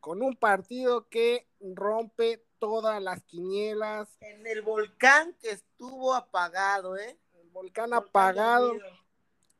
con 0.02 0.22
un 0.22 0.36
partido 0.36 1.08
que 1.08 1.48
rompe 1.60 2.46
todas 2.60 3.02
las 3.02 3.24
quinielas. 3.24 4.10
En 4.20 4.46
el 4.46 4.62
volcán 4.62 5.34
que 5.42 5.52
estuvo 5.52 6.14
apagado, 6.14 6.98
¿eh? 6.98 7.18
El 7.42 7.50
volcán, 7.50 7.94
apagado, 7.94 8.74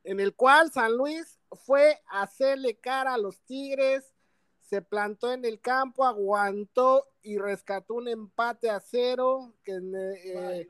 en 0.04 0.20
el 0.20 0.34
cual 0.34 0.70
San 0.70 0.96
Luis 0.96 1.38
fue 1.52 2.00
a 2.08 2.22
hacerle 2.22 2.76
cara 2.76 3.14
a 3.14 3.18
los 3.18 3.40
Tigres, 3.40 4.12
se 4.60 4.82
plantó 4.82 5.32
en 5.32 5.44
el 5.44 5.60
campo, 5.60 6.04
aguantó 6.04 7.08
y 7.22 7.38
rescató 7.38 7.94
un 7.94 8.08
empate 8.08 8.68
a 8.68 8.80
cero, 8.80 9.54
que 9.64 9.72
eh, 9.72 10.68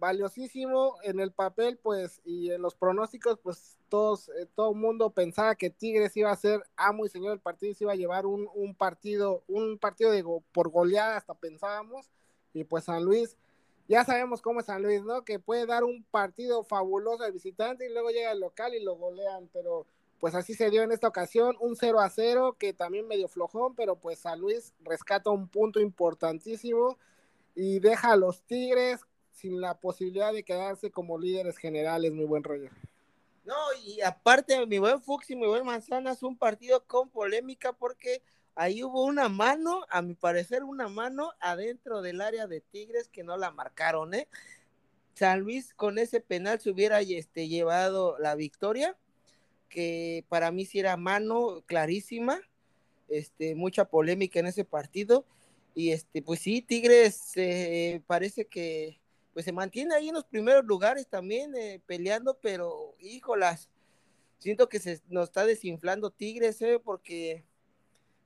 valiosísimo 0.00 0.96
en 1.04 1.20
el 1.20 1.30
papel, 1.30 1.78
pues, 1.80 2.20
y 2.24 2.50
en 2.50 2.62
los 2.62 2.74
pronósticos, 2.74 3.38
pues, 3.38 3.76
todos, 3.88 4.30
eh, 4.30 4.48
todo 4.56 4.70
el 4.70 4.76
mundo 4.76 5.10
pensaba 5.10 5.54
que 5.54 5.70
Tigres 5.70 6.16
iba 6.16 6.30
a 6.32 6.36
ser 6.36 6.62
amo 6.76 7.06
y 7.06 7.08
señor 7.08 7.30
del 7.30 7.40
partido, 7.40 7.74
se 7.74 7.84
iba 7.84 7.92
a 7.92 7.96
llevar 7.96 8.26
un, 8.26 8.48
un 8.54 8.74
partido, 8.74 9.42
un 9.46 9.78
partido 9.78 10.10
de 10.10 10.24
por 10.52 10.70
goleada, 10.70 11.18
hasta 11.18 11.34
pensábamos, 11.34 12.10
y 12.52 12.64
pues 12.64 12.84
San 12.84 13.04
Luis, 13.04 13.36
ya 13.88 14.04
sabemos 14.04 14.40
cómo 14.40 14.60
es 14.60 14.66
San 14.66 14.82
Luis, 14.82 15.02
¿no? 15.02 15.24
Que 15.24 15.38
puede 15.38 15.66
dar 15.66 15.84
un 15.84 16.02
partido 16.04 16.64
fabuloso 16.64 17.24
al 17.24 17.32
visitante 17.32 17.86
y 17.86 17.92
luego 17.92 18.10
llega 18.10 18.32
el 18.32 18.40
local 18.40 18.74
y 18.74 18.82
lo 18.82 18.96
golean, 18.96 19.48
pero 19.52 19.86
pues 20.18 20.34
así 20.34 20.54
se 20.54 20.70
dio 20.70 20.82
en 20.82 20.92
esta 20.92 21.08
ocasión, 21.08 21.56
un 21.60 21.76
0 21.76 22.00
a 22.00 22.08
0, 22.08 22.56
que 22.58 22.72
también 22.72 23.08
medio 23.08 23.28
flojón, 23.28 23.74
pero 23.74 23.96
pues 23.96 24.20
San 24.20 24.38
Luis 24.38 24.72
rescata 24.82 25.30
un 25.30 25.48
punto 25.48 25.80
importantísimo 25.80 26.98
y 27.54 27.80
deja 27.80 28.12
a 28.12 28.16
los 28.16 28.42
Tigres 28.42 29.00
sin 29.40 29.60
la 29.60 29.78
posibilidad 29.78 30.32
de 30.32 30.42
quedarse 30.42 30.90
como 30.90 31.18
líderes 31.18 31.56
generales, 31.56 32.12
mi 32.12 32.24
buen 32.24 32.44
rollo. 32.44 32.70
No, 33.44 33.56
y 33.84 34.00
aparte, 34.02 34.66
mi 34.66 34.78
buen 34.78 35.00
y 35.28 35.36
mi 35.36 35.46
buen 35.46 35.64
Manzana 35.64 36.14
un 36.22 36.36
partido 36.36 36.84
con 36.86 37.08
polémica 37.08 37.72
porque 37.72 38.22
ahí 38.54 38.84
hubo 38.84 39.04
una 39.04 39.28
mano, 39.28 39.84
a 39.88 40.02
mi 40.02 40.14
parecer, 40.14 40.62
una 40.62 40.88
mano 40.88 41.32
adentro 41.40 42.02
del 42.02 42.20
área 42.20 42.46
de 42.46 42.60
Tigres 42.60 43.08
que 43.08 43.24
no 43.24 43.36
la 43.36 43.50
marcaron, 43.50 44.14
¿eh? 44.14 44.28
San 45.14 45.40
Luis 45.40 45.74
con 45.74 45.98
ese 45.98 46.20
penal 46.20 46.60
se 46.60 46.70
hubiera 46.70 47.00
este, 47.00 47.48
llevado 47.48 48.18
la 48.18 48.34
victoria, 48.34 48.96
que 49.68 50.24
para 50.28 50.50
mí 50.50 50.64
sí 50.64 50.78
era 50.78 50.96
mano 50.96 51.62
clarísima, 51.66 52.40
este, 53.08 53.54
mucha 53.54 53.86
polémica 53.86 54.40
en 54.40 54.46
ese 54.46 54.64
partido. 54.64 55.24
Y 55.74 55.92
este, 55.92 56.22
pues 56.22 56.40
sí, 56.40 56.62
Tigres 56.62 57.32
eh, 57.36 58.00
parece 58.06 58.46
que 58.46 59.00
pues 59.32 59.44
se 59.44 59.52
mantiene 59.52 59.94
ahí 59.94 60.08
en 60.08 60.14
los 60.14 60.24
primeros 60.24 60.64
lugares 60.64 61.06
también 61.06 61.54
eh, 61.54 61.80
peleando, 61.86 62.38
pero 62.40 62.94
híjolas, 62.98 63.68
siento 64.38 64.68
que 64.68 64.80
se 64.80 65.00
nos 65.08 65.24
está 65.24 65.44
desinflando 65.44 66.10
Tigres, 66.10 66.60
eh, 66.62 66.80
porque 66.82 67.44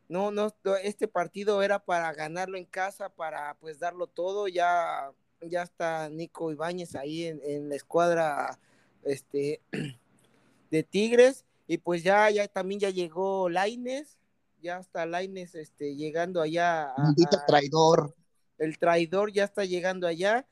no, 0.09 0.31
no, 0.31 0.55
este 0.83 1.09
partido 1.09 1.63
era 1.63 1.79
para 1.79 2.13
ganarlo 2.13 2.57
en 2.57 2.65
casa, 2.65 3.09
para 3.09 3.55
pues 3.61 3.79
darlo 3.79 4.07
todo, 4.07 4.49
ya, 4.49 5.11
ya 5.41 5.63
está 5.63 6.09
Nico 6.09 6.51
Ibáñez 6.51 6.95
ahí 6.95 7.25
en, 7.25 7.69
la 7.69 7.75
escuadra 7.75 8.59
este, 9.03 9.61
de 10.71 10.83
Tigres, 10.83 11.45
y 11.67 11.79
pues 11.79 12.03
ya, 12.03 12.31
ya 12.31 12.47
también 12.49 12.81
ya 12.81 12.91
llegó 12.91 13.49
Laines, 13.49 14.19
ya 14.61 14.79
está 14.79 15.05
Laines 15.07 15.55
este, 15.55 15.95
llegando 15.95 16.41
allá. 16.41 16.91
A, 16.97 17.15
traidor. 17.47 18.15
El 18.59 18.79
traidor 18.79 19.33
ya 19.33 19.45
está 19.45 19.65
llegando 19.65 20.07
allá, 20.07 20.47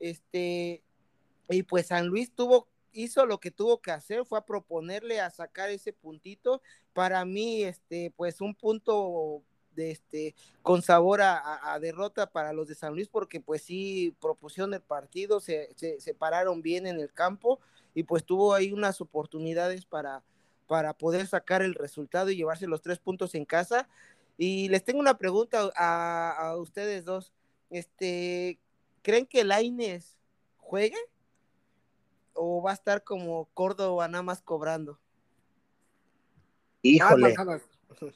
este, 0.00 0.82
y 1.48 1.62
pues 1.62 1.86
San 1.86 2.06
Luis 2.06 2.32
tuvo 2.34 2.68
hizo 2.96 3.26
lo 3.26 3.38
que 3.38 3.50
tuvo 3.50 3.80
que 3.80 3.90
hacer, 3.90 4.24
fue 4.24 4.38
a 4.38 4.44
proponerle 4.44 5.20
a 5.20 5.30
sacar 5.30 5.70
ese 5.70 5.92
puntito. 5.92 6.62
Para 6.92 7.24
mí, 7.24 7.62
este, 7.62 8.12
pues 8.16 8.40
un 8.40 8.54
punto 8.54 9.42
de 9.74 9.90
este 9.90 10.34
con 10.62 10.80
sabor 10.80 11.20
a, 11.20 11.78
derrota 11.80 12.30
para 12.30 12.54
los 12.54 12.66
de 12.66 12.74
San 12.74 12.94
Luis, 12.94 13.08
porque 13.08 13.40
pues 13.40 13.62
sí 13.62 14.16
propusieron 14.20 14.72
el 14.72 14.80
partido, 14.80 15.38
se, 15.38 15.68
pararon 16.18 16.62
bien 16.62 16.86
en 16.86 16.98
el 16.98 17.12
campo 17.12 17.60
y 17.94 18.02
pues 18.04 18.24
tuvo 18.24 18.54
ahí 18.54 18.72
unas 18.72 19.02
oportunidades 19.02 19.84
para, 19.84 20.24
para 20.66 20.94
poder 20.94 21.26
sacar 21.26 21.60
el 21.62 21.74
resultado 21.74 22.30
y 22.30 22.36
llevarse 22.36 22.66
los 22.66 22.80
tres 22.80 22.98
puntos 22.98 23.34
en 23.34 23.44
casa. 23.44 23.88
Y 24.38 24.68
les 24.68 24.84
tengo 24.84 25.00
una 25.00 25.18
pregunta 25.18 25.70
a, 25.76 26.30
a 26.32 26.56
ustedes 26.56 27.04
dos. 27.04 27.32
Este, 27.70 28.58
¿creen 29.06 29.26
que 29.26 29.44
Laines 29.44 30.18
juegue? 30.56 30.98
o 32.36 32.62
va 32.62 32.70
a 32.70 32.74
estar 32.74 33.02
como 33.02 33.48
Córdoba 33.54 34.06
nada 34.08 34.22
más 34.22 34.40
cobrando? 34.42 35.00
Híjole. 36.82 37.34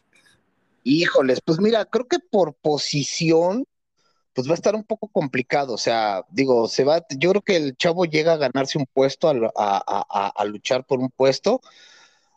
Híjoles, 0.82 1.40
pues 1.44 1.60
mira, 1.60 1.84
creo 1.84 2.08
que 2.08 2.18
por 2.18 2.54
posición, 2.54 3.66
pues 4.32 4.48
va 4.48 4.52
a 4.52 4.54
estar 4.54 4.74
un 4.74 4.84
poco 4.84 5.08
complicado. 5.08 5.74
O 5.74 5.78
sea, 5.78 6.24
digo, 6.30 6.68
se 6.68 6.84
va, 6.84 7.04
yo 7.10 7.30
creo 7.30 7.42
que 7.42 7.56
el 7.56 7.76
chavo 7.76 8.06
llega 8.06 8.32
a 8.32 8.38
ganarse 8.38 8.78
un 8.78 8.86
puesto, 8.86 9.28
a, 9.28 10.44
luchar 10.46 10.86
por 10.86 11.00
un 11.00 11.10
puesto, 11.10 11.60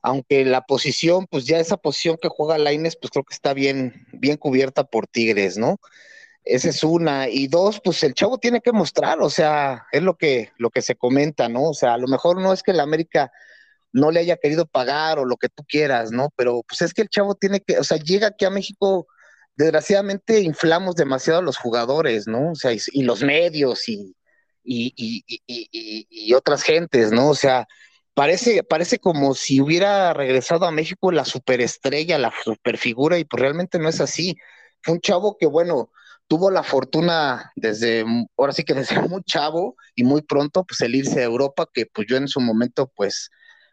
aunque 0.01 0.43
la 0.43 0.61
posición, 0.63 1.25
pues 1.27 1.45
ya 1.45 1.59
esa 1.59 1.77
posición 1.77 2.17
que 2.21 2.27
juega 2.27 2.57
Laines, 2.57 2.97
pues 2.97 3.11
creo 3.11 3.23
que 3.23 3.33
está 3.33 3.53
bien, 3.53 4.07
bien 4.11 4.35
cubierta 4.35 4.83
por 4.83 5.07
Tigres, 5.07 5.57
¿no? 5.57 5.79
Esa 6.45 6.69
es 6.69 6.83
una. 6.83 7.29
Y 7.29 7.47
dos, 7.47 7.79
pues 7.83 8.03
el 8.03 8.13
chavo 8.13 8.37
tiene 8.37 8.61
que 8.61 8.71
mostrar, 8.71 9.21
o 9.21 9.29
sea, 9.29 9.85
es 9.91 10.03
lo 10.03 10.17
que, 10.17 10.51
lo 10.57 10.69
que 10.69 10.81
se 10.81 10.95
comenta, 10.95 11.47
¿no? 11.49 11.69
O 11.69 11.73
sea, 11.73 11.93
a 11.93 11.97
lo 11.97 12.07
mejor 12.07 12.41
no 12.41 12.53
es 12.53 12.63
que 12.63 12.73
la 12.73 12.83
América 12.83 13.31
no 13.93 14.11
le 14.11 14.19
haya 14.19 14.37
querido 14.37 14.65
pagar 14.65 15.19
o 15.19 15.25
lo 15.25 15.37
que 15.37 15.49
tú 15.49 15.63
quieras, 15.67 16.11
¿no? 16.11 16.29
Pero 16.35 16.63
pues 16.67 16.81
es 16.81 16.93
que 16.93 17.03
el 17.03 17.09
chavo 17.09 17.35
tiene 17.35 17.61
que, 17.61 17.77
o 17.77 17.83
sea, 17.83 17.97
llega 17.97 18.27
aquí 18.27 18.43
a 18.43 18.49
México, 18.49 19.07
desgraciadamente 19.55 20.41
inflamos 20.41 20.95
demasiado 20.95 21.39
a 21.39 21.43
los 21.43 21.57
jugadores, 21.57 22.27
¿no? 22.27 22.51
O 22.51 22.55
sea, 22.55 22.71
y, 22.73 23.03
los 23.03 23.23
medios 23.23 23.87
y, 23.87 24.15
y, 24.63 24.93
y, 24.97 26.07
y, 26.09 26.33
otras 26.33 26.63
gentes, 26.63 27.11
¿no? 27.11 27.29
O 27.29 27.35
sea, 27.35 27.67
parece, 28.15 28.63
parece 28.63 28.99
como 28.99 29.35
si 29.35 29.61
hubiera 29.61 30.13
regresado 30.13 30.65
a 30.65 30.71
México 30.71 31.11
la 31.11 31.25
superestrella, 31.25 32.17
la 32.17 32.33
superfigura, 32.43 33.19
y 33.19 33.25
pues 33.25 33.41
realmente 33.41 33.79
no 33.79 33.89
es 33.89 34.01
así. 34.01 34.35
Fue 34.81 34.95
un 34.95 35.01
chavo 35.01 35.37
que, 35.37 35.45
bueno, 35.45 35.91
tuvo 36.27 36.51
la 36.51 36.63
fortuna 36.63 37.51
desde, 37.55 38.05
ahora 38.37 38.53
sí 38.53 38.63
que 38.63 38.73
desde 38.73 38.99
muy 39.09 39.23
chavo 39.23 39.75
y 39.95 40.03
muy 40.03 40.21
pronto, 40.21 40.63
pues 40.65 40.81
el 40.81 40.95
irse 40.95 41.21
a 41.21 41.25
Europa, 41.25 41.67
que 41.71 41.85
pues 41.85 42.07
yo 42.09 42.17
en 42.17 42.27
su 42.27 42.39
momento, 42.41 42.91
pues, 42.95 43.29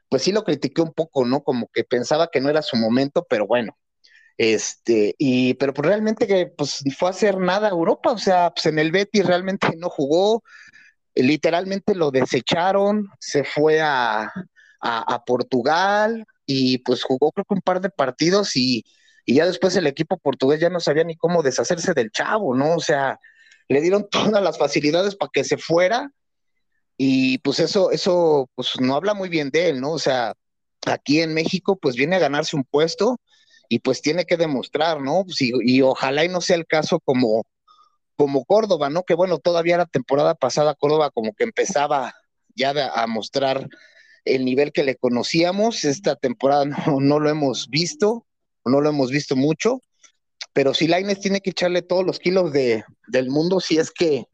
pues 0.08 0.22
sí 0.22 0.32
lo 0.32 0.44
critiqué 0.44 0.82
un 0.82 0.92
poco, 0.92 1.24
¿no? 1.24 1.42
Como 1.42 1.68
que 1.72 1.84
pensaba 1.84 2.28
que 2.30 2.40
no 2.40 2.50
era 2.50 2.62
su 2.62 2.76
momento, 2.76 3.26
pero 3.28 3.46
bueno, 3.46 3.76
este, 4.38 5.14
y, 5.18 5.54
pero 5.54 5.74
pues 5.74 5.86
realmente 5.86 6.26
que 6.26 6.46
pues 6.46 6.82
fue 6.98 7.08
a 7.08 7.12
hacer 7.12 7.38
nada 7.38 7.68
a 7.68 7.70
Europa, 7.70 8.12
o 8.12 8.18
sea, 8.18 8.50
pues 8.50 8.66
en 8.66 8.78
el 8.78 8.92
Betis 8.92 9.26
realmente 9.26 9.68
no 9.78 9.90
jugó, 9.90 10.42
literalmente 11.14 11.94
lo 11.94 12.10
desecharon, 12.10 13.08
se 13.20 13.44
fue 13.44 13.80
a, 13.82 14.32
a 14.80 15.24
Portugal 15.26 16.24
y 16.46 16.78
pues 16.78 17.02
jugó 17.04 17.32
creo 17.32 17.44
que 17.44 17.54
un 17.54 17.60
par 17.60 17.80
de 17.80 17.90
partidos 17.90 18.56
y 18.56 18.84
y 19.30 19.34
ya 19.34 19.46
después 19.46 19.76
el 19.76 19.86
equipo 19.86 20.18
portugués 20.18 20.58
ya 20.58 20.70
no 20.70 20.80
sabía 20.80 21.04
ni 21.04 21.14
cómo 21.14 21.44
deshacerse 21.44 21.94
del 21.94 22.10
chavo, 22.10 22.56
¿no? 22.56 22.74
O 22.74 22.80
sea, 22.80 23.20
le 23.68 23.80
dieron 23.80 24.08
todas 24.10 24.42
las 24.42 24.58
facilidades 24.58 25.14
para 25.14 25.30
que 25.32 25.44
se 25.44 25.56
fuera 25.56 26.10
y 26.96 27.38
pues 27.38 27.60
eso, 27.60 27.92
eso, 27.92 28.50
pues 28.56 28.80
no 28.80 28.96
habla 28.96 29.14
muy 29.14 29.28
bien 29.28 29.50
de 29.50 29.68
él, 29.68 29.80
¿no? 29.80 29.92
O 29.92 30.00
sea, 30.00 30.34
aquí 30.84 31.20
en 31.20 31.32
México 31.32 31.78
pues 31.80 31.94
viene 31.94 32.16
a 32.16 32.18
ganarse 32.18 32.56
un 32.56 32.64
puesto 32.64 33.20
y 33.68 33.78
pues 33.78 34.02
tiene 34.02 34.24
que 34.24 34.36
demostrar, 34.36 35.00
¿no? 35.00 35.22
Pues, 35.24 35.40
y, 35.42 35.80
ojalá 35.80 36.24
y 36.24 36.28
no 36.28 36.40
sea 36.40 36.56
el 36.56 36.66
caso 36.66 36.98
como, 36.98 37.44
como 38.16 38.44
Córdoba, 38.44 38.90
¿no? 38.90 39.04
Que 39.04 39.14
bueno, 39.14 39.38
todavía 39.38 39.78
la 39.78 39.86
temporada 39.86 40.34
pasada 40.34 40.74
Córdoba 40.74 41.12
como 41.12 41.34
que 41.34 41.44
empezaba 41.44 42.14
ya 42.56 42.72
a 42.96 43.06
mostrar 43.06 43.68
el 44.24 44.44
nivel 44.44 44.72
que 44.72 44.82
le 44.82 44.96
conocíamos, 44.96 45.84
esta 45.84 46.16
temporada 46.16 46.64
no, 46.88 46.98
no 46.98 47.20
lo 47.20 47.30
hemos 47.30 47.68
visto, 47.68 48.26
no 48.64 48.80
lo 48.80 48.90
hemos 48.90 49.10
visto 49.10 49.36
mucho, 49.36 49.82
pero 50.52 50.74
si 50.74 50.86
Laines 50.86 51.20
tiene 51.20 51.40
que 51.40 51.50
echarle 51.50 51.82
todos 51.82 52.04
los 52.04 52.18
kilos 52.18 52.52
de, 52.52 52.84
del 53.06 53.30
mundo 53.30 53.60
si 53.60 53.78
es 53.78 53.90
que 53.90 54.26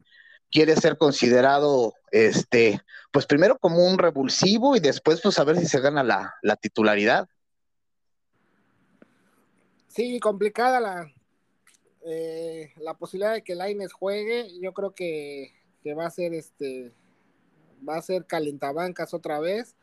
quiere 0.51 0.75
ser 0.75 0.97
considerado, 0.97 1.93
este, 2.11 2.81
pues 3.11 3.25
primero 3.25 3.57
como 3.59 3.85
un 3.85 3.97
revulsivo 3.97 4.75
y 4.75 4.79
después 4.79 5.21
pues 5.21 5.37
a 5.39 5.43
ver 5.43 5.57
si 5.57 5.65
se 5.65 5.79
gana 5.79 6.03
la, 6.03 6.33
la 6.41 6.55
titularidad. 6.55 7.27
Sí, 9.87 10.19
complicada 10.19 10.79
la, 10.79 11.11
eh, 12.05 12.71
la 12.77 12.93
posibilidad 12.93 13.33
de 13.33 13.43
que 13.43 13.55
Laines 13.55 13.93
juegue, 13.93 14.59
yo 14.61 14.73
creo 14.73 14.93
que, 14.93 15.53
que 15.83 15.93
va 15.93 16.05
a 16.05 16.11
ser 16.11 16.33
este, 16.33 16.93
va 17.87 17.97
a 17.97 18.01
ser 18.01 18.25
calentabancas 18.25 19.13
otra 19.13 19.39
vez 19.39 19.76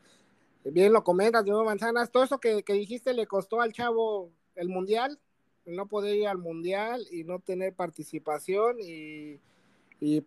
bien 0.64 0.92
lo 0.92 1.04
comentas, 1.04 1.44
Diego 1.44 1.64
Manzanas, 1.64 2.10
todo 2.10 2.24
eso 2.24 2.38
que, 2.38 2.62
dijiste 2.66 3.12
le 3.14 3.26
costó 3.26 3.60
al 3.60 3.72
chavo 3.72 4.30
el 4.54 4.68
mundial, 4.68 5.18
no 5.66 5.86
poder 5.86 6.16
ir 6.16 6.28
al 6.28 6.38
mundial 6.38 7.06
y 7.10 7.24
no 7.24 7.38
tener 7.38 7.74
participación 7.74 8.76
y, 8.80 9.40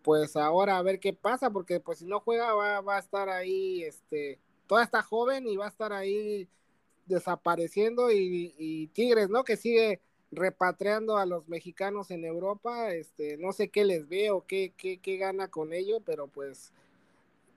pues 0.02 0.34
ahora 0.36 0.76
a 0.76 0.82
ver 0.82 0.98
qué 0.98 1.12
pasa, 1.12 1.50
porque 1.50 1.78
pues 1.78 1.98
si 1.98 2.04
no 2.04 2.18
juega 2.18 2.52
va, 2.52 2.80
va 2.80 2.96
a 2.96 3.00
estar 3.00 3.28
ahí, 3.28 3.84
este, 3.84 4.40
toda 4.66 4.82
esta 4.82 5.02
joven 5.02 5.46
y 5.46 5.56
va 5.56 5.66
a 5.66 5.70
estar 5.70 5.92
ahí 5.92 6.48
desapareciendo 7.06 8.10
y, 8.10 8.90
Tigres, 8.92 9.30
¿no? 9.30 9.44
Que 9.44 9.56
sigue 9.56 10.00
repatriando 10.30 11.16
a 11.16 11.26
los 11.26 11.48
mexicanos 11.48 12.10
en 12.10 12.24
Europa, 12.24 12.92
este, 12.92 13.38
no 13.38 13.52
sé 13.52 13.68
qué 13.70 13.84
les 13.84 14.08
ve 14.08 14.30
o 14.30 14.44
qué, 14.46 14.74
qué, 14.76 14.98
qué 14.98 15.16
gana 15.16 15.48
con 15.48 15.72
ello, 15.72 16.00
pero 16.00 16.26
pues 16.28 16.72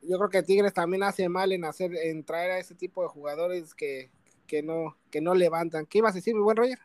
yo 0.01 0.17
creo 0.17 0.29
que 0.29 0.43
Tigres 0.43 0.73
también 0.73 1.03
hace 1.03 1.29
mal 1.29 1.51
en 1.51 1.65
hacer, 1.65 1.95
en 1.95 2.23
traer 2.23 2.51
a 2.51 2.59
ese 2.59 2.75
tipo 2.75 3.01
de 3.01 3.09
jugadores 3.09 3.73
que, 3.73 4.09
que 4.47 4.63
no, 4.63 4.97
que 5.09 5.21
no 5.21 5.33
levantan. 5.33 5.85
¿Qué 5.85 5.99
ibas 5.99 6.13
a 6.13 6.15
decir, 6.15 6.35
mi 6.35 6.41
buen 6.41 6.57
Roger? 6.57 6.79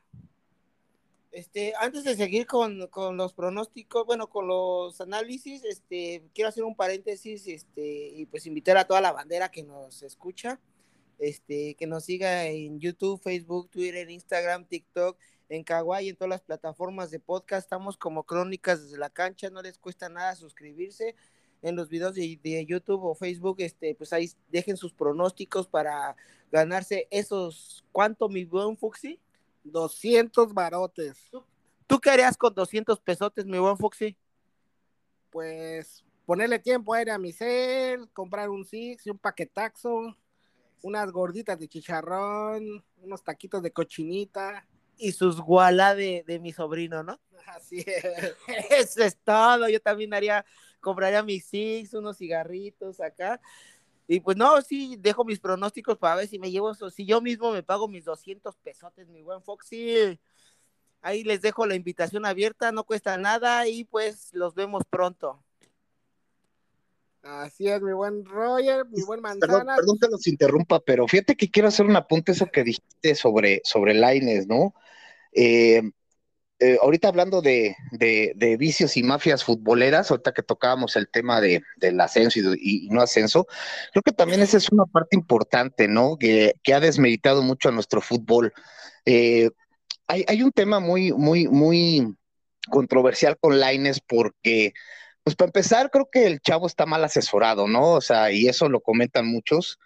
Este, 1.37 1.75
antes 1.79 2.05
de 2.05 2.17
seguir 2.17 2.47
con, 2.47 2.79
los 2.79 3.35
pronósticos, 3.35 4.07
bueno, 4.07 4.29
con 4.31 4.47
los 4.47 4.99
análisis, 5.03 5.65
este, 5.65 6.23
quiero 6.33 6.49
hacer 6.49 6.65
un 6.65 6.75
paréntesis, 6.75 7.47
este, 7.47 8.09
y 8.09 8.25
pues 8.25 8.47
invitar 8.47 8.79
a 8.79 8.87
toda 8.87 9.03
la 9.03 9.13
bandera 9.13 9.51
que 9.51 9.63
nos 9.63 10.03
escucha, 10.03 10.59
este, 11.19 11.75
que 11.75 11.87
nos 11.87 12.07
siga 12.07 12.47
en 12.47 12.81
YouTube, 12.81 13.21
Facebook, 13.21 13.69
Twitter, 13.69 14.09
Instagram, 14.09 14.65
TikTok, 14.65 15.19
en 15.51 15.63
Kawaii, 15.63 16.09
en 16.09 16.17
todas 16.17 16.31
las 16.31 16.41
plataformas 16.43 17.11
de 17.11 17.21
podcast, 17.21 17.67
estamos 17.67 17.99
como 17.99 18.25
Crónicas 18.25 18.83
desde 18.83 18.97
la 18.97 19.11
cancha, 19.11 19.51
no 19.51 19.61
les 19.61 19.77
cuesta 19.79 20.09
nada 20.09 20.35
suscribirse, 20.37 21.17
en 21.63 21.77
los 21.77 21.89
videos 21.89 22.15
de, 22.15 22.67
YouTube 22.67 23.03
o 23.05 23.15
Facebook, 23.15 23.57
este, 23.59 23.95
pues 23.95 24.13
ahí 24.13 24.31
dejen 24.49 24.77
sus 24.77 24.93
pronósticos 24.93 25.67
para 25.67 26.17
ganarse 26.51 27.09
esos, 27.11 27.85
¿cuánto 27.93 28.29
mi 28.29 28.45
buen 28.45 28.77
Fuxi? 28.77 29.21
200 29.65 30.55
barotes. 30.55 31.19
¿Tú, 31.87 32.01
qué 32.01 32.11
harías 32.11 32.37
con 32.37 32.55
200 32.55 33.01
pesotes, 33.01 33.47
mi 33.47 33.59
buen 33.59 33.77
Fuxi? 33.77 34.17
Pues 35.31 36.05
ponerle 36.25 36.59
tiempo 36.59 36.95
aire 36.95 37.13
a 37.13 37.19
mi 37.19 37.33
cel, 37.33 38.09
comprar 38.13 38.49
un 38.51 38.65
Six 38.65 39.07
y 39.07 39.11
un 39.11 39.19
paquetaxo, 39.19 40.17
unas 40.83 41.11
gorditas 41.11 41.59
de 41.59 41.69
chicharrón, 41.69 42.85
unos 43.03 43.23
taquitos 43.23 43.63
de 43.63 43.73
cochinita. 43.73 44.67
Y 44.99 45.13
sus 45.13 45.41
guala 45.41 45.95
de, 45.95 46.25
de 46.27 46.39
mi 46.39 46.53
sobrino, 46.53 47.03
¿no? 47.03 47.21
Así 47.47 47.85
es. 47.87 48.35
Eso 48.71 49.03
es 49.03 49.17
todo. 49.19 49.69
Yo 49.69 49.81
también 49.81 50.15
haría 50.15 50.45
compraría 50.81 51.23
mis 51.23 51.45
six, 51.47 51.95
unos 51.95 52.19
cigarritos 52.19 53.01
acá. 53.01 53.41
Y 54.09 54.21
pues 54.21 54.37
no, 54.37 54.61
sí, 54.63 54.97
dejo 55.01 55.25
mis 55.25 55.41
pronósticos 55.41 55.99
para 55.99 56.17
ver 56.17 56.29
si 56.29 56.39
me 56.39 56.51
llevo 56.51 56.71
eso. 56.71 56.91
Si 56.91 57.05
yo 57.05 57.21
mismo 57.21 57.53
me 57.53 57.63
pago 57.63 57.89
mis 57.89 58.05
200 58.05 58.55
pesotes, 58.57 59.09
mi 59.09 59.23
buen 59.23 59.43
Foxy. 59.43 60.19
Ahí 61.03 61.25
les 61.25 61.43
dejo 61.43 61.67
la 61.67 61.75
invitación 61.75 62.25
abierta, 62.25 62.73
no 62.73 62.85
cuesta 62.85 63.17
nada 63.19 63.67
y 63.69 63.85
pues 63.85 64.31
los 64.33 64.55
vemos 64.55 64.85
pronto. 64.89 65.43
Así 67.23 67.67
es, 67.69 67.83
mi 67.83 67.93
buen 67.93 68.25
Roger, 68.25 68.87
mi 68.87 69.03
buen 69.03 69.21
Manzana. 69.21 69.75
Perdón, 69.75 69.99
que 70.01 70.09
los 70.09 70.27
interrumpa, 70.29 70.79
pero 70.79 71.09
fíjate 71.09 71.37
que 71.37 71.51
quiero 71.51 71.69
hacer 71.69 71.87
un 71.87 71.97
apunte 71.97 72.31
eso 72.31 72.47
que 72.47 72.63
dijiste 72.63 73.17
sobre, 73.17 73.61
sobre 73.65 73.95
Laines, 73.95 74.47
¿no? 74.47 74.75
Eh, 75.33 75.91
eh, 76.59 76.79
ahorita 76.81 77.09
hablando 77.09 77.43
de, 77.43 77.77
vicios 78.59 78.97
y 78.97 79.03
mafias 79.03 79.45
futboleras, 79.45 80.11
ahorita 80.11 80.33
que 80.33 80.43
tocábamos 80.43 80.97
el 80.97 81.09
tema 81.09 81.41
de, 81.41 81.63
del 81.77 82.01
ascenso 82.01 82.39
y, 82.55 82.89
no 82.91 83.03
ascenso, 83.03 83.47
creo 83.93 84.03
que 84.03 84.13
también 84.13 84.41
esa 84.41 84.57
es 84.57 84.71
una 84.71 84.87
parte 84.87 85.17
importante, 85.17 85.89
¿no? 85.89 86.17
Que, 86.19 86.55
ha 86.75 86.81
desmeritado 86.81 87.43
mucho 87.43 87.69
a 87.69 87.73
nuestro 87.73 88.01
fútbol. 88.01 88.53
Eh, 89.05 89.51
hay, 90.07 90.25
hay, 90.29 90.43
un 90.43 90.53
tema 90.53 90.81
muy, 90.81 91.13
muy, 91.13 91.49
muy 91.49 92.15
controversial 92.71 93.37
con 93.39 93.61
Laines 93.61 94.01
porque 94.01 94.73
pues 95.27 95.35
para 95.35 95.49
empezar, 95.49 95.91
creo 95.91 96.09
que 96.11 96.25
el 96.27 96.41
chavo 96.41 96.69
está 96.69 96.87
mal 96.87 97.03
asesorado, 97.03 97.67
¿no? 97.67 97.95
O 97.95 98.01
sea, 98.01 98.31
y 98.31 98.47
eso 98.47 98.69
lo 98.69 98.81
comentan 98.81 99.27
muchos 99.27 99.81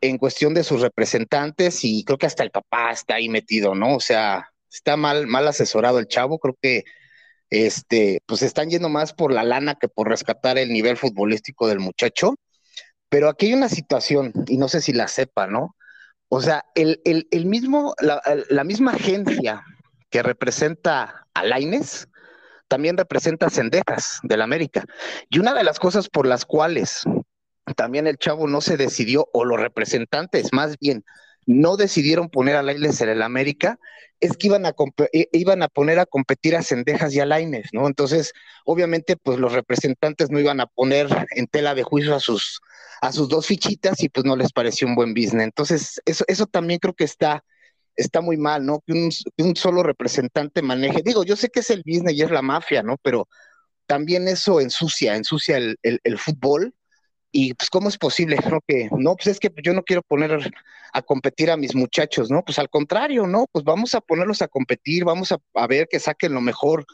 en 0.00 0.16
cuestión 0.16 0.54
de 0.54 0.64
sus 0.64 0.80
representantes 0.80 1.84
y 1.84 2.02
creo 2.02 2.16
que 2.16 2.24
hasta 2.24 2.42
el 2.42 2.50
papá 2.50 2.90
está 2.90 3.16
ahí 3.16 3.28
metido, 3.28 3.74
¿no? 3.74 3.96
O 3.96 4.00
sea, 4.00 4.53
está 4.74 4.96
mal, 4.96 5.26
mal 5.26 5.46
asesorado 5.46 5.98
el 5.98 6.08
chavo, 6.08 6.38
creo 6.38 6.56
que 6.60 6.84
este, 7.50 8.20
pues 8.26 8.42
están 8.42 8.70
yendo 8.70 8.88
más 8.88 9.12
por 9.12 9.32
la 9.32 9.44
lana 9.44 9.76
que 9.76 9.88
por 9.88 10.08
rescatar 10.08 10.58
el 10.58 10.70
nivel 10.70 10.96
futbolístico 10.96 11.68
del 11.68 11.78
muchacho. 11.78 12.34
Pero 13.08 13.28
aquí 13.28 13.46
hay 13.46 13.54
una 13.54 13.68
situación, 13.68 14.32
y 14.48 14.56
no 14.56 14.68
sé 14.68 14.80
si 14.80 14.92
la 14.92 15.06
sepa, 15.06 15.46
¿no? 15.46 15.76
O 16.28 16.40
sea, 16.40 16.64
el, 16.74 17.00
el, 17.04 17.46
mismo, 17.46 17.94
la, 18.00 18.20
la, 18.48 18.64
misma 18.64 18.92
agencia 18.92 19.62
que 20.10 20.22
representa 20.22 21.26
a 21.32 21.44
Laines, 21.44 22.08
también 22.66 22.96
representa 22.96 23.50
Cendejas 23.50 24.18
del 24.24 24.42
América. 24.42 24.84
Y 25.28 25.38
una 25.38 25.54
de 25.54 25.62
las 25.62 25.78
cosas 25.78 26.08
por 26.08 26.26
las 26.26 26.44
cuales 26.44 27.04
también 27.76 28.08
el 28.08 28.18
chavo 28.18 28.48
no 28.48 28.60
se 28.60 28.76
decidió, 28.76 29.28
o 29.32 29.44
los 29.44 29.60
representantes 29.60 30.52
más 30.52 30.76
bien, 30.80 31.04
no 31.46 31.76
decidieron 31.76 32.28
poner 32.30 32.56
a 32.56 32.62
Laines 32.62 33.00
en 33.00 33.08
el 33.08 33.22
América, 33.22 33.78
es 34.20 34.36
que 34.36 34.46
iban 34.46 34.64
a, 34.66 34.74
iban 35.32 35.62
a 35.62 35.68
poner 35.68 35.98
a 35.98 36.06
competir 36.06 36.56
a 36.56 36.62
Cendejas 36.62 37.14
y 37.14 37.20
a 37.20 37.26
Laines, 37.26 37.68
¿no? 37.72 37.86
Entonces, 37.86 38.32
obviamente, 38.64 39.16
pues 39.16 39.38
los 39.38 39.52
representantes 39.52 40.30
no 40.30 40.40
iban 40.40 40.60
a 40.60 40.66
poner 40.66 41.08
en 41.32 41.46
tela 41.46 41.74
de 41.74 41.82
juicio 41.82 42.14
a 42.14 42.20
sus, 42.20 42.60
a 43.02 43.12
sus 43.12 43.28
dos 43.28 43.46
fichitas 43.46 44.02
y 44.02 44.08
pues 44.08 44.24
no 44.24 44.36
les 44.36 44.52
pareció 44.52 44.86
un 44.86 44.94
buen 44.94 45.12
business. 45.14 45.44
Entonces, 45.44 46.00
eso, 46.06 46.24
eso 46.28 46.46
también 46.46 46.78
creo 46.78 46.94
que 46.94 47.04
está 47.04 47.44
está 47.96 48.20
muy 48.20 48.36
mal, 48.36 48.64
¿no? 48.64 48.82
Que 48.86 48.92
un, 49.38 49.56
solo 49.56 49.82
representante 49.82 50.62
maneje. 50.62 51.02
Digo, 51.04 51.24
yo 51.24 51.36
sé 51.36 51.48
que 51.48 51.60
es 51.60 51.70
el 51.70 51.82
business 51.86 52.14
y 52.14 52.22
es 52.22 52.30
la 52.30 52.42
mafia, 52.42 52.82
¿no? 52.82 52.96
Pero 53.02 53.28
también 53.86 54.28
eso 54.28 54.60
ensucia, 54.60 55.16
ensucia 55.16 55.56
el, 55.56 56.18
fútbol. 56.18 56.74
Y 57.36 57.52
pues, 57.54 57.68
¿cómo 57.68 57.88
es 57.88 57.98
posible? 57.98 58.38
¿no? 58.48 58.60
Que, 58.64 58.88
no, 58.96 59.16
pues 59.16 59.26
es 59.26 59.40
que 59.40 59.52
yo 59.60 59.74
no 59.74 59.82
quiero 59.82 60.02
poner 60.02 60.54
a 60.92 61.02
competir 61.02 61.50
a 61.50 61.56
mis 61.56 61.74
muchachos, 61.74 62.30
¿no? 62.30 62.44
Pues 62.44 62.60
al 62.60 62.70
contrario, 62.70 63.26
¿no? 63.26 63.46
Pues 63.50 63.64
vamos 63.64 63.92
a 63.96 64.00
ponerlos 64.00 64.40
a 64.40 64.46
competir, 64.46 65.04
vamos 65.04 65.32
a, 65.32 65.38
a 65.54 65.66
ver 65.66 65.88
que 65.90 65.98
saquen 65.98 66.32
lo 66.32 66.40
mejor 66.40 66.86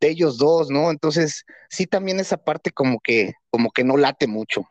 de 0.00 0.08
ellos 0.08 0.38
dos, 0.38 0.70
¿no? 0.70 0.90
Entonces, 0.90 1.44
sí, 1.68 1.86
también 1.86 2.18
esa 2.18 2.38
parte 2.38 2.70
como 2.70 2.98
que, 2.98 3.34
como 3.50 3.70
que 3.72 3.84
no 3.84 3.98
late 3.98 4.26
mucho. 4.26 4.66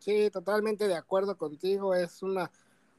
Sí, 0.00 0.28
totalmente 0.30 0.86
de 0.86 0.96
acuerdo 0.96 1.38
contigo. 1.38 1.94
Es 1.94 2.22
una, 2.22 2.50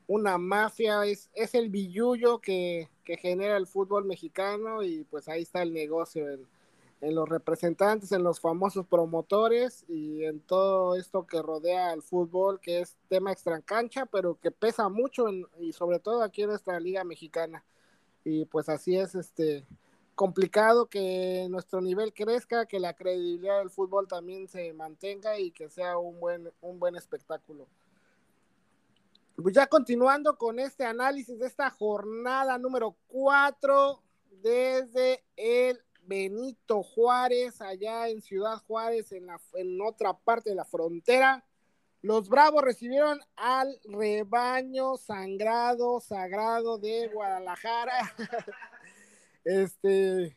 una 0.07 0.39
mafia, 0.39 1.05
es, 1.05 1.29
es 1.35 1.53
el 1.53 1.69
billullo 1.69 2.39
que, 2.39 2.89
genera 3.21 3.57
el 3.57 3.67
fútbol 3.67 4.05
mexicano 4.05 4.81
y 4.81 5.03
pues 5.03 5.27
ahí 5.27 5.43
está 5.43 5.61
el 5.61 5.73
negocio 5.73 6.25
los 7.01 7.27
representantes, 7.27 8.11
en 8.11 8.23
los 8.23 8.39
famosos 8.39 8.85
promotores 8.85 9.83
y 9.87 10.23
en 10.23 10.39
todo 10.39 10.95
esto 10.95 11.25
que 11.25 11.41
rodea 11.41 11.89
al 11.89 12.03
fútbol, 12.03 12.59
que 12.59 12.81
es 12.81 12.95
tema 13.09 13.31
extracancha, 13.31 14.05
pero 14.05 14.39
que 14.39 14.51
pesa 14.51 14.87
mucho 14.87 15.25
y 15.59 15.73
sobre 15.73 15.99
todo 15.99 16.21
aquí 16.21 16.43
en 16.43 16.49
nuestra 16.49 16.79
liga 16.79 17.03
mexicana. 17.03 17.63
Y 18.23 18.45
pues 18.45 18.69
así 18.69 18.95
es 18.95 19.15
este 19.15 19.65
complicado 20.13 20.85
que 20.85 21.47
nuestro 21.49 21.81
nivel 21.81 22.13
crezca, 22.13 22.67
que 22.67 22.79
la 22.79 22.93
credibilidad 22.93 23.57
del 23.57 23.71
fútbol 23.71 24.07
también 24.07 24.47
se 24.47 24.71
mantenga 24.73 25.39
y 25.39 25.49
que 25.49 25.69
sea 25.69 25.97
un 25.97 26.19
buen, 26.19 26.51
un 26.61 26.79
buen 26.79 26.95
espectáculo. 26.95 27.67
Pues 29.41 29.55
ya 29.55 29.65
continuando 29.65 30.37
con 30.37 30.59
este 30.59 30.85
análisis 30.85 31.39
de 31.39 31.47
esta 31.47 31.71
jornada 31.71 32.59
número 32.59 32.95
4 33.07 33.99
desde 34.43 35.23
el 35.35 35.81
Benito 36.03 36.83
Juárez, 36.83 37.61
allá 37.61 38.09
en 38.09 38.21
Ciudad 38.21 38.57
Juárez, 38.67 39.11
en, 39.11 39.27
la, 39.27 39.39
en 39.53 39.79
otra 39.81 40.13
parte 40.13 40.49
de 40.49 40.55
la 40.55 40.65
frontera. 40.65 41.43
Los 42.01 42.29
Bravos 42.29 42.63
recibieron 42.63 43.19
al 43.35 43.79
rebaño 43.85 44.97
sangrado, 44.97 45.99
sagrado 45.99 46.77
de 46.77 47.07
Guadalajara. 47.09 48.15
este, 49.45 50.35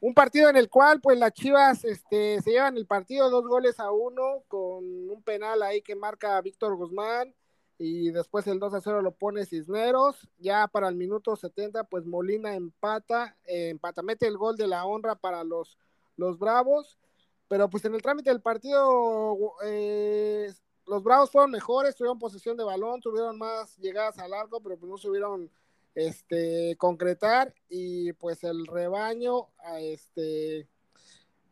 un 0.00 0.14
partido 0.14 0.50
en 0.50 0.56
el 0.56 0.68
cual, 0.68 1.00
pues, 1.00 1.18
las 1.18 1.32
Chivas 1.32 1.84
este, 1.84 2.40
se 2.42 2.50
llevan 2.50 2.76
el 2.76 2.86
partido 2.86 3.30
dos 3.30 3.46
goles 3.46 3.80
a 3.80 3.90
uno 3.90 4.44
con 4.48 4.84
un 4.84 5.22
penal 5.22 5.62
ahí 5.62 5.82
que 5.82 5.94
marca 5.94 6.40
Víctor 6.40 6.76
Guzmán 6.76 7.34
y 7.78 8.10
después 8.10 8.46
el 8.48 8.58
2 8.58 8.74
a 8.74 8.80
0 8.80 9.02
lo 9.02 9.12
pone 9.12 9.46
Cisneros. 9.46 10.28
Ya 10.38 10.66
para 10.66 10.88
el 10.88 10.96
minuto 10.96 11.36
70, 11.36 11.84
pues 11.84 12.04
Molina 12.04 12.54
empata, 12.54 13.36
eh, 13.44 13.68
empata, 13.68 14.02
mete 14.02 14.26
el 14.26 14.36
gol 14.36 14.56
de 14.56 14.66
la 14.66 14.84
honra 14.84 15.14
para 15.14 15.44
los, 15.44 15.78
los 16.16 16.38
Bravos. 16.38 16.98
Pero 17.46 17.70
pues 17.70 17.84
en 17.84 17.94
el 17.94 18.02
trámite 18.02 18.30
del 18.30 18.42
partido, 18.42 19.54
eh, 19.64 20.52
los 20.86 21.02
Bravos 21.02 21.30
fueron 21.30 21.52
mejores, 21.52 21.94
tuvieron 21.94 22.18
posesión 22.18 22.56
de 22.56 22.64
balón, 22.64 23.00
tuvieron 23.00 23.38
más 23.38 23.76
llegadas 23.78 24.18
al 24.18 24.34
arco, 24.34 24.60
pero 24.60 24.76
pues 24.76 24.90
no 24.90 24.98
subieron 24.98 25.50
este, 25.94 26.76
concretar. 26.78 27.54
Y 27.68 28.12
pues 28.14 28.42
el 28.42 28.66
rebaño, 28.66 29.48
este 29.78 30.68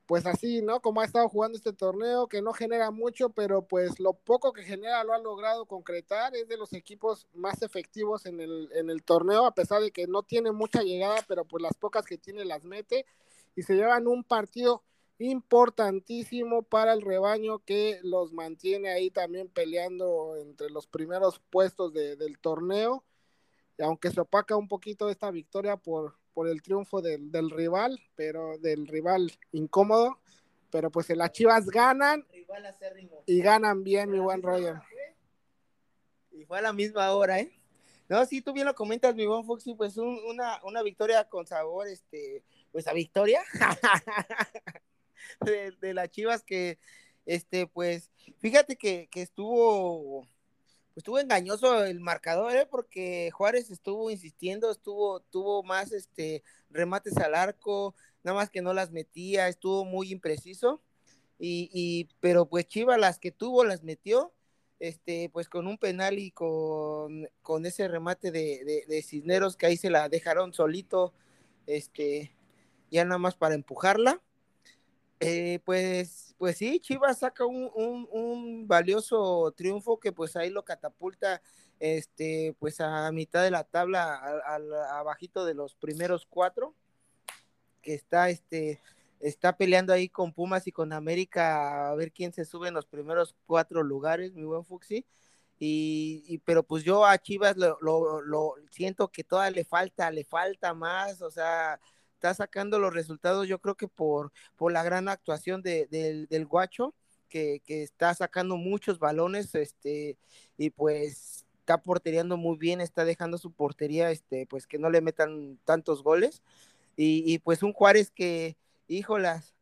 pues 0.07 0.25
así, 0.27 0.63
¿no? 0.63 0.81
Como 0.81 1.01
ha 1.01 1.05
estado 1.05 1.29
jugando 1.29 1.57
este 1.59 1.73
torneo, 1.73 2.29
que 2.29 2.41
no 2.41 2.53
genera 2.53 2.91
mucho, 2.91 3.31
pero 3.31 3.63
pues 3.67 3.99
lo 3.99 4.15
poco 4.15 4.53
que 4.53 4.63
genera 4.63 5.03
lo 5.05 5.13
ha 5.13 5.19
logrado 5.19 5.67
concretar, 5.67 6.35
es 6.37 6.49
de 6.49 6.57
los 6.57 6.73
equipos 6.73 7.27
más 7.35 7.63
efectivos 7.63 8.25
en 8.27 8.41
el, 8.41 8.71
en 8.73 8.89
el 8.89 9.03
torneo, 9.03 9.47
a 9.47 9.55
pesar 9.55 9.83
de 9.83 9.91
que 9.91 10.07
no 10.07 10.23
tiene 10.23 10.53
mucha 10.53 10.83
llegada, 10.83 11.25
pero 11.27 11.45
pues 11.45 11.63
las 11.63 11.75
pocas 11.75 12.07
que 12.07 12.19
tiene 12.19 12.45
las 12.45 12.65
mete 12.65 13.05
y 13.57 13.63
se 13.63 13.75
llevan 13.75 14.07
un 14.07 14.23
partido 14.23 14.83
importantísimo 15.19 16.63
para 16.63 16.93
el 16.93 17.03
rebaño 17.03 17.61
que 17.61 17.99
los 18.03 18.33
mantiene 18.33 18.91
ahí 18.91 19.11
también 19.11 19.49
peleando 19.49 20.37
entre 20.37 20.71
los 20.71 20.87
primeros 20.87 21.41
puestos 21.51 21.93
del 21.93 22.39
torneo, 22.39 23.03
aunque 23.79 24.11
se 24.11 24.21
opaca 24.21 24.57
un 24.57 24.69
poquito 24.69 25.09
esta 25.09 25.31
victoria 25.31 25.77
por, 25.77 26.17
por 26.37 26.49
el 26.49 26.61
triunfo 26.61 27.01
del, 27.01 27.51
rival, 27.51 27.99
pero 28.15 28.59
del 28.59 28.87
rival 28.87 29.33
incómodo. 29.53 30.21
Pero 30.71 30.91
pues 30.91 31.09
las 31.09 31.33
Chivas 31.33 31.65
ganan 31.65 32.27
y 33.25 33.41
ganan 33.41 33.83
bien, 33.83 34.11
mi 34.11 34.19
buen 34.19 34.43
Roger. 34.43 34.75
Y 36.31 36.45
fue 36.45 36.59
a 36.59 36.61
la 36.61 36.75
misma 36.75 37.11
hora, 37.13 37.41
¿eh? 37.41 37.59
No, 38.11 38.23
sí, 38.27 38.43
tú 38.43 38.53
bien 38.53 38.67
lo 38.67 38.75
comentas, 38.75 39.15
mi 39.15 39.25
buen 39.25 39.47
Foxy, 39.47 39.73
pues 39.73 39.97
una, 39.97 40.61
una 40.63 40.83
victoria 40.83 41.27
con 41.27 41.47
sabor, 41.47 41.89
este, 41.89 42.45
pues 42.71 42.87
a 42.87 42.93
victoria 42.93 43.41
de, 45.41 45.71
de 45.81 45.95
las 45.95 46.11
Chivas 46.11 46.43
que, 46.43 46.79
este, 47.25 47.67
pues, 47.67 48.11
fíjate 48.41 48.77
que, 48.77 49.09
que 49.11 49.23
estuvo 49.23 50.29
estuvo 50.97 51.19
engañoso 51.19 51.85
el 51.85 52.01
marcador, 52.01 52.57
¿eh? 52.57 52.67
porque 52.69 53.31
Juárez 53.31 53.71
estuvo 53.71 54.11
insistiendo, 54.11 54.71
estuvo, 54.71 55.21
tuvo 55.21 55.63
más 55.63 55.93
este 55.93 56.43
remates 56.71 57.17
al 57.19 57.35
arco, 57.35 57.95
nada 58.25 58.37
más 58.37 58.51
que 58.51 58.63
no 58.63 58.73
las 58.73 58.91
metía, 58.91 59.49
estuvo 59.49 59.85
muy 59.85 60.11
impreciso. 60.11 60.83
Y, 61.39 62.09
pero 62.21 62.47
pues 62.49 62.67
Chiva 62.67 62.97
las 62.97 63.19
que 63.19 63.31
tuvo 63.31 63.63
las 63.63 63.83
metió, 63.83 64.33
este, 64.81 65.29
pues 65.29 65.51
con 65.51 65.67
un 65.67 65.77
penal 65.77 66.19
y 66.19 66.31
con, 66.31 67.29
con 67.43 67.67
ese 67.67 67.89
remate 67.89 68.31
de, 68.31 68.85
de, 68.89 69.03
Cisneros 69.03 69.55
que 69.57 69.67
ahí 69.67 69.77
se 69.77 69.91
la 69.91 70.09
dejaron 70.09 70.55
solito, 70.55 71.13
este, 71.67 72.35
ya 72.91 73.05
nada 73.05 73.19
más 73.19 73.35
para 73.37 73.55
empujarla. 73.55 74.23
Eh, 75.21 75.61
pues, 75.67 76.26
pues 76.39 76.59
sí, 76.59 76.81
Chivas 76.81 77.19
saca 77.19 77.45
un, 77.47 77.71
un, 77.75 78.69
valioso 78.69 79.53
triunfo 79.57 79.99
que 79.99 80.13
pues 80.13 80.37
ahí 80.37 80.51
lo 80.51 80.65
catapulta 80.65 81.41
este, 81.81 82.55
pues 82.59 82.81
a 82.81 83.11
mitad 83.13 83.43
de 83.43 83.51
la 83.51 83.65
tabla, 83.65 84.17
al, 84.47 84.73
abajito 84.75 85.45
de 85.45 85.55
los 85.55 85.75
primeros 85.75 86.27
cuatro, 86.27 86.75
que 87.83 87.95
está 87.95 88.31
este, 88.31 88.81
está 89.21 89.57
peleando 89.57 89.93
ahí 89.93 90.09
con 90.09 90.33
Pumas 90.33 90.67
y 90.67 90.73
con 90.73 90.93
América 90.93 91.91
a 91.91 91.95
ver 91.95 92.13
quién 92.13 92.33
se 92.33 92.45
sube 92.45 92.69
en 92.69 92.75
los 92.75 92.87
primeros 92.87 93.35
cuatro 93.47 93.83
lugares, 93.83 94.33
mi 94.35 94.45
buen 94.45 94.65
Fuxi. 94.65 95.07
Y, 95.59 96.39
pero 96.45 96.63
pues 96.63 96.85
yo 96.85 97.07
a 97.07 97.17
Chivas 97.17 97.57
lo, 97.57 97.79
lo, 97.81 98.55
siento 98.71 99.09
que 99.09 99.25
todavía 99.25 99.57
le 99.57 99.65
falta, 99.65 100.11
le 100.11 100.25
falta 100.25 100.75
más, 100.75 101.23
o 101.23 101.31
sea, 101.31 101.81
está 102.17 102.33
sacando 102.33 102.79
los 102.79 102.95
resultados, 102.95 103.47
yo 103.47 103.59
creo 103.61 103.75
que 103.77 103.89
por, 103.89 104.33
por 104.57 104.73
la 104.73 104.83
gran 104.83 105.09
actuación 105.09 105.63
de, 105.63 105.87
del 105.87 106.47
guacho, 106.47 106.95
que, 107.29 107.61
que, 107.65 107.83
está 107.83 108.15
sacando 108.15 108.57
muchos 108.57 108.99
balones, 108.99 109.55
este, 109.55 110.17
y 110.57 110.71
pues 110.71 111.45
está 111.61 111.83
porteriando 111.83 112.37
muy 112.37 112.57
bien, 112.57 112.81
está 112.81 113.05
dejando 113.05 113.37
su 113.37 113.53
portería, 113.53 114.11
este, 114.11 114.47
pues 114.47 114.67
que 114.67 114.79
no 114.79 114.89
le 114.89 115.03
metan 115.03 115.59
tantos 115.65 116.03
goles, 116.03 116.43
y, 116.97 117.23
y 117.31 117.39
pues 117.39 117.63
un 117.63 117.75
Juárez 117.75 118.11
que, 118.11 118.57
híjolas, 118.89 119.55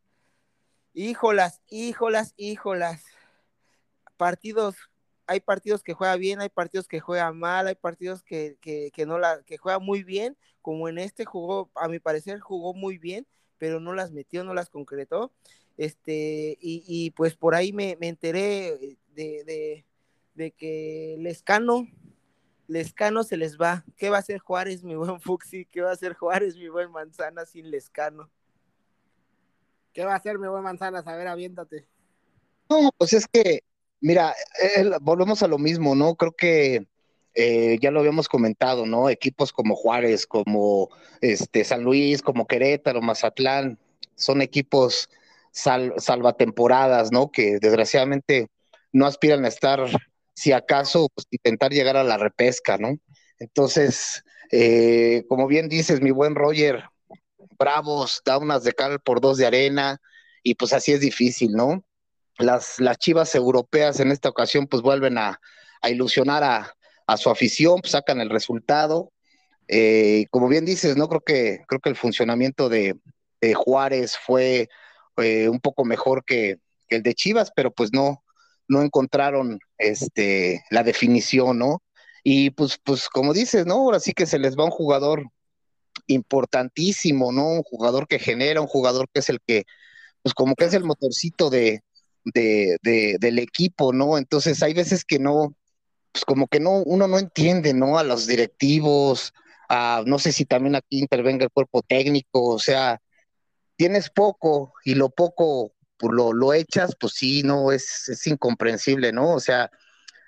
híjolas, 0.93 1.61
híjolas, 1.69 2.33
híjolas, 2.37 3.03
partidos 4.15 4.77
hay 5.27 5.39
partidos 5.39 5.83
que 5.83 5.93
juega 5.93 6.15
bien, 6.15 6.41
hay 6.41 6.49
partidos 6.49 6.87
que 6.87 6.99
juega 6.99 7.31
mal, 7.31 7.67
hay 7.67 7.75
partidos 7.75 8.23
que, 8.23 8.57
no 9.07 9.19
la, 9.19 9.41
que 9.43 9.57
juega 9.57 9.79
muy 9.79 10.03
bien, 10.03 10.37
como 10.61 10.87
en 10.87 10.97
este 10.97 11.25
jugó, 11.25 11.71
a 11.75 11.87
mi 11.87 11.99
parecer 11.99 12.39
jugó 12.39 12.73
muy 12.73 12.97
bien, 12.97 13.27
pero 13.57 13.79
no 13.79 13.93
las 13.93 14.11
metió, 14.11 14.43
no 14.43 14.53
las 14.53 14.69
concretó. 14.69 15.31
Este, 15.77 16.57
y, 16.61 17.11
pues 17.11 17.35
por 17.35 17.55
ahí 17.55 17.73
me, 17.73 17.97
enteré 17.99 18.97
de, 19.13 19.83
de, 20.35 20.51
que 20.51 21.15
Lescano, 21.19 21.87
Lescano 22.67 23.23
se 23.23 23.37
les 23.37 23.57
va. 23.57 23.83
¿Qué 23.97 24.09
va 24.09 24.17
a 24.17 24.19
hacer 24.19 24.39
Juárez, 24.39 24.83
mi 24.83 24.95
buen 24.95 25.19
Fuxi? 25.21 25.65
¿Qué 25.65 25.81
va 25.81 25.89
a 25.89 25.93
hacer 25.93 26.13
Juárez, 26.13 26.55
mi 26.55 26.69
buen 26.69 26.91
Manzana, 26.91 27.45
sin 27.45 27.69
Lescano? 27.71 28.29
¿Qué 29.91 30.05
va 30.05 30.13
a 30.13 30.17
hacer 30.17 30.37
mi 30.39 30.47
buen 30.47 30.63
Manzana? 30.63 30.99
A 30.99 31.15
ver, 31.15 31.27
aviéntate. 31.27 31.87
No, 32.69 32.89
pues 32.97 33.13
es 33.13 33.27
que 33.27 33.63
Mira, 34.05 34.35
volvemos 35.01 35.41
a 35.41 35.47
lo 35.47 35.57
mismo, 35.57 35.95
¿no? 35.95 36.13
Creo 36.13 36.35
que 36.35 36.85
eh, 37.33 37.79
ya 37.81 37.89
lo 37.89 38.01
habíamos 38.01 38.29
comentado, 38.29 38.85
¿no? 38.85 39.09
Equipos 39.09 39.51
como 39.51 39.75
Juárez, 39.75 40.27
como 40.27 40.91
este 41.21 41.63
San 41.63 41.81
Luis, 41.81 42.21
como 42.21 42.45
Querétaro, 42.45 43.01
Mazatlán, 43.01 43.79
son 44.13 44.43
equipos 44.43 45.09
salvatemporadas, 45.51 47.11
¿no? 47.11 47.31
Que 47.31 47.57
desgraciadamente 47.59 48.47
no 48.93 49.07
aspiran 49.07 49.43
a 49.43 49.47
estar, 49.47 49.79
si 50.35 50.51
acaso, 50.51 51.09
pues, 51.15 51.25
intentar 51.31 51.71
llegar 51.71 51.97
a 51.97 52.03
la 52.03 52.17
repesca, 52.17 52.77
¿no? 52.77 52.99
Entonces, 53.39 54.23
eh, 54.51 55.25
como 55.27 55.47
bien 55.47 55.67
dices, 55.67 55.99
mi 55.99 56.11
buen 56.11 56.35
Roger, 56.35 56.83
bravos, 57.57 58.21
da 58.23 58.37
unas 58.37 58.63
de 58.63 58.73
cal 58.73 58.99
por 58.99 59.19
dos 59.19 59.37
de 59.37 59.47
arena, 59.47 59.99
y 60.43 60.53
pues 60.53 60.73
así 60.73 60.91
es 60.91 60.99
difícil, 61.01 61.53
¿no? 61.53 61.83
Las, 62.37 62.79
las 62.79 62.97
chivas 62.97 63.33
europeas 63.35 63.99
en 63.99 64.11
esta 64.11 64.29
ocasión 64.29 64.67
pues 64.67 64.81
vuelven 64.81 65.17
a, 65.17 65.39
ilusionar 65.89 66.43
a, 66.43 67.17
su 67.17 67.29
afición, 67.29 67.79
pues, 67.81 67.91
sacan 67.91 68.19
el 68.19 68.29
resultado. 68.29 69.11
Eh, 69.67 70.25
como 70.31 70.47
bien 70.47 70.65
dices, 70.65 70.97
no 70.97 71.07
creo 71.07 71.21
que 71.21 71.61
creo 71.67 71.79
que 71.79 71.89
el 71.89 71.95
funcionamiento 71.95 72.69
de, 72.69 72.95
Juárez 73.53 74.17
fue 74.17 74.69
eh, 75.17 75.49
un 75.49 75.59
poco 75.59 75.85
mejor 75.85 76.25
que, 76.25 76.57
el 76.89 77.03
de 77.03 77.13
Chivas, 77.13 77.51
pero 77.55 77.71
pues 77.71 77.93
no, 77.93 78.23
no 78.67 78.81
encontraron 78.81 79.59
este 79.77 80.63
la 80.71 80.83
definición, 80.83 81.59
¿no? 81.59 81.83
Y 82.23 82.51
pues, 82.51 82.79
pues 82.83 83.07
como 83.09 83.33
dices, 83.33 83.67
¿no? 83.67 83.75
Ahora 83.75 83.99
sí 83.99 84.13
que 84.13 84.25
se 84.25 84.39
les 84.39 84.55
va 84.55 84.65
un 84.65 84.71
jugador 84.71 85.25
importantísimo, 86.07 87.31
¿no? 87.31 87.49
Un 87.49 87.63
jugador 87.63 88.07
que 88.07 88.19
genera, 88.19 88.61
un 88.61 88.67
jugador 88.67 89.07
que 89.13 89.19
es 89.19 89.29
el 89.29 89.39
que, 89.45 89.65
pues 90.23 90.33
como 90.33 90.55
que 90.55 90.65
es 90.65 90.73
el 90.73 90.83
motorcito 90.83 91.49
de, 91.51 91.83
de, 92.33 92.77
del 93.19 93.39
equipo, 93.39 93.93
¿no? 93.93 94.17
Entonces 94.17 94.61
hay 94.63 94.73
veces 94.73 95.05
que 95.05 95.19
no, 95.19 95.55
pues 96.11 96.25
como 96.25 96.47
que 96.47 96.59
no, 96.59 96.83
uno 96.83 97.07
no 97.07 97.19
entiende, 97.19 97.73
¿no? 97.73 97.97
A 97.97 98.03
los 98.03 98.27
directivos, 98.27 99.33
a, 99.69 100.03
no 100.05 100.19
sé 100.19 100.31
si 100.31 100.45
también 100.45 100.75
aquí 100.75 100.99
intervenga 100.99 101.45
el 101.45 101.51
cuerpo 101.51 101.81
técnico, 101.81 102.45
o 102.45 102.59
sea, 102.59 103.01
tienes 103.77 104.09
poco 104.09 104.73
y 104.83 104.95
lo 104.95 105.09
poco 105.09 105.73
pues, 105.97 106.13
lo, 106.13 106.33
lo 106.33 106.53
echas, 106.53 106.95
pues 106.99 107.13
sí, 107.13 107.43
no, 107.43 107.71
es, 107.71 108.09
es 108.09 108.25
incomprensible, 108.27 109.11
¿no? 109.11 109.33
O 109.33 109.39
sea, 109.39 109.69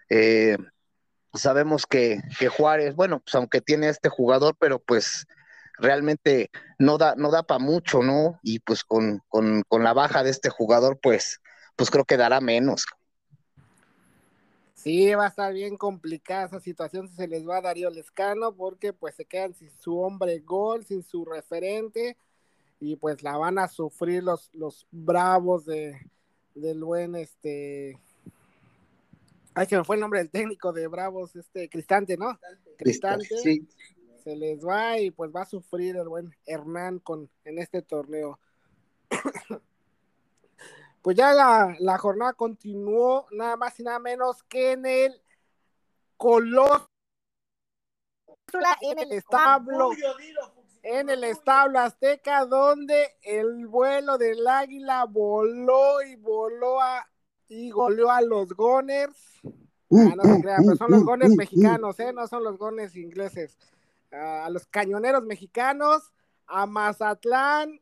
eh, 0.10 0.57
sabemos 1.33 1.86
que, 1.86 2.21
que, 2.39 2.47
Juárez, 2.49 2.95
bueno, 2.95 3.19
pues 3.19 3.36
aunque 3.36 3.62
tiene 3.62 3.89
este 3.89 4.10
jugador, 4.10 4.55
pero 4.60 4.79
pues 4.79 5.27
realmente 5.77 6.49
no 6.79 6.97
da, 6.97 7.15
no 7.15 7.31
da 7.31 7.43
para 7.43 7.60
mucho, 7.60 8.01
¿no? 8.01 8.39
Y 8.43 8.60
pues 8.60 8.83
con, 8.83 9.21
con, 9.29 9.63
con, 9.67 9.83
la 9.83 9.93
baja 9.93 10.23
de 10.23 10.31
este 10.31 10.49
jugador, 10.49 10.99
pues 11.01 11.39
pues 11.78 11.90
creo 11.90 12.04
que 12.04 12.18
dará 12.18 12.42
menos. 12.42 12.86
Sí, 14.74 15.13
va 15.16 15.26
a 15.26 15.30
estar 15.30 15.54
bien 15.54 15.78
complicada 15.78 16.46
esa 16.46 16.60
situación 16.60 17.08
si 17.08 17.16
se 17.16 17.28
les 17.28 17.48
va 17.48 17.58
a 17.58 17.62
Darío 17.62 17.90
Lescano, 17.90 18.54
porque 18.54 18.94
pues 18.94 19.16
se 19.16 19.26
quedan 19.26 19.54
sin 19.54 19.72
su 19.80 20.00
hombre 20.00 20.40
gol, 20.40 20.86
sin 20.86 21.04
su 21.04 21.24
referente, 21.24 22.18
y 22.80 22.96
pues 22.96 23.24
la 23.24 23.38
van 23.38 23.60
a 23.60 23.68
sufrir 23.68 24.24
los, 24.24 24.50
los 24.54 24.88
bravos 24.92 25.66
de, 25.66 26.00
del 26.56 26.84
buen 26.84 27.16
este. 27.16 28.00
Ay, 29.54 29.68
que 29.68 29.78
me 29.78 29.84
fue 29.84 29.96
el 29.96 30.02
nombre 30.02 30.20
del 30.20 30.30
técnico 30.30 30.72
de 30.72 30.86
Bravos, 30.88 31.36
este 31.36 31.68
Cristante, 31.68 32.16
¿no? 32.16 32.40
Cristante. 32.78 33.26
Sí. 33.42 33.68
Se 34.24 34.36
les 34.36 34.63
va 34.63 35.00
y 35.00 35.10
pues 35.10 35.32
va 35.36 35.42
a 35.42 35.46
sufrir 35.46 35.96
el 35.96 36.08
buen 36.08 36.36
Hernán 36.46 37.00
con 37.00 37.30
en 37.46 37.58
este 37.58 37.82
torneo. 37.82 38.40
pues 41.01 41.15
ya 41.15 41.33
la, 41.33 41.97
jornada 41.97 42.33
continuó 42.33 43.27
nada 43.31 43.55
más 43.55 43.79
y 43.79 43.83
nada 43.83 43.99
menos 43.99 44.43
que 44.43 44.73
en 44.73 44.86
el 44.86 45.21
Coloso 46.17 46.88
en 48.81 48.99
el 48.99 49.12
establo 49.12 49.91
en 50.81 51.10
el 51.10 51.23
establo 51.25 51.79
azteca 51.79 52.45
donde 52.45 53.15
el 53.21 53.67
vuelo 53.67 54.17
del 54.17 54.47
águila 54.47 55.05
voló 55.05 56.01
y 56.01 56.15
voló 56.15 56.81
a, 56.81 57.07
y 57.47 57.69
goleó 57.69 58.10
a 58.10 58.21
los 58.21 58.53
Goners 58.53 59.41
ah, 59.91 60.13
no 60.15 60.23
se 60.23 60.41
crean, 60.41 60.63
pero 60.63 60.75
son 60.77 60.91
los 60.91 61.03
Goners 61.03 61.36
mexicanos, 61.36 61.99
¿eh? 61.99 62.13
no 62.13 62.27
son 62.27 62.43
los 62.43 62.57
Goners 62.57 62.95
ingleses. 62.95 63.57
A 64.12 64.49
los 64.49 64.65
cañoneros 64.67 65.23
mexicanos 65.23 66.13
a 66.45 66.65
Mazatlán 66.65 67.81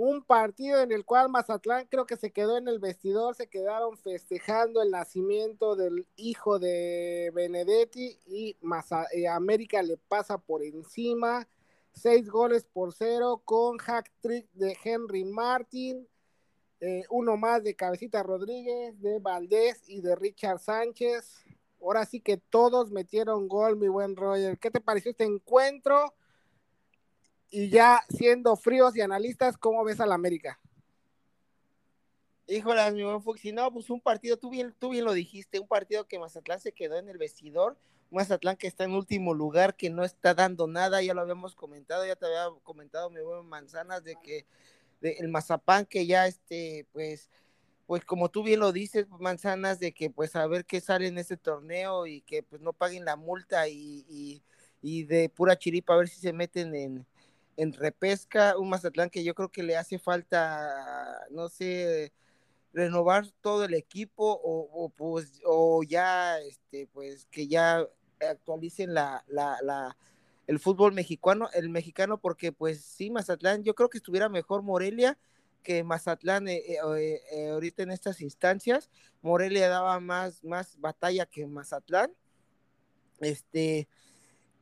un 0.00 0.22
partido 0.22 0.80
en 0.80 0.92
el 0.92 1.04
cual 1.04 1.28
Mazatlán 1.28 1.86
creo 1.90 2.06
que 2.06 2.16
se 2.16 2.30
quedó 2.30 2.56
en 2.56 2.68
el 2.68 2.78
vestidor, 2.78 3.34
se 3.34 3.48
quedaron 3.48 3.98
festejando 3.98 4.80
el 4.80 4.90
nacimiento 4.90 5.76
del 5.76 6.06
hijo 6.16 6.58
de 6.58 7.30
Benedetti 7.34 8.18
y 8.26 8.56
eh, 9.12 9.28
América 9.28 9.82
le 9.82 9.98
pasa 9.98 10.38
por 10.38 10.62
encima, 10.62 11.46
seis 11.92 12.30
goles 12.30 12.64
por 12.64 12.94
cero 12.94 13.42
con 13.44 13.76
hack 13.76 14.10
trick 14.22 14.50
de 14.54 14.74
Henry 14.82 15.26
Martin, 15.26 16.08
eh, 16.80 17.02
uno 17.10 17.36
más 17.36 17.62
de 17.62 17.76
Cabecita 17.76 18.22
Rodríguez, 18.22 18.98
de 19.02 19.18
Valdés 19.18 19.86
y 19.86 20.00
de 20.00 20.16
Richard 20.16 20.60
Sánchez. 20.60 21.44
Ahora 21.78 22.06
sí 22.06 22.22
que 22.22 22.38
todos 22.38 22.90
metieron 22.90 23.48
gol, 23.48 23.76
mi 23.76 23.88
buen 23.88 24.16
Roger. 24.16 24.58
¿Qué 24.58 24.70
te 24.70 24.80
pareció 24.80 25.10
este 25.10 25.24
encuentro? 25.24 26.14
Y 27.50 27.68
ya 27.68 28.00
siendo 28.08 28.54
fríos 28.56 28.96
y 28.96 29.00
analistas, 29.00 29.58
¿cómo 29.58 29.82
ves 29.84 29.98
al 30.00 30.12
América? 30.12 30.60
Híjole, 32.46 32.90
mi 32.92 33.02
buen 33.02 33.22
Fuxi, 33.22 33.52
no, 33.52 33.72
pues 33.72 33.90
un 33.90 34.00
partido, 34.00 34.36
tú 34.36 34.50
bien, 34.50 34.74
tú 34.78 34.90
bien 34.90 35.04
lo 35.04 35.12
dijiste, 35.12 35.60
un 35.60 35.68
partido 35.68 36.06
que 36.06 36.18
Mazatlán 36.18 36.60
se 36.60 36.72
quedó 36.72 36.96
en 36.98 37.08
el 37.08 37.18
vestidor, 37.18 37.78
Mazatlán 38.10 38.56
que 38.56 38.66
está 38.66 38.84
en 38.84 38.92
último 38.92 39.34
lugar, 39.34 39.76
que 39.76 39.88
no 39.88 40.04
está 40.04 40.34
dando 40.34 40.66
nada, 40.66 41.02
ya 41.02 41.14
lo 41.14 41.20
habíamos 41.20 41.54
comentado, 41.54 42.04
ya 42.04 42.16
te 42.16 42.26
había 42.26 42.46
comentado 42.62 43.08
mi 43.10 43.20
buen 43.20 43.46
Manzanas 43.46 44.02
de 44.02 44.16
que 44.22 44.46
el 45.00 45.28
Mazapán 45.28 45.86
que 45.86 46.06
ya 46.06 46.26
este, 46.26 46.86
pues, 46.92 47.30
pues 47.86 48.04
como 48.04 48.30
tú 48.30 48.42
bien 48.42 48.60
lo 48.60 48.72
dices, 48.72 49.08
Manzanas, 49.08 49.78
de 49.78 49.92
que 49.92 50.10
pues 50.10 50.34
a 50.34 50.46
ver 50.46 50.64
qué 50.64 50.80
sale 50.80 51.06
en 51.06 51.18
este 51.18 51.36
torneo 51.36 52.06
y 52.06 52.20
que 52.22 52.42
pues 52.42 52.60
no 52.60 52.72
paguen 52.72 53.04
la 53.04 53.14
multa 53.14 53.68
y, 53.68 54.04
y, 54.08 54.42
y 54.82 55.04
de 55.04 55.28
pura 55.28 55.56
chiripa 55.56 55.94
a 55.94 55.98
ver 55.98 56.08
si 56.08 56.20
se 56.20 56.32
meten 56.32 56.74
en, 56.74 57.06
en 57.60 57.74
repesca, 57.74 58.56
un 58.56 58.70
Mazatlán 58.70 59.10
que 59.10 59.22
yo 59.22 59.34
creo 59.34 59.50
que 59.50 59.62
le 59.62 59.76
hace 59.76 59.98
falta, 59.98 61.26
no 61.30 61.50
sé, 61.50 62.10
renovar 62.72 63.26
todo 63.42 63.64
el 63.64 63.74
equipo 63.74 64.40
o, 64.42 64.88
pues 64.96 65.42
o 65.44 65.82
ya 65.82 66.38
este 66.40 66.86
pues 66.86 67.26
que 67.30 67.48
ya 67.48 67.86
actualicen 68.26 68.94
la, 68.94 69.24
la, 69.28 69.58
la, 69.62 69.94
el 70.46 70.58
fútbol 70.58 70.94
mexicano, 70.94 71.50
el 71.52 71.68
mexicano 71.68 72.18
porque 72.18 72.50
pues 72.50 72.82
sí 72.82 73.10
Mazatlán, 73.10 73.62
yo 73.62 73.74
creo 73.74 73.90
que 73.90 73.98
estuviera 73.98 74.30
mejor 74.30 74.62
Morelia 74.62 75.18
que 75.62 75.84
Mazatlán 75.84 76.48
eh, 76.48 76.62
eh, 76.66 77.20
eh, 77.30 77.50
ahorita 77.50 77.82
en 77.82 77.90
estas 77.90 78.22
instancias, 78.22 78.88
Morelia 79.20 79.68
daba 79.68 80.00
más, 80.00 80.42
más 80.44 80.80
batalla 80.80 81.26
que 81.26 81.46
Mazatlán. 81.46 82.10
Este, 83.20 83.86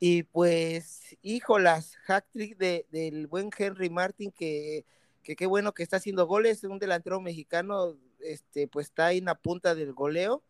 y 0.00 0.22
pues, 0.24 1.16
híjolas, 1.22 1.96
hack 2.04 2.26
trick 2.30 2.56
de, 2.56 2.86
del 2.90 3.26
buen 3.26 3.50
Henry 3.56 3.90
Martin 3.90 4.30
que, 4.30 4.84
que 5.22 5.34
qué 5.34 5.46
bueno 5.46 5.72
que 5.72 5.82
está 5.82 5.96
haciendo 5.96 6.26
goles, 6.26 6.62
un 6.64 6.78
delantero 6.78 7.20
mexicano, 7.20 7.96
este, 8.20 8.68
pues 8.68 8.86
está 8.86 9.06
ahí 9.06 9.18
en 9.18 9.26
la 9.26 9.34
punta 9.34 9.74
del 9.74 9.92
goleo. 9.92 10.42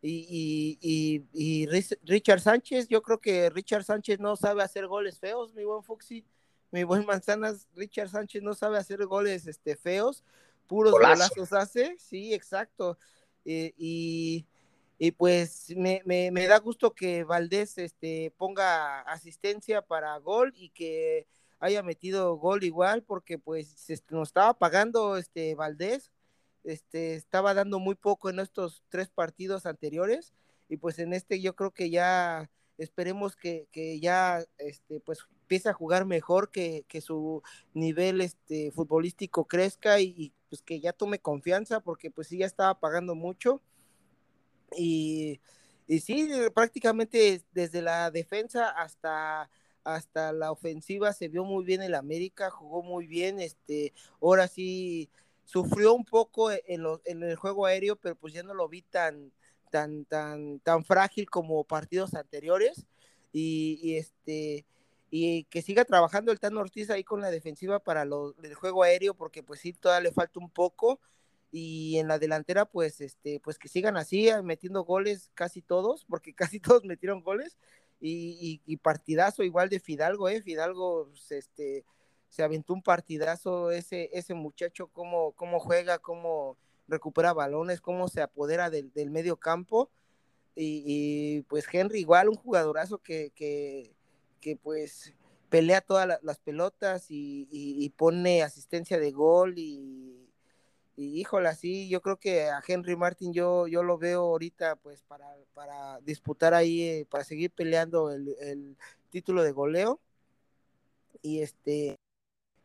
Y, 0.00 0.78
y, 0.82 1.24
y, 1.32 1.66
Richard 2.02 2.40
Sánchez, 2.40 2.88
yo 2.88 3.02
creo 3.02 3.20
que 3.20 3.48
Richard 3.48 3.84
Sánchez 3.84 4.20
no 4.20 4.36
sabe 4.36 4.62
hacer 4.62 4.86
goles 4.86 5.18
feos, 5.18 5.54
mi 5.54 5.64
buen 5.64 5.82
Fuxi, 5.82 6.26
mi 6.70 6.84
buen 6.84 7.06
Manzanas, 7.06 7.68
Richard 7.74 8.10
Sánchez 8.10 8.42
no 8.42 8.52
sabe 8.52 8.76
hacer 8.76 9.06
goles 9.06 9.46
este, 9.46 9.76
feos, 9.76 10.22
puros 10.66 10.92
golazos 10.92 11.54
hace, 11.54 11.96
sí, 11.98 12.34
exacto. 12.34 12.98
Eh, 13.46 13.72
y, 13.78 14.46
y 14.98 15.10
pues 15.12 15.72
me, 15.76 16.02
me, 16.04 16.46
da 16.46 16.58
gusto 16.58 16.94
que 16.94 17.24
Valdés 17.24 17.78
este, 17.78 18.32
ponga 18.36 19.00
asistencia 19.02 19.82
para 19.82 20.16
gol 20.18 20.52
y 20.56 20.70
que 20.70 21.26
haya 21.58 21.82
metido 21.82 22.36
gol 22.36 22.62
igual, 22.64 23.02
porque 23.02 23.38
pues 23.38 23.90
este, 23.90 24.14
nos 24.14 24.28
estaba 24.28 24.54
pagando 24.54 25.16
este 25.16 25.54
Valdés, 25.54 26.12
este, 26.62 27.14
estaba 27.14 27.54
dando 27.54 27.78
muy 27.78 27.94
poco 27.94 28.30
en 28.30 28.38
estos 28.38 28.84
tres 28.88 29.10
partidos 29.10 29.66
anteriores, 29.66 30.32
y 30.68 30.76
pues 30.76 30.98
en 30.98 31.12
este 31.12 31.40
yo 31.40 31.54
creo 31.56 31.72
que 31.72 31.90
ya 31.90 32.50
esperemos 32.78 33.36
que, 33.36 33.68
que 33.72 34.00
ya 34.00 34.44
este, 34.58 35.00
pues 35.00 35.20
empiece 35.42 35.68
a 35.68 35.74
jugar 35.74 36.06
mejor, 36.06 36.50
que, 36.50 36.84
que 36.88 37.00
su 37.00 37.42
nivel 37.74 38.20
este, 38.20 38.70
futbolístico 38.72 39.44
crezca 39.46 40.00
y, 40.00 40.14
y, 40.16 40.32
pues 40.48 40.62
que 40.62 40.80
ya 40.80 40.92
tome 40.92 41.18
confianza, 41.18 41.80
porque 41.80 42.10
pues 42.10 42.28
sí 42.28 42.38
ya 42.38 42.46
estaba 42.46 42.78
pagando 42.78 43.14
mucho. 43.14 43.60
Y, 44.76 45.40
y 45.86 46.00
sí, 46.00 46.28
prácticamente 46.54 47.42
desde 47.52 47.82
la 47.82 48.10
defensa 48.10 48.70
hasta 48.70 49.50
hasta 49.84 50.32
la 50.32 50.50
ofensiva 50.50 51.12
se 51.12 51.28
vio 51.28 51.44
muy 51.44 51.62
bien 51.62 51.82
el 51.82 51.94
América, 51.94 52.50
jugó 52.50 52.82
muy 52.82 53.06
bien, 53.06 53.38
este, 53.38 53.92
ahora 54.20 54.48
sí 54.48 55.10
sufrió 55.44 55.92
un 55.94 56.06
poco 56.06 56.50
e, 56.50 56.62
en, 56.66 56.84
en 57.04 57.22
el 57.22 57.36
juego 57.36 57.66
aéreo, 57.66 57.96
pero 57.96 58.16
pues 58.16 58.32
ya 58.32 58.42
no 58.42 58.54
lo 58.54 58.66
vi 58.66 58.80
tan, 58.80 59.30
tan, 59.70 60.04
tan, 60.06 60.60
tan 60.60 60.84
frágil 60.84 61.28
como 61.28 61.64
partidos 61.64 62.14
anteriores. 62.14 62.86
Y, 63.32 63.96
este 63.96 64.64
y 65.10 65.44
que 65.44 65.62
siga 65.62 65.84
trabajando 65.84 66.30
el 66.32 66.38
Tano 66.40 66.60
Ortiz 66.60 66.90
ahí 66.90 67.04
con 67.04 67.20
la 67.20 67.30
defensiva 67.30 67.80
para 67.80 68.04
lo, 68.04 68.34
el 68.42 68.54
juego 68.54 68.84
aéreo, 68.84 69.14
porque 69.14 69.42
pues 69.42 69.60
sí, 69.60 69.72
todavía 69.72 70.08
le 70.10 70.14
falta 70.14 70.40
un 70.40 70.50
poco. 70.50 71.00
Y 71.56 71.98
en 71.98 72.08
la 72.08 72.18
delantera, 72.18 72.64
pues, 72.64 73.00
este, 73.00 73.38
pues 73.38 73.60
que 73.60 73.68
sigan 73.68 73.96
así, 73.96 74.28
metiendo 74.42 74.82
goles 74.82 75.30
casi 75.34 75.62
todos, 75.62 76.04
porque 76.04 76.34
casi 76.50 76.58
todos 76.58 76.84
metieron 76.84 77.22
goles 77.22 77.56
y, 78.00 78.76
partidazo 78.82 79.44
igual 79.44 79.68
de 79.68 79.78
Fidalgo, 79.78 80.28
¿eh? 80.28 80.42
Fidalgo 80.42 81.10
pues, 81.10 81.30
este, 81.30 81.84
se 82.28 82.42
aventó 82.42 82.74
un 82.74 82.82
partidazo, 82.82 83.70
ese, 83.70 84.10
ese 84.12 84.34
muchacho, 84.34 84.88
cómo, 84.88 85.30
cómo 85.36 85.60
juega, 85.60 86.00
cómo 86.00 86.58
recupera 86.88 87.32
balones, 87.32 87.80
cómo 87.80 88.08
se 88.08 88.20
apodera 88.20 88.68
del, 88.68 89.10
medio 89.10 89.36
campo. 89.36 89.92
Y, 90.56 91.42
pues 91.42 91.66
Henry 91.72 92.00
igual, 92.00 92.30
un 92.30 92.36
jugadorazo 92.36 92.98
que, 92.98 93.30
que, 93.30 93.94
que 94.40 94.56
pues 94.56 95.14
pelea 95.50 95.80
todas 95.82 96.18
las 96.20 96.40
pelotas 96.40 97.12
y, 97.12 97.46
y, 97.48 97.88
pone 97.90 98.42
asistencia 98.42 98.98
de 98.98 99.12
gol 99.12 99.54
y, 99.56 100.23
y 100.96 101.20
híjole, 101.20 101.52
sí, 101.56 101.88
yo 101.88 102.00
creo 102.00 102.18
que 102.18 102.44
a 102.44 102.62
Henry 102.66 102.94
Martin 102.94 103.32
yo, 103.32 103.66
yo 103.66 103.82
lo 103.82 103.98
veo 103.98 104.20
ahorita 104.20 104.76
pues 104.76 105.02
para, 105.02 105.26
para 105.52 106.00
disputar 106.00 106.54
ahí, 106.54 106.82
eh, 106.82 107.06
para 107.10 107.24
seguir 107.24 107.50
peleando 107.50 108.10
el, 108.12 108.76
título 109.10 109.42
de 109.42 109.52
goleo. 109.52 110.00
Y 111.22 111.40
este, 111.40 111.96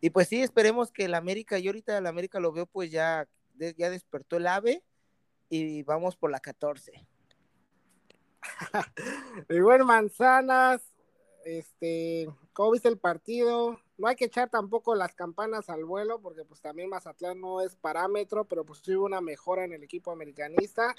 y 0.01 0.09
pues 0.11 0.27
sí, 0.27 0.41
esperemos 0.41 0.91
que 0.91 1.05
el 1.05 1.15
América, 1.15 1.59
yo 1.59 1.69
ahorita 1.69 1.97
el 1.97 2.07
América 2.07 2.39
lo 2.39 2.51
veo 2.51 2.65
pues 2.65 2.91
ya, 2.91 3.27
ya 3.55 3.89
despertó 3.89 4.37
el 4.37 4.47
ave 4.47 4.83
y 5.49 5.83
vamos 5.83 6.15
por 6.15 6.31
la 6.31 6.39
14. 6.39 7.07
y 9.49 9.59
bueno, 9.59 9.85
manzanas, 9.85 10.81
este, 11.45 12.27
¿cómo 12.53 12.71
viste 12.71 12.89
el 12.89 12.99
partido? 12.99 13.79
No 13.99 14.07
hay 14.07 14.15
que 14.15 14.25
echar 14.25 14.49
tampoco 14.49 14.95
las 14.95 15.13
campanas 15.13 15.69
al 15.69 15.83
vuelo, 15.83 16.19
porque 16.19 16.45
pues 16.45 16.61
también 16.61 16.89
Mazatlán 16.89 17.39
no 17.39 17.61
es 17.61 17.75
parámetro, 17.75 18.45
pero 18.45 18.63
pues 18.63 18.87
hubo 18.87 19.05
una 19.05 19.19
mejora 19.19 19.65
en 19.65 19.73
el 19.73 19.83
equipo 19.83 20.11
americanista. 20.11 20.95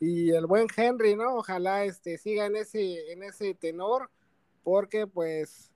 Y 0.00 0.32
el 0.32 0.46
buen 0.46 0.66
Henry, 0.76 1.14
¿no? 1.14 1.36
Ojalá 1.36 1.84
este 1.84 2.18
siga 2.18 2.46
en 2.46 2.56
ese, 2.56 3.12
en 3.12 3.22
ese 3.22 3.54
tenor, 3.54 4.10
porque 4.64 5.06
pues 5.06 5.70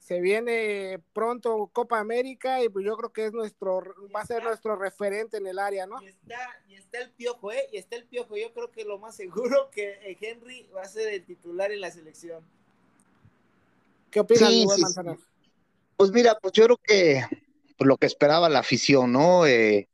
se 0.00 0.20
viene 0.20 1.00
pronto 1.12 1.70
Copa 1.72 2.00
América 2.00 2.62
y 2.62 2.68
pues 2.68 2.84
yo 2.84 2.96
creo 2.96 3.12
que 3.12 3.26
es 3.26 3.32
nuestro, 3.32 3.82
va 4.14 4.22
a 4.22 4.26
ser 4.26 4.42
nuestro 4.42 4.74
referente 4.74 5.36
en 5.36 5.46
el 5.46 5.60
área, 5.60 5.86
¿no? 5.86 6.02
Y 6.02 6.08
está, 6.08 6.60
y 6.68 6.74
está 6.74 6.98
el 6.98 7.10
piojo, 7.12 7.52
¿eh? 7.52 7.68
Y 7.70 7.76
está 7.76 7.94
el 7.94 8.04
piojo. 8.04 8.36
Yo 8.36 8.52
creo 8.52 8.72
que 8.72 8.84
lo 8.84 8.98
más 8.98 9.14
seguro 9.14 9.70
que 9.72 10.18
Henry 10.20 10.68
va 10.74 10.82
a 10.82 10.86
ser 10.86 11.14
el 11.14 11.24
titular 11.24 11.70
en 11.70 11.80
la 11.80 11.92
selección. 11.92 12.44
¿Qué 14.10 14.20
opinas, 14.20 14.50
sí, 14.50 14.66
pues 15.96 16.10
mira, 16.10 16.36
pues 16.40 16.52
yo 16.52 16.64
creo 16.64 16.80
que 16.82 17.24
pues 17.76 17.88
lo 17.88 17.96
que 17.96 18.06
esperaba 18.06 18.48
la 18.48 18.60
afición, 18.60 19.12
¿no? 19.12 19.46
Eh, 19.46 19.88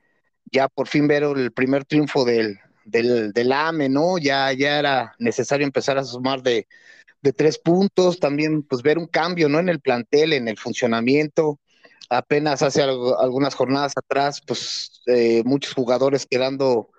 ya 0.51 0.69
por 0.69 0.89
fin 0.89 1.07
ver 1.09 1.23
el 1.25 1.53
primer 1.53 1.85
triunfo 1.85 2.25
del, 2.25 2.59
del, 2.85 3.33
del, 3.33 3.53
AME, 3.53 3.89
¿no? 3.89 4.19
Ya, 4.19 4.53
ya 4.53 4.79
era 4.79 5.15
necesario 5.19 5.67
empezar 5.67 5.99
a 5.99 6.05
sumar 6.05 6.43
de, 6.43 6.67
de 7.23 7.33
tres 7.33 7.59
puntos, 7.59 8.19
también 8.21 8.63
pues 8.63 8.83
ver 8.83 8.99
un 8.99 9.07
cambio, 9.07 9.49
¿no? 9.49 9.59
En 9.59 9.69
el 9.69 9.81
plantel, 9.81 10.33
en 10.33 10.49
el 10.49 10.59
funcionamiento. 10.59 11.59
Apenas 12.11 12.63
hace 12.63 12.83
algunas 12.83 13.55
jornadas 13.55 13.93
atrás, 13.97 14.41
pues 14.47 15.03
eh, 15.07 15.43
muchos 15.45 15.75
jugadores 15.75 16.27
quedando 16.27 16.91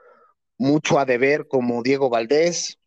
mucho 0.58 1.00
a 1.00 1.06
deber, 1.06 1.48
como 1.48 1.82
Diego 1.82 2.10
Valdés, 2.10 2.78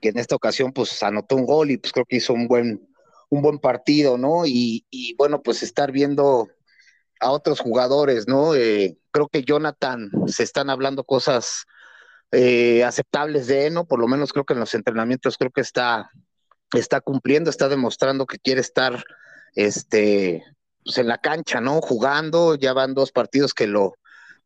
que 0.00 0.10
en 0.10 0.18
esta 0.18 0.36
ocasión 0.36 0.72
pues 0.72 1.02
anotó 1.02 1.36
un 1.36 1.46
gol 1.46 1.70
y 1.70 1.78
pues 1.78 1.92
creo 1.92 2.04
que 2.06 2.16
hizo 2.16 2.32
un 2.32 2.46
buen, 2.46 2.87
un 3.30 3.42
buen 3.42 3.58
partido, 3.58 4.18
¿no? 4.18 4.42
Y, 4.46 4.84
bueno, 5.18 5.42
pues 5.42 5.62
estar 5.62 5.92
viendo 5.92 6.48
a 7.20 7.30
otros 7.30 7.60
jugadores, 7.60 8.28
¿no? 8.28 8.54
Eh, 8.54 8.98
creo 9.10 9.28
que 9.28 9.42
Jonathan 9.42 10.10
se 10.26 10.42
están 10.44 10.70
hablando 10.70 11.04
cosas 11.04 11.64
eh, 12.32 12.84
aceptables 12.84 13.46
de 13.46 13.66
él, 13.66 13.74
¿no? 13.74 13.86
Por 13.86 14.00
lo 14.00 14.08
menos 14.08 14.32
creo 14.32 14.44
que 14.44 14.54
en 14.54 14.60
los 14.60 14.74
entrenamientos 14.74 15.36
creo 15.36 15.50
que 15.50 15.60
está, 15.60 16.10
está 16.72 17.00
cumpliendo, 17.00 17.50
está 17.50 17.68
demostrando 17.68 18.26
que 18.26 18.38
quiere 18.38 18.60
estar 18.60 19.02
este, 19.54 20.44
pues 20.84 20.98
en 20.98 21.08
la 21.08 21.18
cancha, 21.18 21.60
¿no? 21.60 21.80
Jugando, 21.80 22.54
ya 22.54 22.72
van 22.72 22.94
dos 22.94 23.12
partidos 23.12 23.54
que 23.54 23.66
lo, 23.66 23.94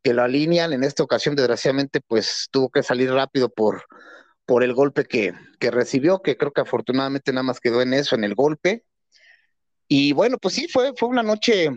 que 0.03 0.15
lo 0.15 0.23
alinean. 0.23 0.73
En 0.73 0.85
esta 0.85 1.03
ocasión, 1.03 1.37
desgraciadamente, 1.37 2.01
pues 2.01 2.49
tuvo 2.51 2.71
que 2.71 2.83
salir 2.83 3.13
rápido 3.13 3.49
por, 3.49 3.85
por 4.53 4.63
el 4.63 4.75
golpe 4.75 5.07
que, 5.07 5.33
recibió, 5.71 6.21
que 6.21 6.37
creo 6.37 6.53
que 6.53 6.61
afortunadamente 6.61 7.33
nada 7.33 7.43
más 7.43 7.59
quedó 7.59 7.81
en 7.81 7.95
eso, 7.95 8.17
en 8.17 8.23
el 8.23 8.35
golpe. 8.35 8.85
Y 9.89 10.13
bueno, 10.13 10.37
pues 10.37 10.53
sí, 10.53 10.69
fue, 10.69 10.93
fue 10.95 11.09
una 11.09 11.23
noche, 11.23 11.71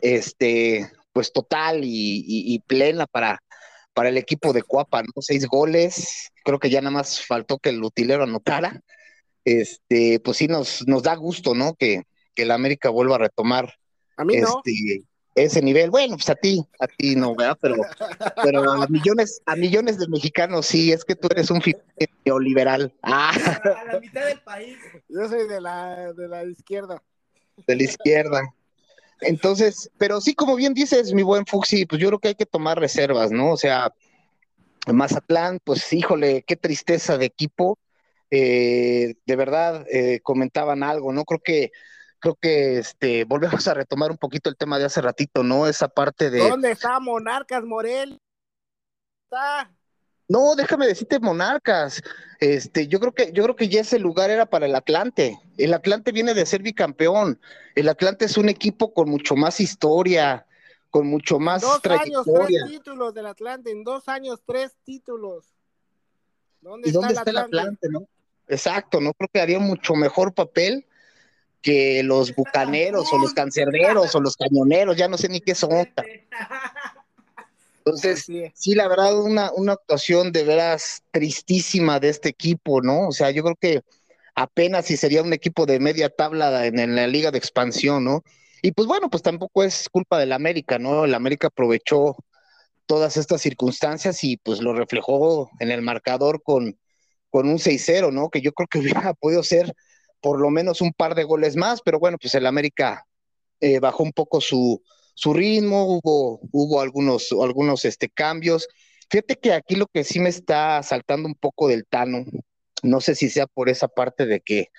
este, 0.00 0.90
pues 1.12 1.34
total 1.34 1.82
y, 1.84 2.58
plena 2.66 3.06
para, 3.06 3.42
para 3.92 4.08
el 4.08 4.16
equipo 4.16 4.54
de 4.54 4.62
Cuapa, 4.62 5.02
¿no? 5.02 5.20
Seis 5.20 5.46
goles, 5.46 6.30
creo 6.44 6.58
que 6.58 6.70
ya 6.70 6.80
nada 6.80 6.92
más 6.92 7.20
faltó 7.20 7.58
que 7.58 7.68
el 7.68 7.84
utilero 7.84 8.22
anotara. 8.22 8.80
Este, 9.44 10.18
pues 10.20 10.38
sí, 10.38 10.48
nos, 10.48 10.88
nos 10.88 11.02
da 11.02 11.14
gusto, 11.14 11.54
¿no? 11.54 11.74
Que, 11.74 12.04
que 12.34 12.44
el 12.44 12.52
América 12.52 12.88
vuelva 12.88 13.16
a 13.16 13.18
retomar. 13.18 13.74
A 14.16 14.24
mí 14.24 14.38
no. 14.38 14.62
Este, 14.64 15.04
ese 15.36 15.62
nivel. 15.62 15.90
Bueno, 15.90 16.16
pues 16.16 16.28
a 16.30 16.34
ti, 16.34 16.66
a 16.80 16.86
ti 16.86 17.14
no, 17.14 17.36
¿verdad? 17.36 17.58
Pero, 17.60 17.76
pero 18.42 18.72
a 18.72 18.86
millones, 18.88 19.40
a 19.44 19.54
millones 19.54 19.98
de 19.98 20.08
mexicanos 20.08 20.66
sí, 20.66 20.90
es 20.90 21.04
que 21.04 21.14
tú 21.14 21.28
eres 21.30 21.50
un 21.50 21.60
neoliberal. 22.24 22.92
Ah. 23.02 23.32
A 23.32 23.92
la 23.92 24.00
mitad 24.00 24.26
del 24.26 24.40
país. 24.40 24.78
Yo 25.08 25.28
soy 25.28 25.46
de 25.46 25.60
la, 25.60 26.12
de 26.14 26.28
la 26.28 26.44
izquierda. 26.44 27.02
De 27.66 27.76
la 27.76 27.82
izquierda. 27.82 28.42
Entonces, 29.20 29.90
pero 29.98 30.20
sí, 30.20 30.34
como 30.34 30.56
bien 30.56 30.74
dices, 30.74 31.12
mi 31.12 31.22
buen 31.22 31.46
Fuxi, 31.46 31.86
pues 31.86 32.00
yo 32.00 32.08
creo 32.08 32.18
que 32.18 32.28
hay 32.28 32.34
que 32.34 32.46
tomar 32.46 32.78
reservas, 32.78 33.30
¿no? 33.30 33.52
O 33.52 33.56
sea, 33.56 33.92
Mazatlán, 34.92 35.60
pues 35.62 35.92
híjole, 35.92 36.44
qué 36.46 36.56
tristeza 36.56 37.18
de 37.18 37.26
equipo. 37.26 37.78
Eh, 38.30 39.14
de 39.24 39.36
verdad, 39.36 39.86
eh, 39.90 40.20
comentaban 40.22 40.82
algo, 40.82 41.12
¿no? 41.12 41.24
Creo 41.24 41.40
que 41.40 41.72
creo 42.18 42.34
que 42.34 42.78
este 42.78 43.24
volvemos 43.24 43.66
a 43.68 43.74
retomar 43.74 44.10
un 44.10 44.18
poquito 44.18 44.48
el 44.48 44.56
tema 44.56 44.78
de 44.78 44.84
hace 44.84 45.00
ratito, 45.00 45.42
¿no? 45.42 45.66
Esa 45.66 45.88
parte 45.88 46.30
de 46.30 46.48
¿Dónde 46.48 46.72
está 46.72 47.00
Monarcas 47.00 47.64
Morel? 47.64 48.20
Está. 49.24 49.70
No, 50.28 50.56
déjame 50.56 50.86
decirte 50.86 51.20
Monarcas. 51.20 52.02
Este, 52.40 52.88
yo 52.88 52.98
creo 53.00 53.12
que 53.12 53.32
yo 53.32 53.44
creo 53.44 53.56
que 53.56 53.68
ya 53.68 53.80
ese 53.80 53.98
lugar 53.98 54.30
era 54.30 54.46
para 54.46 54.66
el 54.66 54.74
Atlante. 54.74 55.40
El 55.56 55.72
Atlante 55.72 56.12
viene 56.12 56.34
de 56.34 56.46
ser 56.46 56.62
bicampeón. 56.62 57.40
El 57.74 57.88
Atlante 57.88 58.24
es 58.24 58.36
un 58.36 58.48
equipo 58.48 58.92
con 58.92 59.08
mucho 59.08 59.36
más 59.36 59.60
historia, 59.60 60.46
con 60.90 61.06
mucho 61.06 61.38
más 61.38 61.62
dos 61.62 61.80
años, 61.84 62.24
tres 62.24 62.64
títulos 62.68 63.14
del 63.14 63.26
Atlante. 63.26 63.70
En 63.70 63.84
dos 63.84 64.08
años, 64.08 64.40
tres 64.44 64.74
títulos. 64.84 65.44
¿Dónde, 66.60 66.88
¿Y 66.88 66.90
está, 66.90 67.00
dónde 67.00 67.12
el 67.12 67.18
está, 67.18 67.30
el 67.30 67.38
Atlante? 67.38 67.88
¿no? 67.88 68.08
Exacto, 68.48 69.00
no 69.00 69.12
creo 69.12 69.28
que 69.32 69.40
haría 69.40 69.58
mucho 69.58 69.94
mejor 69.94 70.34
papel 70.34 70.85
que 71.66 72.04
los 72.04 72.32
bucaneros 72.32 73.12
o 73.12 73.18
los 73.18 73.34
cancerberos 73.34 74.14
o 74.14 74.20
los 74.20 74.36
cañoneros, 74.36 74.96
ya 74.96 75.08
no 75.08 75.18
sé 75.18 75.28
ni 75.28 75.40
qué 75.40 75.52
son. 75.56 75.88
Entonces, 77.78 78.24
sí, 78.54 78.74
la 78.76 78.86
verdad, 78.86 79.20
una, 79.20 79.50
una 79.50 79.72
actuación 79.72 80.30
de 80.30 80.44
veras 80.44 81.02
tristísima 81.10 81.98
de 81.98 82.10
este 82.10 82.28
equipo, 82.28 82.82
¿no? 82.82 83.08
O 83.08 83.12
sea, 83.12 83.32
yo 83.32 83.42
creo 83.42 83.56
que 83.56 83.82
apenas 84.36 84.86
si 84.86 84.96
sería 84.96 85.24
un 85.24 85.32
equipo 85.32 85.66
de 85.66 85.80
media 85.80 86.08
tabla 86.08 86.66
en, 86.66 86.78
en 86.78 86.94
la 86.94 87.08
liga 87.08 87.32
de 87.32 87.38
expansión, 87.38 88.04
¿no? 88.04 88.22
Y 88.62 88.70
pues 88.70 88.86
bueno, 88.86 89.10
pues 89.10 89.24
tampoco 89.24 89.64
es 89.64 89.88
culpa 89.88 90.20
del 90.20 90.32
América, 90.32 90.78
¿no? 90.78 91.04
El 91.04 91.14
América 91.14 91.48
aprovechó 91.48 92.14
todas 92.86 93.16
estas 93.16 93.40
circunstancias 93.40 94.22
y 94.22 94.36
pues 94.36 94.60
lo 94.60 94.72
reflejó 94.72 95.50
en 95.58 95.72
el 95.72 95.82
marcador 95.82 96.44
con, 96.44 96.78
con 97.28 97.48
un 97.48 97.58
6-0, 97.58 98.12
¿no? 98.12 98.30
Que 98.30 98.40
yo 98.40 98.52
creo 98.52 98.68
que 98.68 98.78
hubiera 99.10 99.14
podido 99.14 99.42
ser 99.42 99.74
por 100.26 100.40
lo 100.40 100.50
menos 100.50 100.80
un 100.80 100.92
par 100.92 101.14
de 101.14 101.22
goles 101.22 101.54
más, 101.54 101.80
pero 101.82 102.00
bueno, 102.00 102.18
pues 102.20 102.34
el 102.34 102.46
América 102.46 103.06
eh, 103.60 103.78
bajó 103.78 104.02
un 104.02 104.10
poco 104.10 104.40
su, 104.40 104.82
su 105.14 105.32
ritmo, 105.32 105.84
hubo, 105.84 106.40
hubo 106.50 106.80
algunos, 106.80 107.28
algunos 107.30 107.84
este, 107.84 108.08
cambios. 108.08 108.66
Fíjate 109.08 109.36
que 109.36 109.52
aquí 109.52 109.76
lo 109.76 109.86
que 109.86 110.02
sí 110.02 110.18
me 110.18 110.30
está 110.30 110.82
saltando 110.82 111.28
un 111.28 111.36
poco 111.36 111.68
del 111.68 111.86
Tano, 111.86 112.24
no 112.82 113.00
sé 113.00 113.14
si 113.14 113.30
sea 113.30 113.46
por 113.46 113.68
esa 113.68 113.86
parte 113.86 114.26
de 114.26 114.40
que 114.40 114.70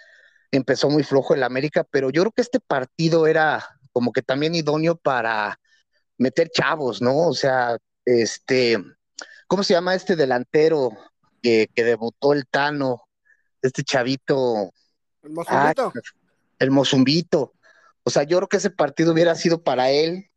empezó 0.52 0.90
muy 0.90 1.04
flojo 1.04 1.34
el 1.34 1.44
América, 1.44 1.86
pero 1.90 2.10
yo 2.10 2.24
creo 2.24 2.34
que 2.34 2.42
este 2.42 2.60
partido 2.60 3.26
era 3.26 3.66
como 3.94 4.12
que 4.12 4.24
también 4.24 4.54
idóneo 4.54 4.98
para 4.98 5.62
meter 6.18 6.50
chavos, 6.50 7.02
¿no? 7.02 7.20
O 7.20 7.34
sea, 7.34 7.78
este, 8.04 8.84
¿cómo 9.48 9.64
se 9.64 9.76
llama 9.76 9.96
este 9.96 10.18
delantero 10.18 10.90
que, 11.42 11.70
que 11.74 11.86
debutó 11.86 12.34
el 12.34 12.46
Tano? 12.48 13.04
Este 13.62 13.84
chavito, 13.84 14.74
el 15.28 15.34
Mozumbito. 15.34 15.94
el 16.60 16.72
Mozumbito. 16.72 17.54
O 18.04 18.10
sea, 18.10 18.24
yo 18.24 18.38
creo 18.38 18.48
que 18.48 18.58
ese 18.58 18.70
partido 18.70 19.14
hubiera 19.14 19.36
sido 19.36 19.62
para 19.62 19.90
él. 19.92 20.30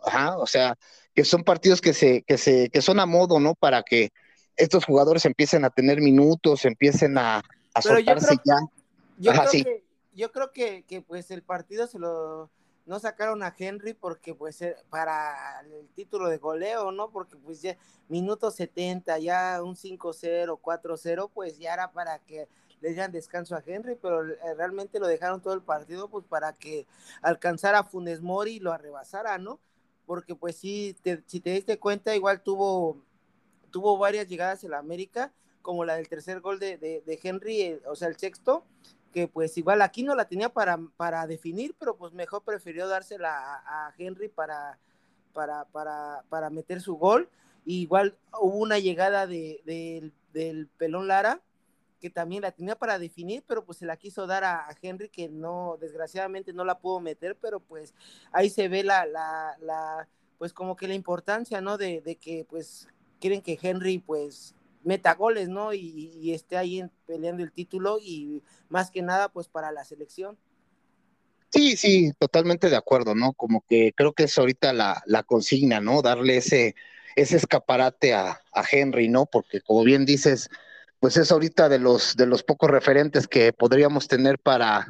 Ajá, 0.00 0.36
o 0.36 0.46
sea, 0.46 0.76
que 1.14 1.24
son 1.24 1.44
partidos 1.44 1.80
que 1.80 1.94
se, 1.94 2.22
que 2.22 2.36
se, 2.36 2.68
que 2.68 2.82
son 2.82 3.00
a 3.00 3.06
modo, 3.06 3.40
¿no? 3.40 3.54
Para 3.54 3.82
que 3.82 4.10
estos 4.56 4.84
jugadores 4.84 5.24
empiecen 5.24 5.64
a 5.64 5.70
tener 5.70 6.00
minutos, 6.00 6.64
empiecen 6.64 7.16
a, 7.16 7.42
a 7.72 7.82
soltarse 7.82 8.36
ya. 8.44 8.56
Yo 9.16 9.32
creo, 9.32 9.50
que, 9.50 9.84
yo 10.12 10.32
creo 10.32 10.52
que, 10.52 10.84
que, 10.86 11.00
pues 11.00 11.30
el 11.30 11.42
partido 11.42 11.86
se 11.86 11.98
lo 11.98 12.50
no 12.86 12.98
sacaron 12.98 13.42
a 13.42 13.54
Henry 13.56 13.94
porque 13.94 14.34
pues 14.34 14.60
eh, 14.60 14.76
para 14.90 15.60
el 15.60 15.88
título 15.94 16.28
de 16.28 16.38
goleo, 16.38 16.92
¿no? 16.92 17.10
Porque 17.10 17.36
pues 17.36 17.62
ya 17.62 17.76
minuto 18.08 18.50
70, 18.50 19.18
ya 19.18 19.62
un 19.62 19.74
5-0, 19.74 20.60
4-0, 20.60 21.30
pues 21.32 21.58
ya 21.58 21.72
era 21.72 21.92
para 21.92 22.18
que 22.18 22.46
le 22.84 22.90
dieran 22.90 23.12
descanso 23.12 23.56
a 23.56 23.62
Henry, 23.64 23.96
pero 23.96 24.28
eh, 24.28 24.36
realmente 24.58 25.00
lo 25.00 25.06
dejaron 25.06 25.40
todo 25.40 25.54
el 25.54 25.62
partido 25.62 26.10
pues 26.10 26.26
para 26.26 26.52
que 26.52 26.86
alcanzara 27.22 27.78
a 27.78 27.84
Funes 27.84 28.20
Mori 28.20 28.56
y 28.56 28.60
lo 28.60 28.72
arrebasara, 28.72 29.38
¿no? 29.38 29.58
Porque 30.04 30.34
pues 30.34 30.56
sí, 30.56 30.94
si 31.26 31.40
te 31.40 31.50
diste 31.50 31.78
cuenta, 31.78 32.14
igual 32.14 32.42
tuvo, 32.42 33.02
tuvo 33.70 33.96
varias 33.96 34.28
llegadas 34.28 34.64
en 34.64 34.72
la 34.72 34.80
América, 34.80 35.32
como 35.62 35.86
la 35.86 35.96
del 35.96 36.10
tercer 36.10 36.42
gol 36.42 36.58
de, 36.58 36.76
de, 36.76 37.20
Henry, 37.22 37.62
eh, 37.62 37.82
o 37.86 37.96
sea, 37.96 38.08
el 38.08 38.18
sexto, 38.18 38.66
que 39.14 39.28
pues 39.28 39.56
igual 39.56 39.80
aquí 39.80 40.02
no 40.02 40.14
la 40.14 40.28
tenía 40.28 40.50
para, 40.50 40.78
para 40.98 41.26
definir, 41.26 41.74
pero 41.78 41.96
pues 41.96 42.12
mejor 42.12 42.42
prefirió 42.42 42.86
dársela 42.86 43.62
a, 43.64 43.94
Henry 43.96 44.28
para, 44.28 44.78
para, 45.32 45.64
para, 45.72 46.22
para, 46.28 46.50
meter 46.50 46.82
su 46.82 46.96
gol. 46.96 47.30
igual 47.64 48.14
hubo 48.38 48.58
una 48.58 48.78
llegada 48.78 49.26
de, 49.26 50.12
del 50.34 50.68
pelón 50.76 51.08
Lara, 51.08 51.40
que 52.04 52.10
también 52.10 52.42
la 52.42 52.52
tenía 52.52 52.76
para 52.76 52.98
definir, 52.98 53.42
pero 53.48 53.64
pues 53.64 53.78
se 53.78 53.86
la 53.86 53.96
quiso 53.96 54.26
dar 54.26 54.44
a, 54.44 54.68
Henry, 54.82 55.08
que 55.08 55.30
no, 55.30 55.78
desgraciadamente 55.80 56.52
no 56.52 56.62
la 56.62 56.78
pudo 56.78 57.00
meter, 57.00 57.34
pero 57.40 57.60
pues 57.60 57.94
ahí 58.30 58.50
se 58.50 58.68
ve 58.68 58.84
la, 58.84 59.06
la, 59.06 59.56
la 59.62 60.06
pues 60.36 60.52
como 60.52 60.76
que 60.76 60.86
la 60.86 60.92
importancia, 60.92 61.62
¿no? 61.62 61.78
De, 61.78 62.02
de 62.02 62.16
que 62.16 62.44
pues 62.44 62.88
quieren 63.20 63.40
que 63.40 63.58
Henry 63.58 64.00
pues 64.00 64.54
meta 64.82 65.14
goles, 65.14 65.48
¿no? 65.48 65.72
Y, 65.72 66.30
esté 66.34 66.58
ahí 66.58 66.84
peleando 67.06 67.42
el 67.42 67.52
título 67.52 67.96
y 67.98 68.42
más 68.68 68.90
que 68.90 69.00
nada 69.00 69.30
pues 69.30 69.48
para 69.48 69.72
la 69.72 69.82
selección. 69.82 70.36
Sí, 71.48 71.74
sí, 71.74 72.12
totalmente 72.18 72.68
de 72.68 72.76
acuerdo, 72.76 73.14
¿no? 73.14 73.32
Como 73.32 73.64
que 73.66 73.94
creo 73.96 74.12
que 74.12 74.24
es 74.24 74.36
ahorita 74.36 74.74
la, 74.74 75.02
la 75.06 75.22
consigna, 75.22 75.80
¿no? 75.80 76.02
Darle 76.02 76.36
ese, 76.36 76.74
ese 77.16 77.38
escaparate 77.38 78.12
a, 78.12 78.42
a 78.52 78.64
Henry, 78.70 79.08
¿no? 79.08 79.24
Porque 79.24 79.62
como 79.62 79.84
bien 79.84 80.04
dices, 80.04 80.50
pues 81.04 81.18
es 81.18 81.30
ahorita 81.30 81.68
de 81.68 81.78
los, 81.78 82.16
de 82.16 82.24
los 82.24 82.42
pocos 82.42 82.70
referentes 82.70 83.28
que 83.28 83.52
podríamos 83.52 84.08
tener 84.08 84.38
para, 84.38 84.86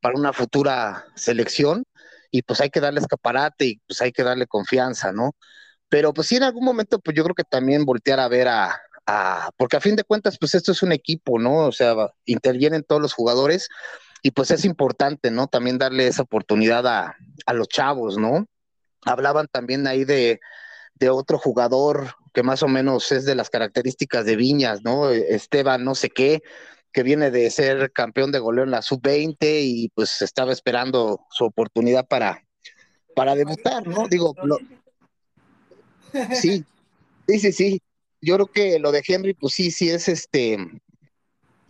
para 0.00 0.18
una 0.18 0.32
futura 0.32 1.06
selección 1.14 1.84
y 2.32 2.42
pues 2.42 2.60
hay 2.60 2.68
que 2.68 2.80
darle 2.80 2.98
escaparate 2.98 3.66
y 3.66 3.76
pues 3.86 4.02
hay 4.02 4.10
que 4.10 4.24
darle 4.24 4.48
confianza, 4.48 5.12
¿no? 5.12 5.36
Pero 5.88 6.12
pues 6.12 6.26
sí 6.26 6.34
en 6.34 6.42
algún 6.42 6.64
momento 6.64 6.98
pues 6.98 7.16
yo 7.16 7.22
creo 7.22 7.36
que 7.36 7.44
también 7.44 7.84
voltear 7.84 8.18
a 8.18 8.26
ver 8.26 8.48
a, 8.48 8.76
a, 9.06 9.50
porque 9.56 9.76
a 9.76 9.80
fin 9.80 9.94
de 9.94 10.02
cuentas 10.02 10.36
pues 10.36 10.52
esto 10.56 10.72
es 10.72 10.82
un 10.82 10.90
equipo, 10.90 11.38
¿no? 11.38 11.58
O 11.58 11.70
sea, 11.70 11.94
intervienen 12.24 12.82
todos 12.82 13.00
los 13.00 13.12
jugadores 13.12 13.68
y 14.20 14.32
pues 14.32 14.50
es 14.50 14.64
importante, 14.64 15.30
¿no? 15.30 15.46
También 15.46 15.78
darle 15.78 16.08
esa 16.08 16.22
oportunidad 16.22 16.88
a, 16.88 17.16
a 17.46 17.52
los 17.52 17.68
chavos, 17.68 18.18
¿no? 18.18 18.46
Hablaban 19.04 19.46
también 19.46 19.86
ahí 19.86 20.04
de, 20.04 20.40
de 20.96 21.10
otro 21.10 21.38
jugador 21.38 22.16
que 22.32 22.42
más 22.42 22.62
o 22.62 22.68
menos 22.68 23.12
es 23.12 23.24
de 23.24 23.34
las 23.34 23.50
características 23.50 24.24
de 24.24 24.36
Viñas, 24.36 24.82
¿no? 24.82 25.10
Esteban 25.10 25.84
no 25.84 25.94
sé 25.94 26.10
qué, 26.10 26.42
que 26.92 27.02
viene 27.02 27.30
de 27.30 27.50
ser 27.50 27.92
campeón 27.92 28.32
de 28.32 28.38
goleo 28.38 28.64
en 28.64 28.70
la 28.70 28.82
sub-20 28.82 29.36
y 29.40 29.88
pues 29.94 30.22
estaba 30.22 30.52
esperando 30.52 31.26
su 31.30 31.44
oportunidad 31.44 32.06
para, 32.06 32.44
para 33.14 33.34
debutar, 33.34 33.86
¿no? 33.86 34.08
Digo, 34.08 34.34
sí, 36.32 36.64
sí, 37.26 37.38
sí, 37.38 37.52
sí. 37.52 37.82
Yo 38.20 38.36
creo 38.36 38.46
que 38.46 38.78
lo 38.78 38.92
de 38.92 39.02
Henry, 39.06 39.34
pues 39.34 39.54
sí, 39.54 39.70
sí 39.70 39.90
es 39.90 40.08
este, 40.08 40.54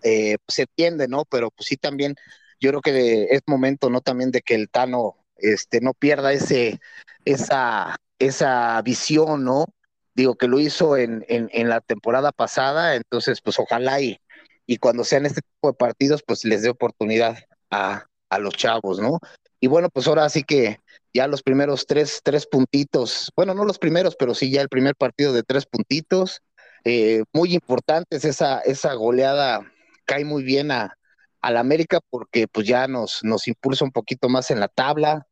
eh, 0.03 0.37
pues, 0.45 0.55
se 0.55 0.63
entiende, 0.63 1.09
¿no? 1.09 1.25
Pero 1.25 1.51
pues 1.51 1.69
sí 1.69 1.77
también, 1.77 2.15
yo 2.61 2.71
creo 2.71 2.81
que 2.81 3.25
es 3.31 3.41
momento, 3.47 3.91
¿no? 3.91 4.01
También 4.01 4.31
de 4.31 4.43
que 4.43 4.55
el 4.55 4.69
Tano, 4.69 5.17
este, 5.37 5.81
no 5.81 5.95
pierda 5.95 6.33
ese, 6.33 6.81
esa, 7.25 7.97
esa 8.19 8.83
visión, 8.83 9.45
¿no? 9.45 9.67
Digo 10.15 10.37
que 10.37 10.49
lo 10.49 10.61
hizo 10.61 10.97
en, 10.97 11.25
en, 11.29 11.69
la 11.69 11.81
temporada 11.81 12.33
pasada, 12.33 12.97
entonces 12.97 13.41
pues 13.41 13.59
ojalá 13.59 14.01
y, 14.01 14.21
y 14.67 14.77
cuando 14.77 15.05
sean 15.05 15.27
este 15.27 15.41
tipo 15.43 15.69
de 15.69 15.75
partidos 15.75 16.23
pues 16.27 16.45
les 16.45 16.63
dé 16.63 16.71
oportunidad 16.71 17.39
a, 17.71 18.07
a 18.29 18.39
los 18.39 18.55
chavos, 18.55 19.01
¿no? 19.01 19.19
Y 19.61 19.69
bueno, 19.69 19.89
pues 19.91 20.09
ahora 20.09 20.29
sí 20.29 20.43
que 20.43 20.81
ya 21.15 21.27
los 21.27 21.43
primeros 21.43 21.87
tres, 21.87 22.21
tres 22.25 22.47
puntitos, 22.47 23.31
bueno, 23.37 23.55
no 23.55 23.65
los 23.65 23.79
primeros, 23.79 24.17
pero 24.17 24.35
sí 24.35 24.51
ya 24.51 24.61
el 24.63 24.69
primer 24.69 24.97
partido 24.97 25.33
de 25.33 25.43
tres 25.43 25.67
puntitos, 25.67 26.43
eh, 26.85 27.23
muy 27.33 27.55
importantes, 27.55 28.25
esa, 28.25 28.61
esa 28.61 28.95
goleada 28.95 29.61
cae 30.05 30.25
muy 30.25 30.43
bien 30.43 30.71
a, 30.73 30.97
la 31.43 31.61
América 31.61 31.99
porque 32.09 32.47
pues 32.47 32.69
ya 32.69 32.87
nos, 32.87 33.25
nos 33.25 33.49
impulsa 33.49 33.85
un 33.85 33.91
poquito 33.91 34.29
más 34.29 34.51
en 34.53 34.61
la 34.61 34.69
tabla, 34.69 35.27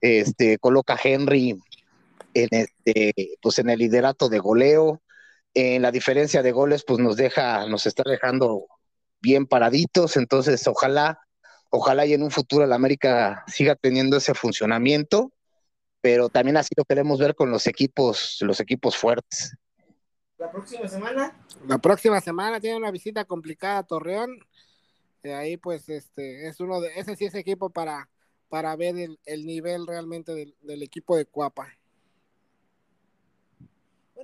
este, 0.00 0.58
coloca 0.58 0.94
a 0.94 1.00
Henry 1.02 1.58
en, 2.36 2.48
este, 2.50 3.38
pues 3.40 3.58
en 3.58 3.70
el 3.70 3.78
liderato 3.78 4.28
de 4.28 4.38
goleo, 4.38 5.02
en 5.54 5.80
la 5.80 5.90
diferencia 5.90 6.42
de 6.42 6.52
goles, 6.52 6.84
pues 6.86 6.98
nos 6.98 7.16
deja, 7.16 7.66
nos 7.66 7.86
está 7.86 8.02
dejando 8.06 8.66
bien 9.20 9.46
paraditos, 9.46 10.18
entonces 10.18 10.66
ojalá, 10.66 11.18
ojalá 11.70 12.04
y 12.04 12.12
en 12.12 12.22
un 12.22 12.30
futuro 12.30 12.64
el 12.64 12.74
América 12.74 13.42
siga 13.46 13.74
teniendo 13.74 14.18
ese 14.18 14.34
funcionamiento, 14.34 15.32
pero 16.02 16.28
también 16.28 16.58
así 16.58 16.74
lo 16.76 16.84
queremos 16.84 17.18
ver 17.18 17.34
con 17.34 17.50
los 17.50 17.66
equipos, 17.66 18.36
los 18.42 18.60
equipos 18.60 18.96
fuertes. 18.96 19.56
La 20.36 20.50
próxima 20.52 20.86
semana. 20.86 21.46
La 21.66 21.78
próxima 21.78 22.20
semana 22.20 22.60
tiene 22.60 22.76
una 22.76 22.90
visita 22.90 23.24
complicada 23.24 23.78
a 23.78 23.82
Torreón. 23.82 24.38
De 25.22 25.34
ahí, 25.34 25.56
pues, 25.56 25.88
este, 25.88 26.46
es 26.46 26.60
uno 26.60 26.82
de, 26.82 26.90
ese 26.96 27.16
sí 27.16 27.24
es 27.24 27.34
equipo 27.34 27.70
para, 27.70 28.10
para 28.50 28.76
ver 28.76 28.94
el, 29.24 29.46
nivel 29.46 29.86
realmente 29.86 30.34
del, 30.34 30.54
del 30.60 30.82
equipo 30.82 31.16
de 31.16 31.24
Cuapa. 31.24 31.72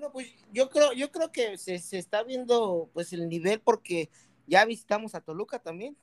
Bueno, 0.02 0.14
pues 0.14 0.34
yo 0.52 0.68
creo, 0.68 0.92
yo 0.94 1.12
creo 1.12 1.30
que 1.30 1.56
se, 1.56 1.76
está 1.76 2.24
viendo 2.24 2.90
pues 2.92 3.12
el 3.12 3.28
nivel 3.28 3.60
porque 3.60 4.10
ya 4.48 4.64
visitamos 4.64 5.14
a 5.14 5.20
Toluca 5.20 5.60
también. 5.60 5.96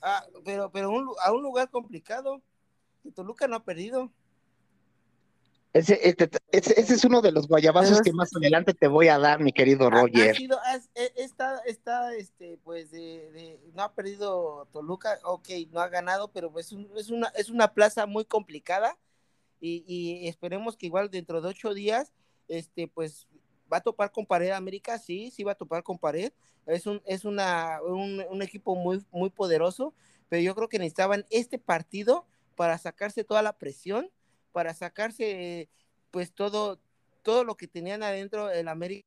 Ah, 0.00 0.24
pero 0.42 0.72
pero 0.72 0.90
a 1.22 1.32
un 1.32 1.42
lugar 1.42 1.68
complicado. 1.68 2.40
Toluca 3.14 3.46
no 3.46 3.56
ha 3.56 3.62
perdido. 3.62 4.10
Ese, 5.74 6.00
este, 6.08 6.30
ese, 6.50 6.80
ese, 6.80 6.94
es 6.94 7.04
uno 7.04 7.20
de 7.20 7.32
los 7.32 7.46
guayabazos 7.46 8.00
que 8.00 8.14
más 8.14 8.34
adelante 8.34 8.72
te 8.72 8.88
voy 8.88 9.08
a 9.08 9.18
dar, 9.18 9.38
mi 9.38 9.52
querido 9.52 9.90
Roger. 9.90 10.30
Ha 10.30 10.34
sido, 10.34 10.58
e, 10.94 11.12
está, 11.16 11.58
está, 11.66 12.14
este, 12.14 12.58
pues, 12.64 12.90
de, 12.90 13.60
no 13.74 13.82
ha 13.82 13.92
perdido 13.92 14.66
Toluca, 14.72 15.18
ok, 15.24 15.48
no 15.72 15.80
ha 15.80 15.88
ganado, 15.88 16.28
pero 16.28 16.50
es, 16.58 16.74
es, 16.96 17.10
una, 17.10 17.28
es 17.36 17.50
una 17.50 17.74
plaza 17.74 18.06
muy 18.06 18.24
complicada 18.24 18.96
y, 19.60 19.84
y 19.86 20.26
esperemos 20.26 20.78
que 20.78 20.86
igual 20.86 21.10
dentro 21.10 21.42
de 21.42 21.48
ocho 21.48 21.74
días 21.74 22.10
este, 22.48 22.88
pues 22.88 23.26
va 23.72 23.78
a 23.78 23.82
topar 23.82 24.12
con 24.12 24.26
pared 24.26 24.50
América, 24.50 24.98
sí, 24.98 25.30
sí 25.30 25.44
va 25.44 25.52
a 25.52 25.56
topar 25.56 25.82
con 25.82 25.98
pared. 25.98 26.32
Es 26.66 26.86
un, 26.86 27.02
es 27.04 27.24
una, 27.24 27.80
un, 27.82 28.42
equipo 28.42 28.74
muy, 28.74 29.04
muy 29.10 29.30
poderoso, 29.30 29.94
pero 30.28 30.42
yo 30.42 30.54
creo 30.54 30.68
que 30.68 30.78
necesitaban 30.78 31.26
este 31.30 31.58
partido 31.58 32.26
para 32.56 32.78
sacarse 32.78 33.24
toda 33.24 33.42
la 33.42 33.58
presión, 33.58 34.10
para 34.52 34.72
sacarse 34.74 35.68
pues 36.10 36.32
todo, 36.32 36.80
todo 37.22 37.44
lo 37.44 37.56
que 37.56 37.68
tenían 37.68 38.02
adentro 38.02 38.50
el 38.50 38.68
América 38.68 39.04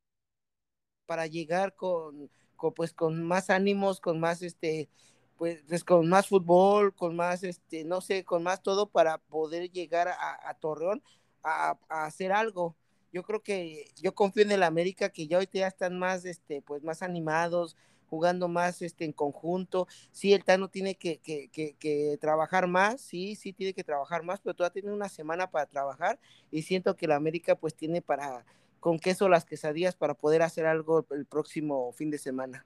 para 1.08 1.26
llegar 1.26 1.76
con, 1.76 2.30
pues 2.76 2.94
con 2.94 3.24
más 3.24 3.50
ánimos, 3.50 4.00
con 4.00 4.20
más 4.20 4.42
este 4.42 4.90
pues, 5.38 5.64
pues, 5.68 5.84
con 5.84 6.10
más 6.10 6.28
fútbol, 6.28 6.94
con 6.96 7.16
más 7.16 7.44
este, 7.44 7.84
no 7.84 8.02
sé, 8.02 8.26
con 8.26 8.44
más 8.44 8.62
todo 8.62 8.90
para 8.90 9.20
poder 9.20 9.72
llegar 9.72 10.08
a, 10.10 10.54
Torreón 10.60 11.04
a, 11.44 11.78
hacer 11.90 12.32
algo. 12.32 12.76
Yo 13.12 13.24
creo 13.24 13.42
que 13.42 13.92
yo 14.02 14.14
confío 14.14 14.44
en 14.44 14.52
el 14.52 14.64
América 14.64 15.10
que 15.10 15.28
ya 15.28 15.38
hoy 15.38 15.50
ya 15.52 15.68
están 15.68 15.98
más 15.98 16.26
este 16.26 16.62
pues 16.62 16.84
más 16.84 17.02
animados, 17.02 17.76
jugando 18.10 18.48
más 18.48 18.82
este, 18.82 19.06
en 19.06 19.14
conjunto. 19.14 19.88
Sí, 20.12 20.34
el 20.34 20.44
Tano 20.44 20.70
tiene 20.70 20.96
que, 20.96 21.20
que, 21.20 21.50
que, 21.50 22.18
trabajar 22.20 22.68
más, 22.68 23.02
sí, 23.02 23.36
sí 23.36 23.54
tiene 23.54 23.74
que 23.74 23.84
trabajar 23.84 24.24
más, 24.24 24.40
pero 24.40 24.56
todavía 24.56 24.82
tiene 24.82 24.96
una 24.96 25.10
semana 25.10 25.50
para 25.50 25.66
trabajar 25.66 26.20
y 26.52 26.64
siento 26.64 26.96
que 26.96 27.06
el 27.06 27.12
América 27.12 27.56
pues 27.56 27.76
tiene 27.76 28.02
para 28.02 28.46
con 28.80 29.00
queso 29.00 29.28
las 29.28 29.46
quesadillas 29.46 29.96
para 29.96 30.14
poder 30.14 30.42
hacer 30.42 30.66
algo 30.66 31.06
el 31.12 31.26
próximo 31.26 31.92
fin 31.94 32.10
de 32.12 32.18
semana. 32.18 32.66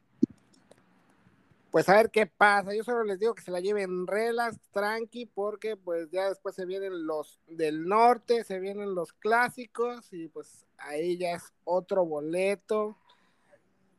Pues 1.71 1.87
a 1.87 1.95
ver 1.95 2.11
qué 2.11 2.25
pasa. 2.25 2.75
Yo 2.75 2.83
solo 2.83 3.05
les 3.05 3.17
digo 3.17 3.33
que 3.33 3.41
se 3.41 3.51
la 3.51 3.61
lleven 3.61 4.05
relax, 4.05 4.59
tranqui, 4.71 5.25
porque 5.25 5.77
pues 5.77 6.11
ya 6.11 6.27
después 6.27 6.53
se 6.53 6.65
vienen 6.65 7.07
los 7.07 7.39
del 7.47 7.87
norte, 7.87 8.43
se 8.43 8.59
vienen 8.59 8.93
los 8.93 9.13
clásicos 9.13 10.11
y 10.11 10.27
pues 10.27 10.65
ahí 10.77 11.17
ya 11.17 11.31
es 11.31 11.53
otro 11.63 12.05
boleto. 12.05 12.97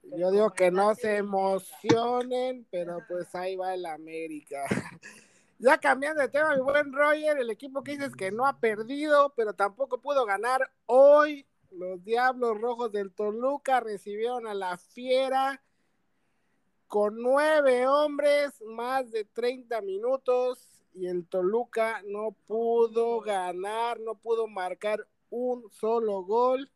Yo 0.03 0.31
digo 0.31 0.51
que 0.51 0.71
no 0.71 0.95
se 0.95 1.17
emocionen, 1.17 2.67
pero 2.71 2.99
pues 3.09 3.35
ahí 3.35 3.57
va 3.57 3.75
el 3.75 3.87
América. 3.87 4.65
Ya 5.65 5.79
cambiando 5.79 6.21
de 6.21 6.29
tema, 6.29 6.57
mi 6.57 6.61
buen 6.61 6.93
Roger, 6.93 7.39
el 7.39 7.49
equipo 7.49 7.85
que 7.85 7.93
dices 7.93 8.17
que 8.17 8.33
no 8.33 8.47
ha 8.47 8.59
perdido, 8.59 9.33
pero 9.37 9.53
tampoco 9.53 10.01
pudo 10.01 10.27
ganar 10.27 10.73
hoy. 10.87 11.47
Los 11.71 12.03
Diablos 12.03 12.61
Rojos 12.61 12.91
del 12.91 13.13
Toluca 13.13 13.79
recibieron 13.79 14.49
a 14.49 14.55
la 14.55 14.77
Fiera 14.77 15.63
con 16.93 17.17
nueve 17.17 17.87
hombres, 17.87 18.53
más 18.67 19.11
de 19.11 19.25
30 19.25 19.81
minutos, 19.81 20.69
y 20.93 21.07
el 21.07 21.27
Toluca 21.27 22.03
no 22.05 22.37
pudo 22.47 23.23
ganar, 23.23 23.99
no 23.99 24.15
pudo 24.15 24.47
marcar 24.47 25.09
un 25.31 25.71
solo 25.71 26.23
gol 26.23 26.71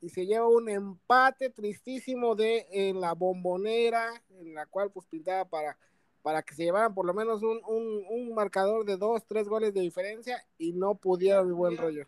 y 0.00 0.08
se 0.08 0.24
lleva 0.24 0.48
un 0.48 0.70
empate 0.70 1.50
tristísimo 1.50 2.34
de 2.34 2.68
en 2.70 3.02
la 3.02 3.12
bombonera, 3.12 4.08
en 4.30 4.54
la 4.54 4.64
cual 4.64 4.90
pues 4.92 5.04
pintaba 5.08 5.44
para, 5.44 5.76
para 6.22 6.42
que 6.42 6.54
se 6.54 6.64
llevaran 6.64 6.94
por 6.94 7.04
lo 7.04 7.12
menos 7.12 7.42
un, 7.42 7.60
un, 7.66 8.34
marcador 8.34 8.86
de 8.86 8.96
dos, 8.96 9.26
tres 9.26 9.46
goles 9.46 9.74
de 9.74 9.82
diferencia 9.82 10.42
y 10.56 10.72
no 10.72 10.94
pudieron 10.94 11.48
el 11.48 11.52
buen 11.52 11.76
rollo. 11.76 12.06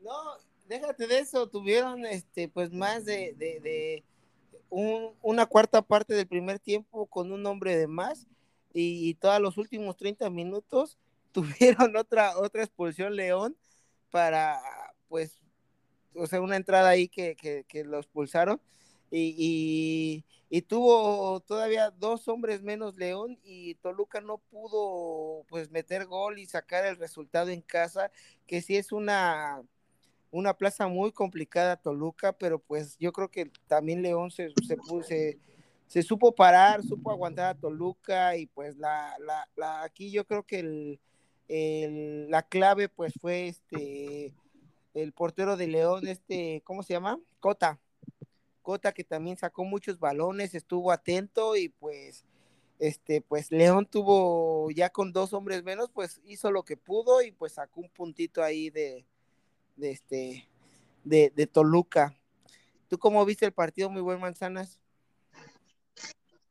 No, 0.00 0.16
déjate 0.68 1.06
de 1.06 1.18
eso, 1.18 1.50
tuvieron 1.50 2.06
este 2.06 2.48
pues 2.48 2.72
más 2.72 3.04
de, 3.04 3.34
de, 3.36 4.04
un, 4.72 5.14
una 5.22 5.46
cuarta 5.46 5.82
parte 5.82 6.14
del 6.14 6.26
primer 6.26 6.58
tiempo 6.58 7.06
con 7.06 7.30
un 7.30 7.44
hombre 7.46 7.76
de 7.76 7.86
más 7.86 8.26
y, 8.72 9.08
y 9.08 9.14
todos 9.14 9.40
los 9.40 9.58
últimos 9.58 9.96
30 9.96 10.30
minutos 10.30 10.98
tuvieron 11.32 11.96
otra, 11.96 12.38
otra 12.38 12.62
expulsión 12.62 13.14
León 13.16 13.56
para 14.10 14.60
pues 15.08 15.38
o 16.14 16.26
sea, 16.26 16.40
una 16.40 16.56
entrada 16.56 16.90
ahí 16.90 17.08
que, 17.08 17.36
que, 17.36 17.84
lo 17.84 17.98
expulsaron. 17.98 18.60
Y, 19.10 20.24
y, 20.48 20.62
tuvo 20.62 21.40
todavía 21.40 21.90
dos 21.90 22.28
hombres 22.28 22.62
menos 22.62 22.96
León 22.96 23.38
y 23.42 23.74
Toluca 23.76 24.20
no 24.20 24.38
pudo 24.38 25.44
pues 25.48 25.70
meter 25.70 26.06
gol 26.06 26.38
y 26.38 26.46
sacar 26.46 26.86
el 26.86 26.96
resultado 26.96 27.50
en 27.50 27.60
casa, 27.60 28.10
que 28.46 28.62
sí 28.62 28.76
es 28.76 28.92
una, 28.92 29.62
una 30.32 30.56
plaza 30.56 30.88
muy 30.88 31.12
complicada 31.12 31.76
Toluca, 31.76 32.32
pero 32.32 32.58
pues 32.58 32.96
yo 32.98 33.12
creo 33.12 33.30
que 33.30 33.52
también 33.68 34.02
León 34.02 34.30
se, 34.30 34.48
se, 35.86 36.02
supo 36.02 36.34
parar, 36.34 36.82
supo 36.82 37.10
aguantar 37.10 37.46
a 37.46 37.54
Toluca 37.54 38.36
y 38.36 38.46
pues 38.46 38.76
la, 38.78 39.14
la, 39.20 39.46
la 39.54 39.82
aquí 39.84 40.10
yo 40.10 40.26
creo 40.26 40.42
que 40.42 40.60
el, 40.60 41.00
el, 41.48 42.30
la 42.30 42.42
clave 42.42 42.88
pues 42.88 43.12
fue 43.20 43.48
este 43.48 44.34
el 44.94 45.12
portero 45.12 45.56
de 45.56 45.68
León, 45.68 46.06
este, 46.06 46.62
¿cómo 46.64 46.82
se 46.82 46.94
llama? 46.94 47.18
Cota. 47.40 47.80
Cota 48.62 48.92
que 48.92 49.04
también 49.04 49.36
sacó 49.36 49.64
muchos 49.64 49.98
balones, 49.98 50.54
estuvo 50.54 50.92
atento 50.92 51.56
y 51.56 51.68
pues, 51.68 52.24
este, 52.78 53.20
pues 53.20 53.50
León 53.50 53.86
tuvo 53.86 54.70
ya 54.70 54.90
con 54.90 55.12
dos 55.12 55.32
hombres 55.32 55.62
menos, 55.62 55.90
pues 55.90 56.20
hizo 56.24 56.50
lo 56.50 56.62
que 56.62 56.76
pudo 56.76 57.22
y 57.22 57.32
pues 57.32 57.52
sacó 57.52 57.80
un 57.80 57.88
puntito 57.88 58.42
ahí 58.42 58.70
de, 58.70 59.06
de 59.76 59.90
este, 59.90 60.48
de, 61.04 61.32
de 61.34 61.46
Toluca. 61.46 62.14
¿Tú 62.88 62.98
cómo 62.98 63.24
viste 63.24 63.46
el 63.46 63.52
partido, 63.52 63.90
muy 63.90 64.02
buen 64.02 64.20
Manzanas? 64.20 64.78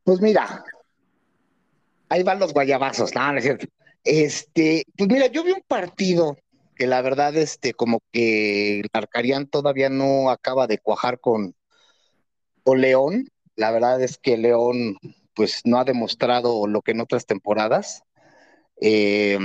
Pues 0.03 0.19
mira, 0.22 0.63
ahí 2.09 2.24
van 2.24 2.39
los 2.39 2.53
guayabazos, 2.53 3.13
no, 3.13 3.38
es 3.38 3.43
cierto. 3.43 3.67
Este, 4.03 4.84
pues 4.97 5.09
mira, 5.09 5.28
yo 5.28 5.43
vi 5.43 5.51
un 5.51 5.63
partido 5.67 6.36
que 6.76 6.88
la 6.88 7.01
verdad, 7.01 7.36
este, 7.36 7.74
como 7.74 8.01
que 8.11 8.82
Arcarián 8.91 9.47
todavía 9.47 9.89
no 9.89 10.32
acaba 10.32 10.65
de 10.65 10.80
cuajar 10.80 11.19
con, 11.19 11.55
con 12.63 12.82
León. 12.82 13.30
La 13.55 13.69
verdad 13.69 14.01
es 14.01 14.17
que 14.17 14.38
León, 14.38 14.97
pues, 15.36 15.61
no 15.63 15.78
ha 15.78 15.84
demostrado 15.84 16.65
lo 16.65 16.82
que 16.82 16.91
en 16.91 17.01
otras 17.01 17.28
temporadas. 17.28 18.01
Eh, 18.82 19.38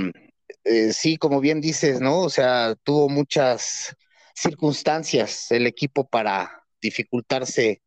eh, 0.67 0.91
sí, 0.93 1.17
como 1.17 1.39
bien 1.39 1.61
dices, 1.61 2.01
¿no? 2.01 2.19
O 2.19 2.29
sea, 2.29 2.75
tuvo 2.83 3.07
muchas 3.09 3.95
circunstancias 4.35 5.49
el 5.51 5.65
equipo 5.65 6.07
para 6.07 6.63
dificultarse 6.81 7.81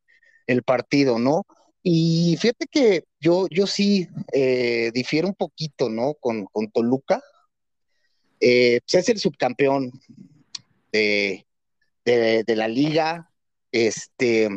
el 0.46 0.62
partido, 0.62 1.18
¿no? 1.18 1.44
Y 1.82 2.36
fíjate 2.40 2.66
que 2.70 3.04
yo, 3.20 3.46
yo 3.50 3.66
sí 3.66 4.08
eh, 4.32 4.90
difiero 4.94 5.28
un 5.28 5.34
poquito, 5.34 5.88
¿no? 5.90 6.14
Con, 6.14 6.46
con 6.46 6.70
Toluca. 6.70 7.22
Eh, 8.40 8.80
pues, 8.82 9.02
es 9.02 9.08
el 9.10 9.18
subcampeón 9.18 9.92
de, 10.92 11.44
la 12.46 12.68
liga. 12.68 13.30
Este, 13.72 14.48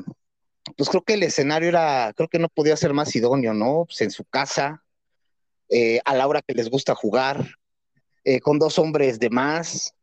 pues 0.78 0.90
creo 0.90 1.04
que 1.04 1.14
el 1.14 1.24
escenario 1.24 1.70
era, 1.70 2.14
creo 2.16 2.30
que 2.30 2.40
no 2.40 2.50
podía 2.50 2.78
ser 2.78 2.94
más 2.94 3.16
idóneo, 3.16 3.54
¿no? 3.54 3.86
Pues 3.86 4.02
en 4.02 4.12
su 4.12 4.24
casa, 4.24 4.84
eh, 5.70 6.00
a 6.06 6.16
la 6.16 6.28
hora 6.28 6.42
que 6.42 6.54
les 6.54 6.70
gusta 6.70 6.96
jugar, 6.96 7.58
eh, 8.24 8.40
con 8.40 8.60
dos 8.60 8.80
hombres 8.80 9.20
de 9.20 9.30
más, 9.30 9.94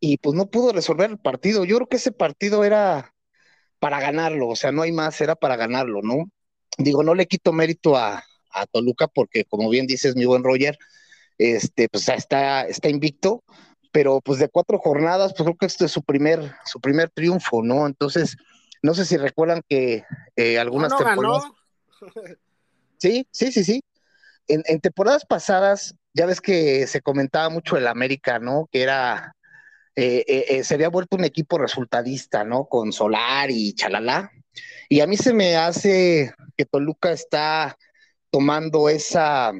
y 0.00 0.18
pues 0.18 0.34
no 0.34 0.46
pudo 0.46 0.72
resolver 0.72 1.10
el 1.10 1.18
partido. 1.18 1.64
Yo 1.64 1.76
creo 1.76 1.88
que 1.88 1.96
ese 1.96 2.12
partido 2.12 2.64
era 2.64 3.14
para 3.78 4.00
ganarlo, 4.00 4.48
o 4.48 4.56
sea, 4.56 4.72
no 4.72 4.82
hay 4.82 4.92
más, 4.92 5.20
era 5.20 5.34
para 5.34 5.56
ganarlo, 5.56 6.00
¿no? 6.02 6.30
Digo, 6.78 7.02
no 7.02 7.14
le 7.14 7.26
quito 7.26 7.52
mérito 7.52 7.96
a, 7.96 8.24
a 8.52 8.66
Toluca 8.66 9.08
porque, 9.08 9.44
como 9.44 9.68
bien 9.68 9.86
dices, 9.86 10.16
mi 10.16 10.24
buen 10.24 10.44
Roger, 10.44 10.78
este, 11.38 11.88
pues 11.88 12.08
está, 12.08 12.62
está 12.62 12.88
invicto, 12.88 13.42
pero 13.90 14.20
pues 14.20 14.38
de 14.38 14.48
cuatro 14.48 14.78
jornadas, 14.78 15.32
pues 15.32 15.44
creo 15.44 15.56
que 15.56 15.66
este 15.66 15.86
es 15.86 15.92
su 15.92 16.02
primer, 16.02 16.54
su 16.64 16.80
primer 16.80 17.10
triunfo, 17.10 17.62
¿no? 17.62 17.86
Entonces, 17.86 18.36
no 18.82 18.94
sé 18.94 19.04
si 19.04 19.16
recuerdan 19.16 19.62
que 19.68 20.04
eh, 20.36 20.58
algunas 20.58 20.96
temporadas. 20.96 21.44
Sí, 22.98 23.26
sí, 23.30 23.52
sí, 23.52 23.64
sí. 23.64 23.82
En, 24.48 24.80
temporadas 24.80 25.24
pasadas, 25.24 25.94
ya 26.14 26.26
ves 26.26 26.40
que 26.40 26.86
se 26.86 27.00
comentaba 27.00 27.48
mucho 27.48 27.76
el 27.76 27.86
América, 27.86 28.38
¿no? 28.38 28.68
Que 28.70 28.82
era, 28.82 29.34
eh, 29.96 30.24
eh, 30.26 30.64
se 30.64 30.74
había 30.74 30.88
vuelto 30.88 31.16
un 31.16 31.24
equipo 31.24 31.58
resultadista, 31.58 32.44
¿no? 32.44 32.66
Con 32.66 32.92
Solar 32.92 33.50
y 33.50 33.74
Chalala. 33.74 34.30
Y 34.88 35.00
a 35.00 35.06
mí 35.06 35.16
se 35.16 35.32
me 35.32 35.56
hace 35.56 36.32
que 36.56 36.66
Toluca 36.66 37.12
está 37.12 37.76
tomando 38.30 38.88
esa, 38.88 39.52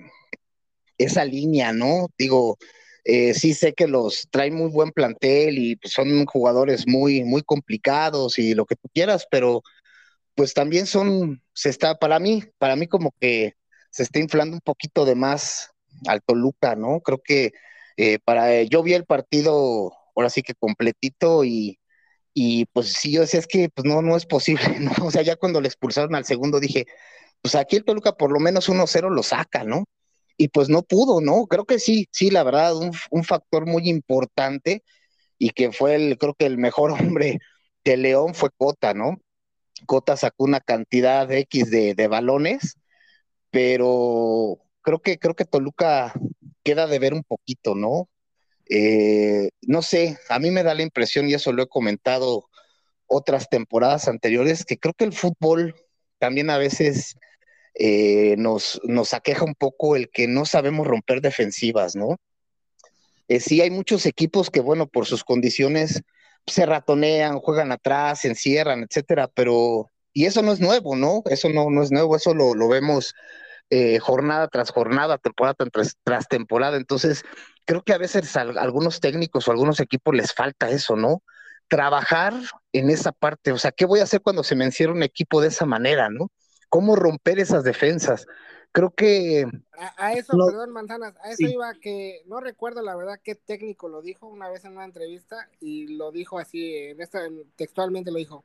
esa 0.99 1.25
línea, 1.25 1.73
¿no? 1.73 2.09
Digo, 2.19 2.59
eh, 3.05 3.35
sí 3.35 3.55
sé 3.55 3.73
que 3.75 3.89
los 3.89 4.29
traen 4.31 4.55
muy 4.55 4.71
buen 4.71 4.93
plantel 4.93 5.59
y 5.59 5.77
pues, 5.77 5.93
son 5.93 6.25
jugadores 6.27 6.87
muy, 6.87 7.25
muy 7.25 7.43
complicados 7.43 8.39
y 8.39 8.55
lo 8.55 8.67
que 8.67 8.77
tú 8.77 8.89
quieras, 8.95 9.27
pero 9.31 9.63
pues 10.35 10.55
también 10.55 10.87
son, 10.87 11.43
se 11.53 11.69
está, 11.71 11.99
para 11.99 12.19
mí, 12.19 12.45
para 12.59 12.77
mí 12.77 12.87
como 12.87 13.13
que 13.21 13.55
se 13.91 14.05
está 14.05 14.19
inflando 14.21 14.55
un 14.57 14.61
poquito 14.63 15.05
de 15.05 15.15
más 15.15 15.72
al 16.09 16.23
Toluca, 16.23 16.77
¿no? 16.77 17.01
Creo 17.01 17.23
que 17.23 17.53
eh, 17.97 18.19
para, 18.25 18.63
yo 18.63 18.83
vi 18.83 18.95
el 18.95 19.05
partido 19.05 19.93
ahora 20.17 20.31
sí 20.31 20.43
que 20.43 20.55
completito 20.55 21.45
y, 21.45 21.79
y 22.35 22.67
pues 22.67 22.93
sí, 22.95 23.13
yo 23.13 23.23
decía, 23.23 23.41
es 23.41 23.47
que 23.47 23.69
pues 23.71 23.85
no, 23.87 24.03
no 24.03 24.17
es 24.17 24.27
posible, 24.27 24.63
¿no? 24.81 24.93
O 25.03 25.11
sea, 25.11 25.23
ya 25.23 25.37
cuando 25.37 25.61
le 25.61 25.69
expulsaron 25.69 26.15
al 26.15 26.25
segundo 26.25 26.61
dije, 26.61 26.87
pues 27.43 27.55
aquí 27.55 27.77
el 27.77 27.85
Toluca 27.85 28.13
por 28.13 28.33
lo 28.33 28.41
menos 28.41 28.69
1-0 28.69 29.11
lo 29.11 29.23
saca, 29.23 29.65
¿no? 29.65 29.85
y 30.37 30.49
pues 30.49 30.69
no 30.69 30.83
pudo, 30.83 31.21
¿no? 31.21 31.47
Creo 31.47 31.65
que 31.65 31.79
sí, 31.79 32.09
sí, 32.11 32.31
la 32.31 32.43
verdad, 32.43 32.75
un, 32.77 33.25
factor 33.25 33.67
muy 33.67 33.89
importante 33.89 34.83
y 35.39 35.51
que 35.51 35.73
fue 35.73 35.95
el, 35.95 36.19
creo 36.19 36.35
que 36.35 36.47
el 36.47 36.59
mejor 36.59 36.91
hombre 36.93 37.39
de 37.85 37.97
León 37.97 38.35
fue 38.35 38.51
Cota, 38.57 38.95
¿no? 38.95 39.19
Cota 39.87 40.17
sacó 40.17 40.45
una 40.45 40.61
cantidad 40.61 41.31
X 41.31 41.71
de, 41.71 42.09
balones, 42.09 42.77
pero 43.51 44.59
creo 44.83 45.01
que, 45.01 45.19
creo 45.19 45.35
que 45.35 45.45
Toluca 45.45 46.13
queda 46.63 46.87
de 46.87 46.99
ver 46.99 47.15
un 47.15 47.25
poquito, 47.25 47.75
¿no? 47.75 48.09
Eh, 48.69 49.51
no 49.63 49.83
sé, 49.83 50.19
a 50.29 50.39
mí 50.39 50.51
me 50.51 50.63
da 50.63 50.75
la 50.75 50.83
impresión, 50.83 51.29
y 51.29 51.35
eso 51.35 51.53
lo 51.53 51.63
he 51.63 51.69
comentado 51.69 52.49
otras 53.07 53.49
temporadas 53.49 54.09
anteriores, 54.09 54.65
que 54.65 54.79
creo 54.79 54.95
que 54.95 55.05
el 55.05 55.13
fútbol 55.13 55.75
también 56.19 56.51
a 56.51 56.59
veces 56.59 57.17
eh, 57.75 58.37
nos, 58.39 58.81
nos 58.85 59.15
aqueja 59.15 59.45
un 59.45 59.55
poco 59.55 59.97
el 59.97 60.11
que 60.11 60.27
no 60.29 60.45
sabemos 60.45 60.87
romper 60.87 61.21
defensivas, 61.21 61.97
¿no? 61.97 62.17
Eh, 63.29 63.41
sí, 63.41 63.61
hay 63.61 63.71
muchos 63.71 64.07
equipos 64.07 64.51
que, 64.51 64.61
bueno, 64.61 64.87
por 64.87 65.07
sus 65.07 65.25
condiciones 65.25 66.03
se 66.47 66.67
ratonean, 66.67 67.39
juegan 67.39 67.73
atrás, 67.73 68.21
se 68.21 68.29
encierran, 68.29 68.83
etcétera, 68.83 69.29
pero, 69.29 69.87
y 70.13 70.27
eso 70.27 70.43
no 70.43 70.53
es 70.53 70.61
nuevo, 70.61 70.97
¿no? 70.97 71.23
Eso 71.27 71.49
no, 71.49 71.71
no 71.71 71.83
es 71.83 71.91
nuevo, 71.93 72.17
eso 72.17 72.35
lo, 72.35 72.55
lo 72.55 72.69
vemos 72.69 73.15
eh, 73.75 73.99
jornada 74.01 74.49
tras 74.49 74.71
jornada, 74.71 75.17
temporada 75.17 75.55
tras, 75.55 75.97
tras, 76.05 76.29
temporada. 76.29 76.77
Entonces, 76.77 77.25
creo 77.65 77.83
que 77.83 77.95
a 77.95 77.99
veces 77.99 78.37
a, 78.37 78.43
algunos 78.43 79.01
técnicos 79.01 79.49
o 79.49 79.51
algunos 79.51 79.81
equipos 79.81 80.15
les 80.15 80.35
falta 80.35 80.69
eso, 80.69 80.95
¿no? 80.95 81.23
Trabajar 81.69 82.35
en 82.75 82.91
esa 82.91 83.13
parte. 83.13 83.51
O 83.51 83.57
sea, 83.57 83.73
¿qué 83.73 83.87
voy 83.87 84.01
a 84.01 84.03
hacer 84.03 84.21
cuando 84.21 84.45
se 84.45 84.57
me 84.57 84.67
encierra 84.67 84.93
un 84.93 85.03
equipo 85.03 85.41
de 85.41 85.49
esa 85.49 85.65
manera, 85.65 86.11
¿no? 86.11 86.31
¿Cómo 86.69 86.97
romper 86.97 87.39
esas 87.39 87.65
defensas? 87.65 88.27
Creo 88.73 88.91
que... 88.91 89.47
A, 89.97 90.13
eso, 90.13 90.37
perdón, 90.37 90.73
Manzanas, 90.73 91.15
a 91.25 91.31
eso 91.31 91.47
iba 91.47 91.73
que 91.73 92.21
no 92.27 92.41
recuerdo 92.41 92.83
la 92.83 92.95
verdad 92.95 93.21
qué 93.25 93.35
técnico 93.37 93.89
lo 93.89 94.03
dijo 94.03 94.27
una 94.27 94.51
vez 94.51 94.67
en 94.67 94.73
una 94.73 94.85
entrevista 94.85 95.49
y 95.61 95.97
lo 95.97 96.13
dijo 96.13 96.39
así, 96.39 96.77
en 96.77 97.01
esta, 97.01 97.23
textualmente 97.57 98.11
lo 98.11 98.19
dijo. 98.19 98.45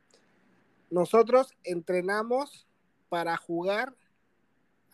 Nosotros 0.88 1.52
entrenamos 1.64 2.66
para 3.10 3.36
jugar 3.36 3.94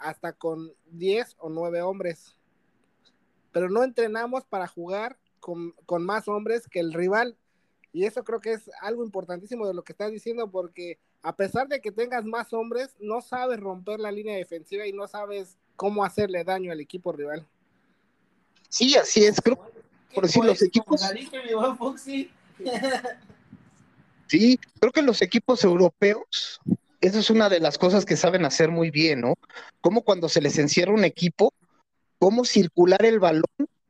hasta 0.05 0.35
con 0.35 0.73
10 0.91 1.37
o 1.39 1.49
9 1.49 1.83
hombres. 1.83 2.37
Pero 3.53 3.71
no 3.71 3.83
entrenamos 3.83 4.45
para 4.45 4.69
jugar 4.69 5.19
con, 5.41 5.73
con, 5.87 6.05
más 6.05 6.29
hombres 6.29 6.69
que 6.69 6.81
el 6.81 6.93
rival. 6.93 7.37
Y 7.93 8.05
eso 8.05 8.23
creo 8.23 8.41
que 8.41 8.53
es 8.53 8.71
algo 8.83 9.03
importantísimo 9.05 9.67
de 9.67 9.75
lo 9.75 9.83
que 9.83 9.93
estás 9.93 10.11
diciendo, 10.11 10.51
porque 10.51 10.99
a 11.23 11.35
pesar 11.35 11.69
de 11.69 11.81
que 11.81 11.91
tengas 11.91 12.25
más 12.25 12.53
hombres, 12.53 12.95
no 13.01 13.23
sabes 13.23 13.59
romper 13.59 13.99
la 13.99 14.13
línea 14.13 14.37
defensiva 14.37 14.87
y 14.87 14.93
no 14.93 15.09
sabes 15.09 15.57
cómo 15.77 16.05
hacerle 16.05 16.45
daño 16.45 16.71
al 16.71 16.81
equipo 16.81 17.13
rival. 17.13 17.47
Sí, 18.69 18.95
así 18.97 19.25
es, 19.25 19.41
creo. 19.41 19.59
Por 20.15 20.25
decir, 20.25 20.45
los 20.45 20.61
equipos. 20.63 21.01
sí, 24.27 24.61
creo 24.81 24.93
que 24.93 25.03
los 25.03 25.23
equipos 25.23 25.65
europeos 25.65 26.61
esa 27.05 27.19
es 27.19 27.29
una 27.29 27.51
de 27.51 27.61
las 27.61 27.77
cosas 27.77 28.07
que 28.07 28.17
saben 28.17 28.47
hacer 28.47 28.71
muy 28.71 28.91
bien, 28.91 29.21
¿no? 29.21 29.35
Como 29.83 30.03
cuando 30.03 30.31
se 30.31 30.41
les 30.41 30.59
encierra 30.59 30.95
un 30.95 31.05
equipo, 31.05 31.53
cómo 32.19 32.47
circular 32.47 33.05
el 33.05 33.21
balón 33.21 33.45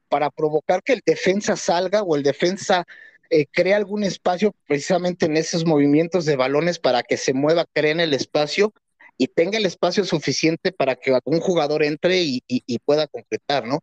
para 0.08 0.30
provocar 0.30 0.82
que 0.82 0.94
el 0.94 1.02
defensa 1.06 1.56
salga 1.56 2.02
o 2.02 2.16
el 2.16 2.24
defensa 2.24 2.84
eh, 3.30 3.46
crea 3.52 3.76
algún 3.76 4.02
espacio 4.02 4.52
precisamente 4.66 5.26
en 5.26 5.36
esos 5.36 5.64
movimientos 5.64 6.24
de 6.24 6.34
balones 6.34 6.80
para 6.80 7.04
que 7.04 7.16
se 7.16 7.34
mueva, 7.34 7.66
cree 7.72 7.92
en 7.92 8.00
el 8.00 8.14
espacio 8.14 8.72
y 9.16 9.28
tenga 9.28 9.58
el 9.58 9.66
espacio 9.66 10.04
suficiente 10.04 10.72
para 10.72 10.96
que 10.96 11.16
un 11.24 11.40
jugador 11.40 11.84
entre 11.84 12.20
y, 12.24 12.42
pueda 12.84 13.06
concretar, 13.06 13.64
¿no? 13.64 13.78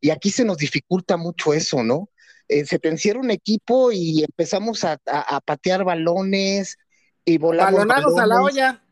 Y 0.00 0.10
aquí 0.10 0.30
se 0.30 0.44
nos 0.44 0.58
dificulta 0.58 1.16
mucho 1.16 1.54
eso, 1.54 1.82
¿no? 1.82 2.08
Eh, 2.46 2.64
se 2.66 2.78
te 2.78 2.88
encierra 2.88 3.18
un 3.18 3.32
equipo 3.32 3.90
y 3.90 4.22
empezamos 4.22 4.84
a 4.84 5.00
patear 5.44 5.82
balones, 5.82 6.76
y 7.26 7.36
volamos. 7.36 7.74
Balonados 7.74 8.18
a 8.18 8.26
la 8.26 8.40
olla. 8.40 8.82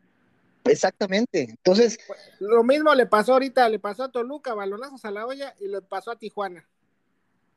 Exactamente. 0.65 1.47
Entonces. 1.49 1.97
Lo 2.39 2.63
mismo 2.63 2.93
le 2.93 3.07
pasó 3.07 3.33
ahorita, 3.33 3.67
le 3.69 3.79
pasó 3.79 4.03
a 4.03 4.11
Toluca, 4.11 4.53
balonazos 4.53 5.03
a 5.05 5.11
la 5.11 5.25
olla 5.25 5.55
y 5.59 5.67
le 5.67 5.81
pasó 5.81 6.11
a 6.11 6.17
Tijuana. 6.17 6.67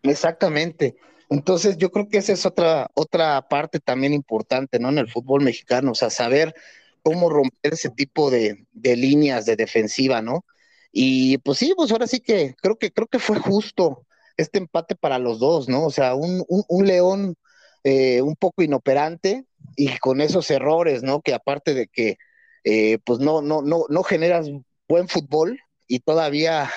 Exactamente. 0.03 0.97
Entonces 1.29 1.77
yo 1.77 1.91
creo 1.91 2.09
que 2.09 2.19
esa 2.19 2.33
es 2.33 2.47
otra, 2.47 2.91
otra 2.95 3.49
parte 3.49 3.81
también 3.81 4.15
importante, 4.15 4.79
¿no? 4.79 4.89
En 4.89 4.99
el 4.99 5.11
fútbol 5.11 5.43
mexicano, 5.43 5.93
o 5.93 5.95
sea, 5.95 6.09
saber 6.09 6.55
cómo 7.03 7.29
romper 7.29 7.75
ese 7.75 7.91
tipo 7.91 8.31
de, 8.31 8.67
de 8.73 8.97
líneas 8.97 9.45
de 9.45 9.57
defensiva, 9.57 10.23
¿no? 10.23 10.45
Y 10.93 11.39
pues 11.39 11.59
sí, 11.59 11.75
pues 11.77 11.91
ahora 11.93 12.07
sí 12.07 12.21
que 12.21 12.55
creo 12.63 12.79
que 12.79 12.93
creo 12.93 13.09
que 13.09 13.19
fue 13.19 13.39
justo 13.39 14.07
este 14.37 14.59
empate 14.59 14.95
para 14.95 15.19
los 15.19 15.39
dos, 15.39 15.69
¿no? 15.69 15.85
O 15.85 15.91
sea, 15.91 16.15
un, 16.15 16.45
un, 16.49 16.65
un 16.69 16.87
León 16.87 17.37
eh, 17.85 18.23
un 18.23 18.37
poco 18.37 18.63
inoperante 18.63 19.45
y 19.79 19.97
con 19.99 20.21
esos 20.21 20.51
errores, 20.51 21.05
¿no? 21.05 21.23
Que 21.23 21.33
aparte 21.33 21.73
de 21.73 21.87
que 21.87 22.17
eh, 22.65 22.99
pues 23.05 23.21
no, 23.21 23.43
no, 23.43 23.63
no, 23.63 23.85
no 23.89 24.03
generas 24.03 24.49
buen 24.89 25.09
fútbol 25.09 25.61
y 25.87 26.01
todavía 26.01 26.69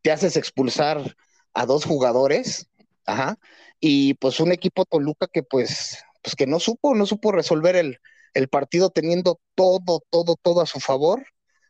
te 0.00 0.10
haces 0.10 0.34
expulsar 0.34 1.14
a 1.52 1.66
dos 1.66 1.84
jugadores, 1.84 2.66
ajá, 3.04 3.38
y 3.80 4.14
pues 4.14 4.40
un 4.40 4.50
equipo 4.50 4.86
Toluca 4.86 5.28
que 5.30 5.42
pues, 5.42 6.02
pues 6.22 6.34
que 6.34 6.46
no 6.46 6.58
supo, 6.58 6.94
no 6.94 7.04
supo 7.04 7.32
resolver 7.32 7.76
el, 7.76 7.98
el 8.32 8.48
partido 8.48 8.88
teniendo 8.88 9.38
todo, 9.54 10.00
todo, 10.08 10.36
todo 10.40 10.62
a 10.62 10.66
su 10.66 10.80
favor 10.80 11.26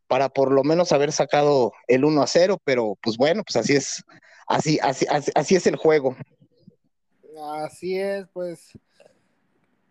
para 0.06 0.28
por 0.28 0.52
lo 0.52 0.62
menos 0.62 0.92
haber 0.92 1.10
sacado 1.10 1.72
el 1.88 2.04
1 2.04 2.22
a 2.22 2.28
0, 2.28 2.62
pero 2.62 2.96
pues 3.02 3.16
bueno, 3.16 3.42
pues 3.42 3.56
así 3.56 3.74
es, 3.74 4.04
así, 4.46 4.78
así, 4.80 5.06
así, 5.10 5.32
así 5.34 5.56
es 5.56 5.66
el 5.66 5.74
juego. 5.74 6.16
Así 7.64 7.98
es, 7.98 8.26
pues 8.32 8.78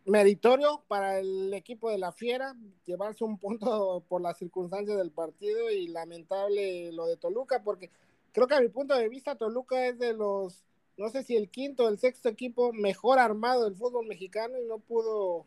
meritorio 0.07 0.81
para 0.87 1.19
el 1.19 1.53
equipo 1.53 1.91
de 1.91 1.97
la 1.97 2.11
Fiera 2.11 2.55
llevarse 2.85 3.23
un 3.23 3.37
punto 3.37 4.03
por 4.09 4.21
las 4.21 4.37
circunstancias 4.37 4.97
del 4.97 5.11
partido 5.11 5.69
y 5.69 5.87
lamentable 5.89 6.91
lo 6.93 7.05
de 7.05 7.17
Toluca 7.17 7.61
porque 7.63 7.91
creo 8.31 8.47
que 8.47 8.55
a 8.55 8.61
mi 8.61 8.69
punto 8.69 8.95
de 8.95 9.09
vista 9.09 9.35
Toluca 9.35 9.85
es 9.85 9.99
de 9.99 10.13
los 10.13 10.63
no 10.95 11.09
sé 11.09 11.23
si 11.23 11.35
el 11.35 11.49
quinto 11.49 11.85
o 11.85 11.89
el 11.89 11.99
sexto 11.99 12.29
equipo 12.29 12.71
mejor 12.73 13.19
armado 13.19 13.65
del 13.65 13.75
fútbol 13.75 14.07
mexicano 14.07 14.57
y 14.57 14.65
no 14.65 14.79
pudo 14.79 15.45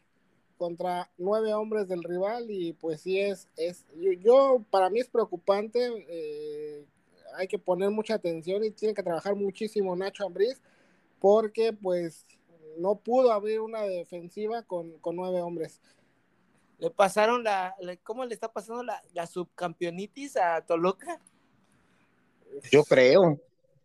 contra 0.58 1.10
nueve 1.16 1.54
hombres 1.54 1.88
del 1.88 2.04
rival 2.04 2.50
y 2.50 2.74
pues 2.74 3.00
sí 3.00 3.18
es 3.18 3.48
es 3.56 3.86
yo, 4.20 4.62
para 4.70 4.90
mí 4.90 5.00
es 5.00 5.08
preocupante 5.08 6.04
eh, 6.08 6.84
hay 7.34 7.48
que 7.48 7.58
poner 7.58 7.90
mucha 7.90 8.14
atención 8.14 8.62
y 8.62 8.70
tiene 8.70 8.92
que 8.92 9.02
trabajar 9.02 9.34
muchísimo 9.34 9.96
Nacho 9.96 10.26
Ambriz 10.26 10.60
porque 11.18 11.72
pues 11.72 12.26
no 12.78 12.96
pudo 12.96 13.32
abrir 13.32 13.60
una 13.60 13.82
defensiva 13.82 14.62
con, 14.62 15.00
nueve 15.12 15.40
hombres. 15.40 15.80
Le 16.78 16.90
pasaron 16.90 17.44
la, 17.44 17.74
¿cómo 18.02 18.24
le 18.24 18.34
está 18.34 18.52
pasando 18.52 18.82
la, 18.82 19.02
la 19.12 19.26
subcampeonitis 19.26 20.36
a 20.36 20.62
Toluca? 20.62 21.20
Yo 22.70 22.84
creo. 22.84 23.40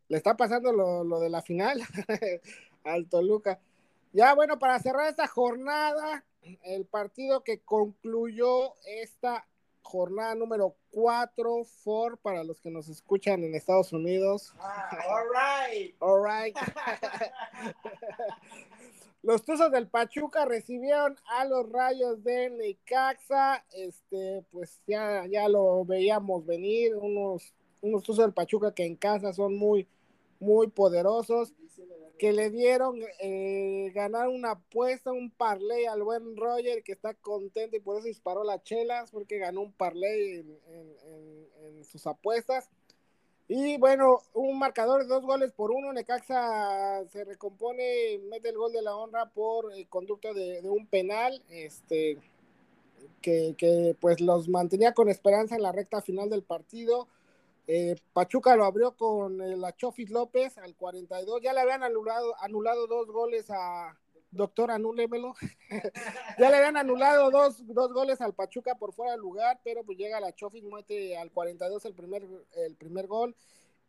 Le 0.07 0.17
está 0.17 0.37
pasando 0.37 0.71
lo, 0.71 1.03
lo 1.03 1.19
de 1.19 1.29
la 1.29 1.41
final 1.41 1.81
al 2.83 3.07
Toluca. 3.07 3.59
Ya 4.13 4.33
bueno, 4.33 4.59
para 4.59 4.79
cerrar 4.79 5.09
esta 5.09 5.27
jornada, 5.27 6.23
el 6.63 6.85
partido 6.85 7.43
que 7.43 7.59
concluyó 7.59 8.75
esta 8.85 9.45
jornada 9.85 10.35
número 10.35 10.75
4, 10.91 11.63
for 11.83 12.17
para 12.17 12.43
los 12.43 12.59
que 12.59 12.71
nos 12.71 12.89
escuchan 12.89 13.43
en 13.43 13.55
Estados 13.55 13.93
Unidos. 13.93 14.53
Ah, 14.59 14.89
all 15.07 15.25
right. 15.29 15.95
all 16.01 16.21
right. 16.21 16.57
Los 19.21 19.43
Tuzos 19.43 19.71
del 19.71 19.87
Pachuca 19.87 20.45
recibieron 20.45 21.17
a 21.25 21.45
los 21.45 21.71
Rayos 21.71 22.23
de 22.23 22.51
Necaxa. 22.51 23.65
Este, 23.73 24.45
pues 24.51 24.83
ya, 24.85 25.25
ya 25.25 25.49
lo 25.49 25.83
veíamos 25.83 26.45
venir. 26.45 26.95
Unos, 26.95 27.55
unos 27.81 28.03
Tuzos 28.03 28.23
del 28.23 28.35
Pachuca 28.35 28.75
que 28.75 28.85
en 28.85 28.95
casa 28.95 29.33
son 29.33 29.55
muy, 29.57 29.87
muy 30.39 30.67
poderosos. 30.67 31.55
Que 32.17 32.31
le 32.31 32.49
dieron 32.49 32.99
eh, 33.19 33.91
ganar 33.93 34.29
una 34.29 34.51
apuesta, 34.51 35.11
un 35.11 35.31
parlay 35.31 35.85
al 35.85 36.03
buen 36.03 36.37
Roger, 36.37 36.83
que 36.83 36.93
está 36.93 37.13
contento 37.13 37.75
y 37.75 37.81
por 37.81 37.97
eso 37.97 38.07
disparó 38.07 38.43
las 38.43 38.63
chelas, 38.63 39.11
porque 39.11 39.37
ganó 39.37 39.61
un 39.61 39.73
parlay 39.73 40.45
en 40.67 41.83
sus 41.83 42.07
apuestas. 42.07 42.69
Y 43.47 43.77
bueno, 43.77 44.23
un 44.33 44.57
marcador 44.57 45.03
de 45.03 45.07
dos 45.07 45.23
goles 45.23 45.51
por 45.51 45.71
uno. 45.71 45.93
Necaxa 45.93 47.05
se 47.09 47.23
recompone, 47.25 48.19
mete 48.29 48.49
el 48.49 48.57
gol 48.57 48.73
de 48.73 48.81
la 48.81 48.95
honra 48.95 49.29
por 49.29 49.71
el 49.71 49.87
conducto 49.87 50.33
de, 50.33 50.61
un 50.63 50.87
penal. 50.87 51.43
Este 51.49 52.17
que, 53.21 53.95
pues 53.99 54.19
los 54.19 54.47
mantenía 54.49 54.93
con 54.93 55.09
esperanza 55.09 55.55
en 55.55 55.61
la 55.61 55.71
recta 55.71 56.01
final 56.01 56.29
del 56.29 56.43
partido. 56.43 57.07
Eh, 57.67 57.95
Pachuca 58.13 58.55
lo 58.55 58.65
abrió 58.65 58.95
con 58.95 59.41
el 59.41 59.63
Achofis 59.63 60.09
López 60.09 60.57
al 60.57 60.75
42. 60.75 61.41
Ya 61.41 61.53
le 61.53 61.61
habían 61.61 61.83
anulado, 61.83 62.35
anulado 62.39 62.87
dos 62.87 63.07
goles 63.07 63.49
a, 63.49 63.97
doctor, 64.35 64.71
anúlemelo. 64.71 65.33
ya 66.39 66.49
le 66.49 66.57
habían 66.57 66.77
anulado 66.77 67.31
dos, 67.31 67.65
dos, 67.67 67.91
goles 67.91 68.21
al 68.21 68.33
Pachuca 68.33 68.75
por 68.75 68.93
fuera 68.93 69.13
del 69.13 69.21
lugar, 69.21 69.59
pero 69.63 69.83
pues 69.83 69.97
llega 69.97 70.19
la 70.19 70.33
Chofis, 70.33 70.63
muete 70.63 71.17
al 71.17 71.31
42 71.31 71.85
el 71.85 71.93
primer, 71.93 72.27
el 72.55 72.75
primer 72.75 73.07
gol. 73.07 73.35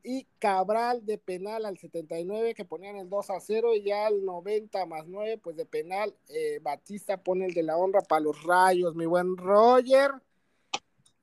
Y 0.02 0.24
Cabral 0.38 1.04
de 1.04 1.18
penal 1.18 1.66
al 1.66 1.78
79, 1.78 2.54
que 2.54 2.64
ponían 2.64 2.96
el 2.96 3.10
2 3.10 3.30
a 3.30 3.40
0, 3.40 3.74
y 3.74 3.82
ya 3.82 4.06
al 4.06 4.24
90 4.24 4.86
más 4.86 5.06
9, 5.08 5.38
pues 5.38 5.56
de 5.56 5.66
penal, 5.66 6.14
eh, 6.28 6.60
Batista 6.62 7.16
pone 7.16 7.46
el 7.46 7.54
de 7.54 7.64
la 7.64 7.76
honra 7.76 8.00
para 8.02 8.20
los 8.20 8.40
rayos, 8.44 8.94
mi 8.94 9.04
buen 9.04 9.36
Roger. 9.36 10.12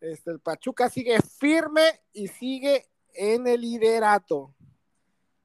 Este, 0.04 0.32
el 0.32 0.42
Pachuca 0.42 0.90
sigue 0.90 1.18
firme 1.22 2.02
y 2.12 2.28
sigue 2.28 2.90
en 3.14 3.48
el 3.48 3.62
liderato. 3.62 4.54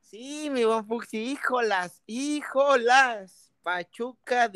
Sí, 0.01 0.51
mi 0.51 0.65
buen 0.65 0.85
Fuxi, 0.85 1.31
híjolas, 1.31 2.03
híjolas. 2.07 3.53
Pachuca, 3.63 4.51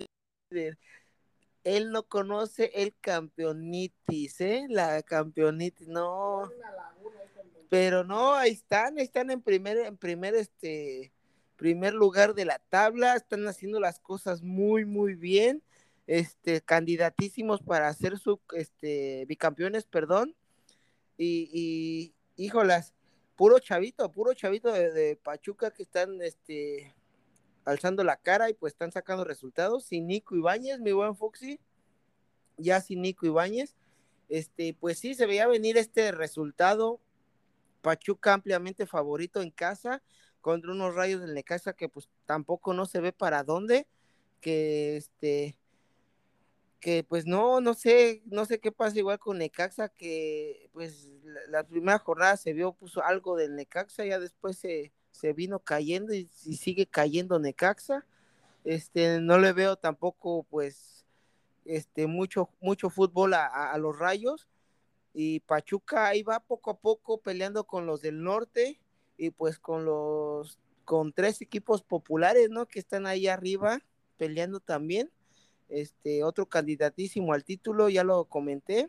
él 1.63 1.93
no 1.93 2.03
conoce 2.03 2.73
el 2.75 2.97
campeonitis, 3.01 4.41
¿eh? 4.41 4.67
La 4.69 5.01
campeonitis, 5.05 5.87
no. 5.87 6.51
Pero 7.69 8.03
no, 8.03 8.35
ahí 8.35 8.51
están, 8.51 8.99
están 8.99 9.31
en 9.31 9.41
primer, 9.41 9.79
en 9.79 9.97
primer, 9.97 10.35
este, 10.35 11.13
primer 11.55 11.95
lugar 11.95 12.35
de 12.35 12.45
la 12.45 12.59
tabla, 12.59 13.15
están 13.15 13.47
haciendo 13.47 13.79
las 13.79 14.01
cosas 14.01 14.43
muy, 14.43 14.85
muy 14.85 15.15
bien, 15.15 15.63
este, 16.07 16.61
candidatísimos 16.61 17.63
para 17.63 17.93
ser 17.95 18.19
su, 18.19 18.41
este, 18.55 19.25
bicampeones, 19.27 19.85
perdón, 19.85 20.35
y, 21.17 21.49
y 22.37 22.45
híjolas, 22.45 22.95
puro 23.37 23.59
chavito, 23.59 24.11
puro 24.13 24.35
chavito 24.35 24.73
de, 24.73 25.19
Pachuca 25.23 25.71
que 25.71 25.83
están, 25.83 26.21
este, 26.23 26.95
alzando 27.65 28.05
la 28.05 28.17
cara 28.17 28.51
y 28.51 28.55
pues 28.55 28.73
están 28.73 28.93
sacando 28.93 29.25
resultados, 29.25 29.85
sin 29.85 30.07
Nico 30.07 30.35
Ibáñez, 30.35 30.81
mi 30.81 30.93
buen 30.93 31.17
Foxy, 31.17 31.61
ya 32.57 32.81
sin 32.81 33.03
Nico 33.03 33.27
Ibáñez, 33.27 33.77
este, 34.29 34.75
pues 34.75 34.99
sí, 34.99 35.15
se 35.15 35.27
veía 35.27 35.47
venir 35.47 35.77
este 35.77 36.13
resultado, 36.13 37.01
Pachuca 37.83 38.33
ampliamente 38.33 38.87
favorito 38.87 39.43
en 39.43 39.51
casa, 39.51 40.03
contra 40.41 40.73
unos 40.73 40.95
rayos 40.95 41.21
del 41.21 41.35
Necaxa 41.35 41.73
que 41.73 41.89
pues 41.89 42.09
tampoco 42.27 42.75
no 42.75 42.87
se 42.87 43.01
ve 43.01 43.13
para 43.13 43.45
dónde, 43.45 43.87
que 44.41 44.97
este 44.97 45.57
que 46.83 47.05
pues 47.05 47.27
no, 47.27 47.61
no 47.61 47.75
sé, 47.75 48.23
no 48.27 48.45
sé 48.45 48.59
qué 48.59 48.73
pasa 48.73 48.99
igual 48.99 49.21
con 49.21 49.39
Necaxa, 49.39 49.89
que 49.89 50.69
pues 50.73 51.09
la, 51.49 51.63
primera 51.63 52.01
jornada 52.01 52.37
se 52.37 52.53
vio, 52.53 52.73
puso 52.73 53.05
algo 53.05 53.37
del 53.37 53.55
Necaxa, 53.55 54.05
ya 54.05 54.19
después 54.19 54.59
se, 54.59 54.93
se 55.13 55.33
vino 55.33 55.61
cayendo 55.61 56.13
y, 56.13 56.27
sigue 56.27 56.87
cayendo 56.87 57.39
Necaxa. 57.39 58.05
Este, 58.65 59.21
no 59.21 59.39
le 59.39 59.53
veo 59.53 59.77
tampoco 59.77 60.43
pues 60.51 61.07
este 61.65 62.09
mucho, 62.09 62.51
mucho 62.61 62.91
fútbol 62.91 63.35
a, 63.35 63.47
a 63.47 63.79
los 63.79 63.97
rayos. 63.97 64.49
Y 65.15 65.39
Pachuca 65.41 66.09
ahí 66.09 66.25
va 66.25 66.41
poco 66.41 66.73
a 66.73 66.79
poco 66.81 67.21
peleando 67.21 67.65
con 67.65 67.87
los 67.87 68.03
del 68.03 68.25
norte 68.25 68.81
y 69.17 69.31
pues 69.31 69.61
con 69.61 69.85
los 69.85 70.59
con 70.85 71.13
tres 71.13 71.41
equipos 71.43 71.83
populares, 71.85 72.51
¿no? 72.51 72.67
Que 72.67 72.81
están 72.81 73.07
ahí 73.07 73.29
arriba 73.29 73.81
peleando 74.17 74.59
también. 74.59 75.13
Este, 75.73 76.23
otro 76.23 76.45
candidatísimo 76.45 77.33
al 77.33 77.45
título, 77.45 77.89
ya 77.89 78.05
lo 78.05 78.27
comenté. 78.27 78.87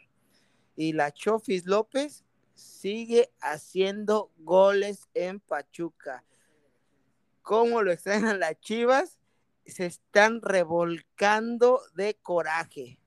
Y 0.75 0.91
la 0.91 1.13
Chofis 1.13 1.65
López 1.65 2.25
sigue 2.55 3.31
haciendo 3.39 4.31
goles 4.39 5.07
en 5.13 5.39
Pachuca. 5.39 6.25
¿Cómo 7.41 7.81
lo 7.83 7.91
extrañan 7.93 8.41
las 8.41 8.59
Chivas? 8.59 9.17
Se 9.65 9.85
están 9.85 10.41
revolcando 10.41 11.79
de 11.95 12.15
coraje. 12.15 12.99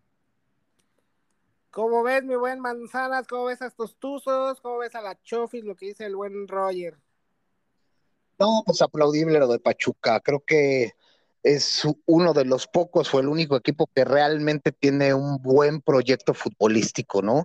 ¿Cómo 1.71 2.03
ves, 2.03 2.25
mi 2.25 2.37
buen 2.37 2.61
Manzanas? 2.61 3.27
¿Cómo 3.27 3.45
ves 3.45 3.61
a 3.61 3.67
estos 3.67 3.99
tuzos? 3.99 4.59
¿Cómo 4.63 4.79
ves 4.79 4.95
a 4.95 5.03
la 5.03 5.21
Chofis, 5.23 5.65
lo 5.65 5.77
que 5.77 5.89
dice 5.89 6.07
el 6.07 6.17
buen 6.17 6.49
Roger? 6.49 6.97
No, 8.39 8.63
pues 8.65 8.81
aplaudible 8.81 9.39
lo 9.39 9.49
de 9.49 9.59
Pachuca. 9.59 10.21
Creo 10.21 10.41
que 10.41 10.95
es 11.47 11.83
uno 12.07 12.33
de 12.33 12.45
los 12.45 12.67
pocos 12.67 13.13
o 13.15 13.21
el 13.21 13.29
único 13.29 13.57
equipo 13.57 13.89
que 13.95 14.05
realmente 14.05 14.73
tiene 14.73 15.15
un 15.15 15.43
buen 15.43 15.81
proyecto 15.81 16.35
futbolístico, 16.35 17.23
¿no? 17.23 17.45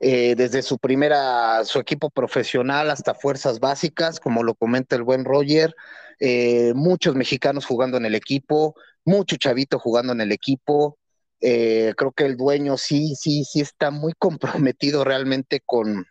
Eh, 0.00 0.34
desde 0.36 0.62
su 0.62 0.78
primera, 0.78 1.64
su 1.64 1.78
equipo 1.78 2.10
profesional 2.10 2.90
hasta 2.90 3.14
fuerzas 3.14 3.60
básicas, 3.60 4.20
como 4.20 4.42
lo 4.42 4.54
comenta 4.54 4.96
el 4.96 5.02
buen 5.02 5.24
Roger, 5.24 5.74
eh, 6.20 6.72
muchos 6.74 7.14
mexicanos 7.14 7.66
jugando 7.66 7.96
en 7.96 8.06
el 8.06 8.14
equipo, 8.14 8.74
mucho 9.04 9.36
chavito 9.36 9.78
jugando 9.78 10.12
en 10.12 10.20
el 10.20 10.32
equipo. 10.32 10.98
Eh, 11.40 11.94
creo 11.96 12.12
que 12.12 12.24
el 12.26 12.36
dueño 12.36 12.76
sí, 12.76 13.14
sí, 13.16 13.44
sí 13.44 13.60
está 13.60 13.90
muy 13.90 14.12
comprometido 14.18 15.04
realmente 15.04 15.60
con, 15.64 16.06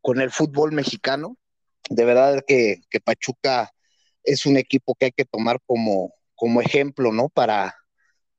con 0.00 0.20
el 0.20 0.30
fútbol 0.30 0.72
mexicano 0.72 1.36
de 1.90 2.04
verdad 2.04 2.42
que, 2.46 2.80
Pachuca 3.04 3.70
es 4.22 4.46
un 4.46 4.56
equipo 4.56 4.94
que 4.94 5.06
hay 5.06 5.12
que 5.12 5.24
tomar 5.24 5.58
como, 5.66 6.14
como 6.38 6.62
ejemplo, 6.62 7.12
¿no? 7.12 7.28
Para, 7.28 7.76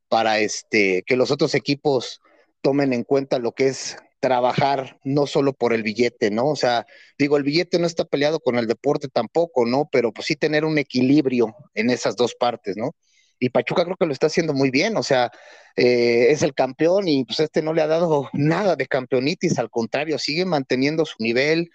para 0.08 0.40
este, 0.40 1.04
que 1.06 1.18
los 1.18 1.32
otros 1.32 1.54
equipos 1.54 2.22
tomen 2.62 2.94
en 2.94 3.04
cuenta 3.04 3.40
lo 3.40 3.52
que 3.52 3.68
es 3.68 3.98
trabajar 4.20 5.00
no 5.04 5.28
solo 5.28 5.54
por 5.54 5.74
el 5.74 5.84
billete, 5.84 6.32
¿no? 6.32 6.48
O 6.48 6.56
sea, 6.56 6.86
digo, 7.18 7.38
el 7.38 7.44
billete 7.44 7.78
no 7.78 7.88
está 7.88 8.06
peleado 8.06 8.40
con 8.40 8.58
el 8.58 8.68
deporte 8.68 9.08
tampoco, 9.10 9.66
¿no? 9.66 9.90
Pero 9.92 10.12
pues 10.14 10.28
sí 10.28 10.36
tener 10.36 10.66
un 10.66 10.78
equilibrio 10.78 11.56
en 11.74 11.90
esas 11.90 12.16
dos 12.16 12.36
partes, 12.36 12.78
¿no? 12.78 12.96
Y 13.40 13.50
Pachuca 13.50 13.86
creo 13.86 13.98
que 13.98 14.06
lo 14.06 14.14
está 14.14 14.28
haciendo 14.28 14.54
muy 14.54 14.70
bien, 14.72 14.98
o 14.98 15.04
sea, 15.04 15.32
eh, 15.76 16.28
es 16.32 16.42
el 16.44 16.54
campeón 16.54 17.08
y 17.08 17.24
pues 17.26 17.40
este 17.40 17.62
no 17.62 17.74
le 17.74 17.82
ha 17.82 17.88
dado 17.88 18.30
nada 18.34 18.76
de 18.76 18.88
campeonitis, 18.88 19.60
al 19.60 19.70
contrario, 19.70 20.18
sigue 20.20 20.46
manteniendo 20.46 21.06
su 21.06 21.16
nivel, 21.20 21.70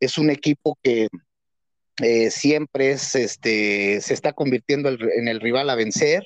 es 0.00 0.18
un 0.18 0.30
equipo 0.30 0.78
que 0.82 1.08
eh, 2.02 2.30
siempre 2.30 2.92
es, 2.92 3.14
este, 3.14 4.00
se 4.00 4.14
está 4.14 4.32
convirtiendo 4.32 4.88
en 4.90 5.28
el 5.28 5.40
rival 5.40 5.70
a 5.70 5.74
vencer. 5.74 6.24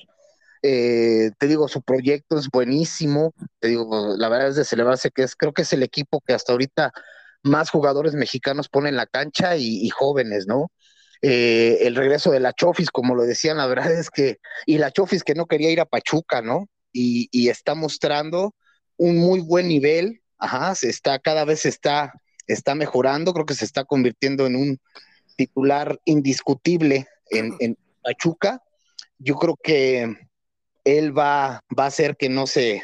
Eh, 0.63 1.31
te 1.39 1.47
digo, 1.47 1.67
su 1.67 1.81
proyecto 1.81 2.37
es 2.37 2.49
buenísimo. 2.49 3.33
Te 3.59 3.69
digo, 3.69 4.15
la 4.17 4.29
verdad 4.29 4.49
es 4.49 4.55
de 4.55 4.65
celebrarse 4.65 5.11
que 5.11 5.23
es, 5.23 5.35
creo 5.35 5.53
que 5.53 5.63
es 5.63 5.73
el 5.73 5.83
equipo 5.83 6.21
que 6.21 6.33
hasta 6.33 6.51
ahorita 6.51 6.91
más 7.43 7.69
jugadores 7.69 8.13
mexicanos 8.13 8.69
pone 8.69 8.89
en 8.89 8.95
la 8.95 9.07
cancha 9.07 9.57
y, 9.57 9.89
jóvenes, 9.89 10.45
¿no? 10.47 10.71
Eh, 11.23 11.79
el 11.81 11.95
regreso 11.95 12.31
de 12.31 12.39
la 12.39 12.53
Chofis, 12.53 12.91
como 12.91 13.15
lo 13.15 13.23
decían, 13.23 13.57
la 13.57 13.67
verdad 13.67 13.91
es 13.91 14.09
que, 14.09 14.37
y 14.65 14.77
la 14.77 14.91
Chofis 14.91 15.23
que 15.23 15.35
no 15.35 15.47
quería 15.47 15.71
ir 15.71 15.79
a 15.79 15.85
Pachuca, 15.85 16.41
¿no? 16.41 16.67
Y, 16.91 17.29
y 17.31 17.49
está 17.49 17.75
mostrando 17.75 18.55
un 18.97 19.17
muy 19.17 19.39
buen 19.39 19.67
nivel, 19.67 20.21
ajá, 20.37 20.75
se 20.75 20.89
está, 20.89 21.19
cada 21.19 21.45
vez 21.45 21.65
está 21.65 22.13
está 22.47 22.75
mejorando, 22.75 23.33
creo 23.33 23.45
que 23.45 23.53
se 23.53 23.65
está 23.65 23.85
convirtiendo 23.85 24.45
en 24.45 24.55
un 24.55 24.79
titular 25.35 25.99
indiscutible 26.05 27.07
en, 27.29 27.77
Pachuca. 28.03 28.63
Yo 29.19 29.35
creo 29.35 29.55
que 29.61 30.15
él 30.83 31.17
va, 31.17 31.63
va 31.77 31.83
a 31.83 31.87
hacer 31.87 32.17
que 32.17 32.29
no 32.29 32.47
se, 32.47 32.83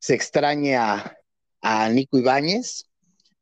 se 0.00 0.14
extrañe 0.14 0.76
a, 0.76 1.12
Nico 1.90 2.16
Ibáñez 2.16 2.84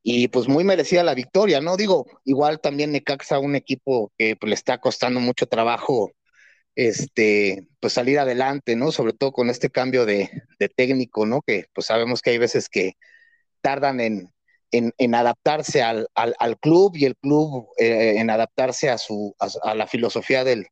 y 0.03 0.29
pues 0.29 0.49
muy 0.49 0.65
merecida 0.65 1.03
la 1.03 1.15
victoria, 1.15 1.61
¿no? 1.61 1.77
Digo, 1.77 2.07
igual 2.25 2.59
también 2.59 2.93
Necaxa, 2.93 3.39
un 3.39 3.55
equipo 3.55 4.13
que 4.17 4.35
pues, 4.37 4.49
le 4.49 4.55
está 4.55 4.79
costando 4.79 5.21
mucho 5.21 5.47
trabajo 5.47 6.11
este, 6.75 7.69
pues 7.81 7.93
salir 7.93 8.19
adelante, 8.19 8.77
¿no? 8.77 8.93
Sobre 8.93 9.13
todo 9.13 9.33
con 9.33 9.51
este 9.51 9.69
cambio 9.69 10.07
de, 10.07 10.31
de 10.59 10.69
técnico, 10.71 11.27
¿no? 11.27 11.43
Que 11.43 11.67
pues 11.75 11.87
sabemos 11.87 12.23
que 12.23 12.31
hay 12.31 12.39
veces 12.39 12.71
que 12.71 12.95
tardan 13.61 14.01
en, 14.01 14.34
en, 14.77 15.15
adaptarse 15.15 15.83
al, 15.83 16.09
club 16.61 16.97
y 16.97 17.05
el 17.05 17.17
club 17.17 17.69
eh, 17.79 18.15
en 18.17 18.31
adaptarse 18.31 18.91
a, 18.91 18.99
su, 18.99 19.35
a, 19.39 19.75
la 19.75 19.87
filosofía 19.87 20.45
del, 20.45 20.67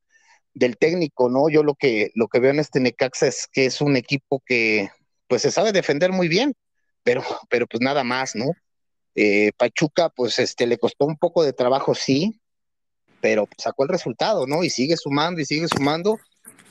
técnico, 0.78 1.28
¿no? 1.28 1.48
Yo 1.48 1.62
lo 1.62 1.74
que, 1.74 2.10
lo 2.14 2.28
que 2.28 2.40
veo 2.40 2.50
en 2.50 2.58
este 2.58 2.80
Necaxa 2.80 3.26
es 3.26 3.46
que 3.50 3.66
es 3.66 3.80
un 3.80 3.96
equipo 3.96 4.42
que 4.44 4.90
pues 5.28 5.42
se 5.42 5.50
sabe 5.50 5.72
defender 5.72 6.12
muy 6.12 6.28
bien, 6.28 6.54
pero, 7.02 7.22
pero 7.48 7.66
pues 7.66 7.80
nada 7.80 8.04
más, 8.04 8.34
¿no? 8.34 8.46
Eh, 9.14 9.52
Pachuca, 9.56 10.10
pues 10.10 10.38
este, 10.38 10.66
le 10.66 10.78
costó 10.78 11.06
un 11.06 11.16
poco 11.16 11.42
de 11.42 11.52
trabajo, 11.52 11.94
sí, 11.94 12.40
pero 13.20 13.48
sacó 13.56 13.84
el 13.84 13.88
resultado, 13.88 14.46
¿no? 14.46 14.62
Y 14.62 14.70
sigue 14.70 14.96
sumando 14.96 15.40
y 15.40 15.46
sigue 15.46 15.68
sumando, 15.68 16.18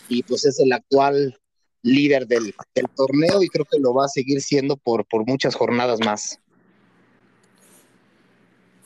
y 0.09 0.23
pues 0.23 0.45
es 0.45 0.59
el 0.59 0.73
actual 0.73 1.39
líder 1.81 2.27
del, 2.27 2.53
torneo 2.95 3.41
y 3.41 3.47
creo 3.47 3.65
que 3.65 3.79
lo 3.79 3.93
va 3.93 4.05
a 4.05 4.09
seguir 4.09 4.41
siendo 4.41 4.77
por, 4.77 5.05
por 5.05 5.25
muchas 5.25 5.55
jornadas 5.55 5.99
más. 6.05 6.39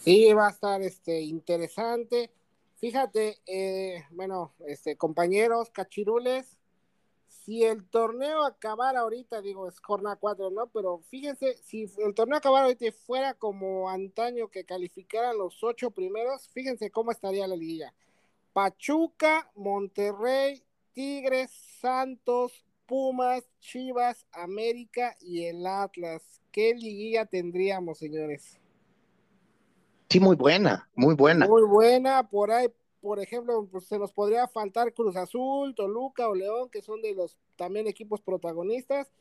Sí, 0.05 0.31
va 0.33 0.47
a 0.47 0.51
estar 0.51 0.83
este, 0.83 1.21
interesante. 1.21 2.29
Fíjate, 2.75 3.39
eh, 3.47 4.05
bueno, 4.11 4.53
este, 4.67 4.97
compañeros, 4.97 5.71
cachirules, 5.71 6.59
si 7.27 7.63
el 7.63 7.89
torneo 7.89 8.43
acabara 8.43 8.99
ahorita, 8.99 9.41
digo, 9.41 9.67
es 9.67 9.79
jornada 9.79 10.15
4, 10.17 10.51
¿no? 10.51 10.67
Pero 10.67 10.99
fíjense, 11.09 11.57
si 11.57 11.89
el 11.97 12.13
torneo 12.13 12.37
acabara 12.37 12.65
ahorita 12.65 12.85
y 12.85 12.91
fuera 12.91 13.33
como 13.33 13.89
antaño 13.89 14.49
que 14.49 14.63
calificaran 14.63 15.39
los 15.39 15.63
ocho 15.63 15.89
primeros, 15.89 16.49
fíjense 16.49 16.91
cómo 16.91 17.09
estaría 17.09 17.47
la 17.47 17.55
liguilla. 17.55 17.91
Pachuca, 18.53 19.51
Monterrey, 19.55 20.61
Tigres, 20.93 21.49
Santos, 21.81 22.63
Pumas, 22.85 23.43
Chivas, 23.59 24.27
América 24.31 25.17
y 25.19 25.45
el 25.45 25.65
Atlas. 25.65 26.43
¿Qué 26.51 26.75
liguilla 26.75 27.25
tendríamos, 27.25 27.97
señores? 27.97 28.59
Sí, 30.09 30.19
muy 30.19 30.35
buena, 30.35 30.89
muy 30.95 31.15
buena. 31.15 31.47
Muy 31.47 31.63
buena, 31.63 32.27
por 32.29 32.51
ahí, 32.51 32.67
por 33.01 33.19
ejemplo, 33.19 33.67
pues 33.71 33.85
se 33.85 33.99
nos 33.99 34.11
podría 34.11 34.47
faltar 34.47 34.93
Cruz 34.93 35.15
Azul, 35.15 35.75
Toluca 35.75 36.27
o 36.29 36.35
León, 36.35 36.69
que 36.69 36.81
son 36.81 37.01
de 37.01 37.13
los 37.13 37.37
también 37.55 37.87
equipos 37.87 38.21
protagonistas. 38.21 39.11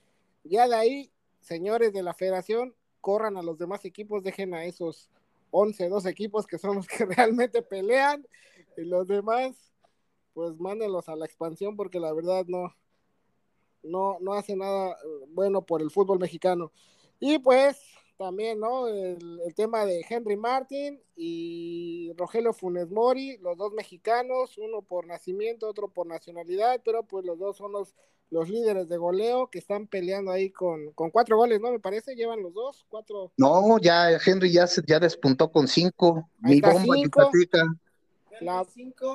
Ya 0.44 0.68
de 0.68 0.74
ahí, 0.74 1.10
señores 1.40 1.92
de 1.92 2.02
la 2.02 2.14
federación, 2.14 2.74
corran 3.00 3.36
a 3.36 3.42
los 3.42 3.58
demás 3.58 3.84
equipos, 3.84 4.22
dejen 4.22 4.54
a 4.54 4.64
esos 4.64 5.10
11, 5.50 5.88
dos 5.88 6.06
equipos 6.06 6.46
que 6.46 6.58
son 6.58 6.76
los 6.76 6.86
que 6.86 7.04
realmente 7.06 7.62
pelean 7.62 8.26
y 8.76 8.82
los 8.82 9.06
demás, 9.06 9.72
pues 10.32 10.58
mándenlos 10.58 11.08
a 11.08 11.16
la 11.16 11.26
expansión 11.26 11.76
porque 11.76 12.00
la 12.00 12.12
verdad 12.12 12.44
no, 12.46 12.74
no, 13.82 14.18
no 14.20 14.32
hace 14.34 14.56
nada 14.56 14.92
eh, 14.92 15.26
bueno 15.28 15.62
por 15.62 15.80
el 15.80 15.90
fútbol 15.90 16.18
mexicano. 16.18 16.72
Y 17.20 17.38
pues 17.38 17.78
también, 18.16 18.60
¿no? 18.60 18.88
El, 18.88 19.54
tema 19.56 19.84
de 19.84 20.04
Henry 20.08 20.36
Martin 20.36 21.00
y 21.16 22.12
Rogelio 22.16 22.52
Funes 22.52 22.90
Mori, 22.90 23.38
los 23.38 23.56
dos 23.56 23.72
mexicanos, 23.72 24.58
uno 24.58 24.82
por 24.82 25.06
nacimiento, 25.06 25.68
otro 25.68 25.88
por 25.88 26.06
nacionalidad, 26.06 26.80
pero 26.84 27.04
pues 27.04 27.24
los 27.24 27.38
dos 27.38 27.56
son 27.56 27.72
los, 27.72 27.94
los 28.30 28.48
líderes 28.48 28.88
de 28.88 28.96
goleo 28.96 29.48
que 29.48 29.58
están 29.58 29.86
peleando 29.86 30.32
ahí 30.32 30.50
con, 30.50 30.92
con 30.92 31.10
cuatro 31.10 31.36
goles, 31.36 31.60
¿no? 31.60 31.70
Me 31.70 31.80
parece, 31.80 32.14
llevan 32.14 32.42
los 32.42 32.54
dos, 32.54 32.84
cuatro. 32.88 33.32
No, 33.36 33.78
ya 33.78 34.18
Henry 34.24 34.52
ya, 34.52 34.66
ya 34.86 34.98
despuntó 34.98 35.50
con 35.50 35.68
cinco. 35.68 36.28
Mi 36.38 36.60
bomba 36.60 36.96
yucateca. 36.96 37.64
La, 38.40 38.66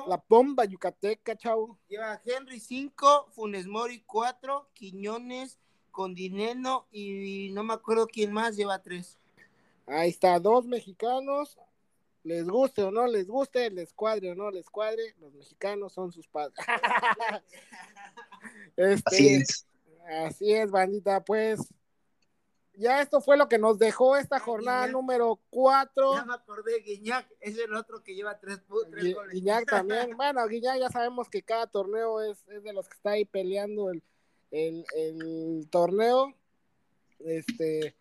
la, 0.08 0.24
bomba 0.28 0.64
yucateca, 0.64 1.36
chavo. 1.36 1.78
Lleva 1.88 2.20
Henry 2.24 2.58
cinco, 2.58 3.26
Funes 3.32 3.66
Mori 3.66 4.02
cuatro, 4.06 4.70
Quiñones 4.72 5.58
con 5.90 6.14
Dineno 6.14 6.86
y 6.90 7.50
no 7.52 7.64
me 7.64 7.74
acuerdo 7.74 8.06
quién 8.06 8.32
más 8.32 8.56
lleva 8.56 8.82
tres. 8.82 9.18
Ahí 9.86 10.10
está, 10.10 10.38
dos 10.38 10.66
mexicanos, 10.66 11.58
les 12.22 12.48
guste 12.48 12.82
o 12.82 12.90
no 12.90 13.06
les 13.06 13.26
guste, 13.26 13.70
les 13.70 13.92
cuadre 13.92 14.32
o 14.32 14.34
no 14.34 14.50
les 14.50 14.68
cuadre, 14.68 15.14
los 15.20 15.32
mexicanos 15.34 15.92
son 15.92 16.12
sus 16.12 16.28
padres. 16.28 16.54
este, 18.76 19.02
así 19.06 19.34
es. 19.34 19.66
Así 20.06 20.52
es, 20.52 20.70
bandita, 20.70 21.24
pues 21.24 21.72
ya 22.74 23.02
esto 23.02 23.20
fue 23.20 23.36
lo 23.36 23.48
que 23.48 23.58
nos 23.58 23.78
dejó 23.78 24.16
esta 24.16 24.40
jornada 24.40 24.86
número 24.86 25.38
cuatro. 25.50 26.14
Ya 26.14 26.24
me 26.24 26.34
acordé, 26.34 26.80
Guiñac 26.80 27.28
es 27.40 27.58
el 27.58 27.74
otro 27.74 28.02
que 28.02 28.14
lleva 28.14 28.38
tres, 28.38 28.62
tres 28.90 29.14
goles. 29.14 29.34
Guiñac 29.34 29.66
también, 29.66 30.16
bueno, 30.16 30.46
Guiñac 30.46 30.78
ya 30.78 30.88
sabemos 30.88 31.28
que 31.28 31.42
cada 31.42 31.66
torneo 31.66 32.22
es, 32.22 32.46
es 32.48 32.62
de 32.62 32.72
los 32.72 32.88
que 32.88 32.94
está 32.94 33.10
ahí 33.10 33.24
peleando 33.24 33.90
el, 33.90 34.02
el, 34.50 34.84
el 34.96 35.68
torneo. 35.70 36.34
Este, 37.20 37.94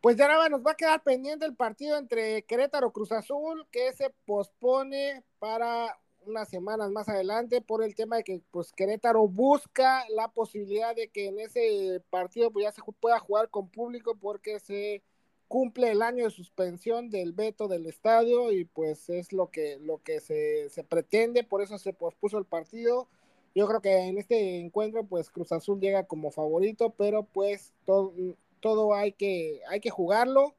pues 0.00 0.16
ya 0.16 0.28
nada 0.28 0.48
nos 0.48 0.64
va 0.64 0.72
a 0.72 0.76
quedar 0.76 1.02
pendiente 1.02 1.44
el 1.44 1.54
partido 1.54 1.98
entre 1.98 2.42
Querétaro 2.42 2.90
Cruz 2.92 3.12
Azul, 3.12 3.66
que 3.70 3.92
se 3.92 4.10
pospone 4.24 5.22
para 5.38 5.98
unas 6.26 6.48
semanas 6.48 6.90
más 6.90 7.08
adelante 7.08 7.60
por 7.60 7.82
el 7.82 7.94
tema 7.94 8.16
de 8.16 8.24
que 8.24 8.42
pues 8.50 8.72
Querétaro 8.72 9.26
busca 9.26 10.04
la 10.10 10.28
posibilidad 10.28 10.94
de 10.94 11.08
que 11.08 11.28
en 11.28 11.40
ese 11.40 12.02
partido 12.10 12.50
pues 12.50 12.64
ya 12.64 12.72
se 12.72 12.82
pueda 13.00 13.18
jugar 13.18 13.48
con 13.48 13.68
público 13.68 14.14
porque 14.14 14.60
se 14.60 15.02
cumple 15.48 15.90
el 15.90 16.02
año 16.02 16.24
de 16.24 16.30
suspensión 16.30 17.10
del 17.10 17.32
veto 17.32 17.68
del 17.68 17.86
estadio 17.86 18.52
y 18.52 18.64
pues 18.64 19.08
es 19.08 19.32
lo 19.32 19.50
que 19.50 19.78
lo 19.80 20.02
que 20.02 20.20
se, 20.20 20.68
se 20.68 20.84
pretende, 20.84 21.42
por 21.42 21.62
eso 21.62 21.78
se 21.78 21.92
pospuso 21.92 22.38
el 22.38 22.44
partido 22.44 23.08
yo 23.54 23.66
creo 23.66 23.80
que 23.80 23.96
en 23.96 24.18
este 24.18 24.60
encuentro, 24.60 25.04
pues 25.04 25.30
Cruz 25.30 25.52
Azul 25.52 25.80
llega 25.80 26.04
como 26.04 26.30
favorito, 26.30 26.94
pero 26.96 27.24
pues 27.24 27.72
todo, 27.84 28.12
todo 28.60 28.94
hay, 28.94 29.12
que, 29.12 29.60
hay 29.68 29.80
que 29.80 29.90
jugarlo. 29.90 30.54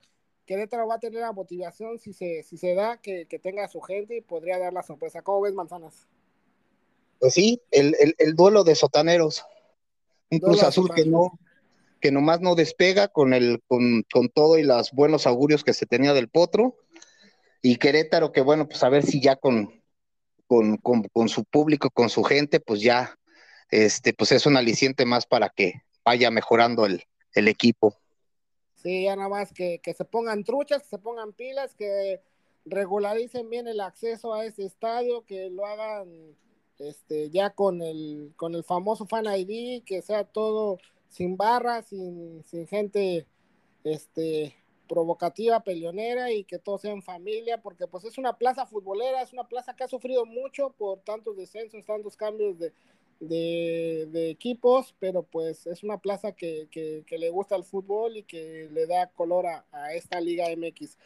Querétaro 0.45 0.87
va 0.87 0.95
a 0.95 0.99
tener 0.99 1.21
la 1.21 1.31
motivación 1.31 1.99
si 1.99 2.13
se, 2.13 2.43
si 2.43 2.57
se 2.57 2.75
da, 2.75 2.97
que, 2.97 3.25
tenga 3.41 3.63
a 3.63 3.69
su 3.69 3.79
gente 3.79 4.17
y 4.17 4.21
podría 4.21 4.59
dar 4.59 4.73
la 4.73 4.83
sorpresa. 4.83 5.21
¿Cómo 5.21 5.41
ves, 5.41 5.53
Manzanas? 5.53 6.07
Pues 7.19 7.33
sí, 7.33 7.61
el, 7.71 8.35
duelo 8.35 8.63
de 8.63 8.75
sotaneros. 8.75 9.45
Un 10.29 10.39
Cruz 10.39 10.63
Azul 10.63 10.89
que 10.93 11.05
no, 11.05 11.39
que 11.99 12.11
nomás 12.11 12.41
no 12.41 12.55
despega 12.55 13.07
con 13.07 13.33
el, 13.33 13.61
con, 13.67 14.03
con 14.11 14.29
todo 14.29 14.57
y 14.57 14.63
los 14.63 14.91
buenos 14.91 15.27
augurios 15.27 15.63
que 15.63 15.73
se 15.73 15.85
tenía 15.85 16.13
del 16.13 16.29
potro. 16.29 16.75
Y 17.61 17.77
Querétaro, 17.77 18.31
que 18.31 18.41
bueno, 18.41 18.67
pues 18.67 18.83
a 18.83 18.89
ver 18.89 19.03
si 19.03 19.21
ya 19.21 19.35
con, 19.35 19.80
con, 20.51 21.29
su 21.29 21.45
público, 21.45 21.89
con 21.89 22.09
su 22.09 22.23
gente, 22.23 22.59
pues 22.59 22.81
ya, 22.81 23.17
este, 23.69 24.13
pues 24.13 24.33
es 24.33 24.45
un 24.45 24.57
aliciente 24.57 25.05
más 25.05 25.25
para 25.25 25.49
que 25.49 25.81
vaya 26.03 26.29
mejorando 26.29 26.85
el, 26.85 27.03
equipo. 27.33 27.95
Sí, 28.75 29.03
ya 29.03 29.15
nada 29.15 29.29
más 29.29 29.53
que, 29.53 29.79
se 29.83 30.05
pongan 30.05 30.43
truchas, 30.43 30.83
que 30.83 30.89
se 30.89 30.97
pongan 30.97 31.31
pilas, 31.31 31.73
que 31.75 32.19
regularicen 32.65 33.49
bien 33.49 33.67
el 33.67 33.79
acceso 33.79 34.33
a 34.33 34.45
ese 34.45 34.65
estadio, 34.65 35.23
que 35.25 35.49
lo 35.49 35.65
hagan 35.65 36.35
este, 36.79 37.29
ya 37.29 37.51
con 37.51 37.81
el, 37.81 38.33
con 38.35 38.53
el 38.53 38.65
famoso 38.65 39.05
Fan 39.05 39.27
ID, 39.27 39.83
que 39.83 40.01
sea 40.01 40.25
todo 40.25 40.79
sin 41.07 41.37
barras, 41.37 41.87
sin, 41.87 42.43
sin 42.43 42.67
gente 42.67 43.25
este, 43.85 44.53
provocativa, 44.91 45.63
peleonera 45.63 46.33
y 46.33 46.43
que 46.43 46.59
todos 46.59 46.81
sean 46.81 47.01
familia, 47.01 47.61
porque 47.61 47.87
pues 47.87 48.03
es 48.03 48.17
una 48.17 48.37
plaza 48.37 48.65
futbolera, 48.65 49.21
es 49.21 49.31
una 49.31 49.47
plaza 49.47 49.73
que 49.73 49.85
ha 49.85 49.87
sufrido 49.87 50.25
mucho 50.25 50.71
por 50.77 50.99
tantos 50.99 51.37
descensos, 51.37 51.85
tantos 51.85 52.17
cambios 52.17 52.59
de, 52.59 52.73
de, 53.21 54.29
equipos, 54.29 54.93
pero 54.99 55.23
pues 55.23 55.65
es 55.65 55.83
una 55.83 55.97
plaza 55.97 56.33
que, 56.33 56.67
que, 56.69 57.17
le 57.17 57.29
gusta 57.29 57.55
el 57.55 57.63
fútbol 57.63 58.17
y 58.17 58.23
que 58.23 58.67
le 58.69 58.85
da 58.85 59.07
color 59.07 59.45
a, 59.45 59.93
esta 59.93 60.19
Liga 60.19 60.47
MX. 60.57 60.97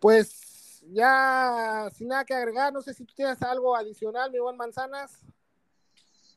Pues 0.00 0.82
ya 0.92 1.88
sin 1.96 2.08
nada 2.08 2.26
que 2.26 2.34
agregar, 2.34 2.74
no 2.74 2.82
sé 2.82 2.92
si 2.92 3.06
tú 3.06 3.14
tienes 3.14 3.40
algo 3.40 3.74
adicional, 3.74 4.30
mi 4.32 4.38
buen 4.38 4.58
Manzanas. 4.58 5.12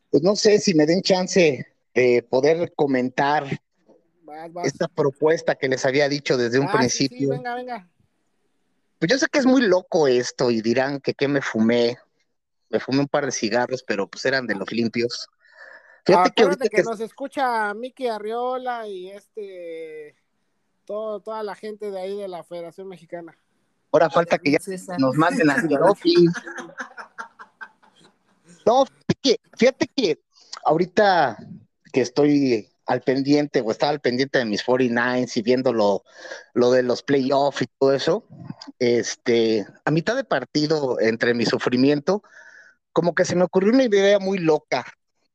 Pues 0.10 0.24
no 0.24 0.38
sé 0.38 0.58
si 0.60 0.74
me 0.74 0.86
den 0.86 1.02
chance 1.02 1.68
de 1.94 2.24
poder 2.30 2.74
comentar 2.76 3.46
esta 4.64 4.88
propuesta 4.88 5.56
que 5.56 5.68
les 5.70 5.86
había 5.86 6.10
dicho 6.10 6.38
desde 6.38 6.60
un 6.60 6.68
ah, 6.68 6.74
principio. 6.74 7.30
venga, 7.30 7.56
venga. 7.56 7.90
Pues 9.00 9.12
yo 9.12 9.18
sé 9.18 9.28
que 9.32 9.40
es 9.40 9.46
muy 9.46 9.62
loco 9.62 10.08
esto 10.08 10.50
y 10.50 10.62
dirán 10.62 11.00
que 11.00 11.14
qué 11.14 11.28
me 11.28 11.42
fumé. 11.42 11.98
Me 12.70 12.80
fumé 12.80 13.00
un 13.00 13.08
par 13.08 13.26
de 13.26 13.32
cigarros, 13.32 13.84
pero 13.84 14.08
pues 14.08 14.26
eran 14.26 14.48
de 14.48 14.56
los 14.56 14.72
limpios. 14.72 15.30
Fíjate 16.06 16.32
que, 16.32 16.44
ahorita 16.44 16.70
que, 16.70 16.84
nos 16.84 17.00
escucha 17.00 17.74
Miki 17.74 18.08
Arriola 18.08 18.88
y 18.88 19.10
este 19.10 20.16
todo, 20.86 21.20
toda 21.20 21.44
la 21.44 21.54
gente 21.54 21.92
de 21.92 22.00
ahí 22.00 22.18
de 22.18 22.28
la 22.28 22.44
Federación 22.44 22.88
Mexicana. 22.88 23.38
Ahora 23.92 24.10
falta 24.10 24.38
que 24.38 24.52
ya 24.52 24.60
nos 24.98 25.16
manden 25.16 25.50
a 25.50 25.56
No, 28.66 28.86
fíjate 28.86 29.16
que, 29.22 29.40
fíjate 29.58 29.88
que 29.88 30.22
ahorita 30.66 31.38
que 31.94 32.02
estoy 32.02 32.70
al 32.88 33.02
pendiente 33.02 33.62
o 33.62 33.72
estaba 33.72 33.92
al 33.92 34.00
pendiente 34.00 34.40
de 34.40 34.46
mis 34.46 34.64
49 34.64 35.28
y 35.36 35.42
viendo 35.42 35.74
lo, 35.74 36.04
de 36.72 36.84
los 36.84 37.04
playoffs 37.04 37.62
y 37.62 37.68
todo 37.78 37.94
eso, 37.94 38.24
este, 38.80 39.68
a 39.84 39.92
mitad 39.92 40.16
de 40.16 40.24
partido, 40.24 41.00
entre 41.00 41.34
mi 41.34 41.46
sufrimiento, 41.46 42.24
como 42.94 43.14
que 43.14 43.26
se 43.26 43.36
me 43.36 43.44
ocurrió 43.44 43.74
una 43.74 43.84
idea 43.84 44.20
muy 44.20 44.40
loca 44.40 44.86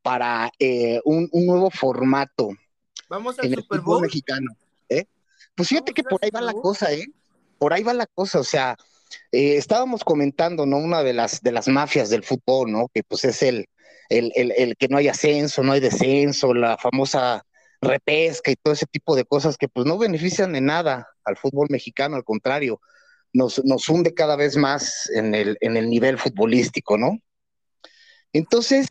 para 0.00 0.50
eh, 0.59 1.00
un, 1.05 1.28
nuevo 1.32 1.70
formato. 1.70 2.50
Vamos 3.09 3.38
al 3.38 3.55
Super 3.55 3.80
Bowl 3.80 4.00
mexicano. 4.00 4.50
¿eh? 4.88 5.05
Pues 5.55 5.68
fíjate 5.68 5.92
que 5.92 6.03
por 6.03 6.24
ahí 6.24 6.30
va 6.30 6.40
la 6.40 6.55
cosa, 6.55 6.90
¿eh? 6.92 7.07
Por 7.59 7.72
ahí 7.72 7.82
va 7.82 7.92
la 7.92 8.07
cosa, 8.07 8.40
o 8.40 8.44
sea, 8.44 8.76
eh, 9.30 9.57
estábamos 9.57 10.03
comentando, 10.03 10.64
¿no? 10.66 10.78
Una 10.78 11.03
de 11.03 11.12
las, 11.12 11.42
de 11.42 11.53
las 11.53 11.68
mafias 11.68 12.09
del 12.09 12.24
fútbol, 12.24 12.72
¿no? 12.72 12.88
Que 12.92 13.05
pues 13.05 13.24
es 13.24 13.42
el, 13.42 13.68
el, 14.18 14.76
que 14.76 14.88
no 14.88 14.98
hay 14.98 15.08
ascenso, 15.08 15.62
no 15.62 15.72
hay 15.72 15.80
descenso, 15.80 16.54
la 16.54 16.76
famosa 16.78 17.44
repesca 17.80 18.50
y 18.50 18.56
todo 18.56 18.74
ese 18.74 18.86
tipo 18.86 19.16
de 19.16 19.24
cosas 19.24 19.56
que 19.56 19.68
pues 19.68 19.86
no 19.86 19.98
benefician 19.98 20.54
en 20.54 20.66
nada 20.66 21.08
al 21.24 21.36
fútbol 21.36 21.68
mexicano, 21.70 22.16
al 22.16 22.24
contrario, 22.24 22.80
nos, 23.32 23.64
nos 23.64 23.88
hunde 23.88 24.14
cada 24.14 24.36
vez 24.36 24.56
más 24.56 25.10
en 25.14 25.34
el, 25.34 25.56
en 25.60 25.76
el 25.76 25.88
nivel 25.88 26.18
futbolístico, 26.18 26.98
¿no? 26.98 27.18
Entonces, 28.32 28.88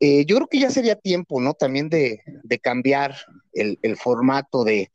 eh, 0.00 0.24
yo 0.26 0.36
creo 0.36 0.48
que 0.48 0.60
ya 0.60 0.70
sería 0.70 0.96
tiempo, 0.96 1.40
¿no? 1.40 1.54
También 1.54 1.88
de, 1.88 2.22
cambiar 2.62 3.16
el, 3.52 3.96
formato 3.96 4.64
de, 4.64 4.90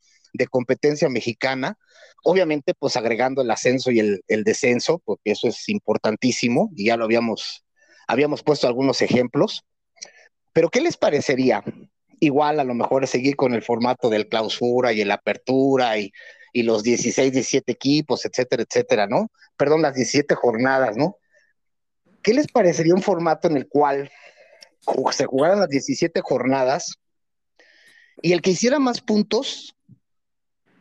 competencia 0.50 1.08
mexicana, 1.08 1.78
obviamente 2.22 2.74
pues 2.74 2.96
agregando 2.96 3.42
el 3.42 3.50
ascenso 3.50 3.90
y 3.90 4.00
el, 4.00 4.22
el, 4.28 4.44
descenso, 4.44 5.00
porque 5.04 5.32
eso 5.32 5.48
es 5.48 5.68
importantísimo, 5.68 6.70
y 6.76 6.86
ya 6.86 6.96
lo 6.96 7.04
habíamos 7.04 7.64
Habíamos 8.08 8.42
puesto 8.42 8.66
algunos 8.66 9.02
ejemplos, 9.02 9.64
pero 10.54 10.70
¿qué 10.70 10.80
les 10.80 10.96
parecería? 10.96 11.62
Igual 12.20 12.58
a 12.58 12.64
lo 12.64 12.74
mejor 12.74 13.06
seguir 13.06 13.36
con 13.36 13.54
el 13.54 13.62
formato 13.62 14.08
del 14.08 14.28
clausura 14.28 14.92
y 14.92 15.02
el 15.02 15.10
apertura 15.10 15.98
y, 15.98 16.12
los 16.54 16.82
16, 16.82 17.32
17 17.32 17.70
equipos, 17.70 18.24
etcétera, 18.24 18.64
etcétera, 18.64 19.06
¿no? 19.06 19.30
Perdón, 19.56 19.82
las 19.82 19.94
17 19.94 20.34
jornadas, 20.34 20.96
¿no? 20.96 21.16
¿Qué 22.20 22.34
les 22.34 22.48
parecería 22.48 22.94
un 22.94 23.02
formato 23.02 23.46
en 23.46 23.56
el 23.56 23.68
cual 23.68 24.10
se 25.12 25.26
jugaran 25.26 25.60
las 25.60 25.68
17 25.68 26.20
jornadas 26.20 26.98
y 28.22 28.32
el 28.32 28.42
que 28.42 28.50
hiciera 28.50 28.80
más 28.80 29.00
puntos, 29.00 29.76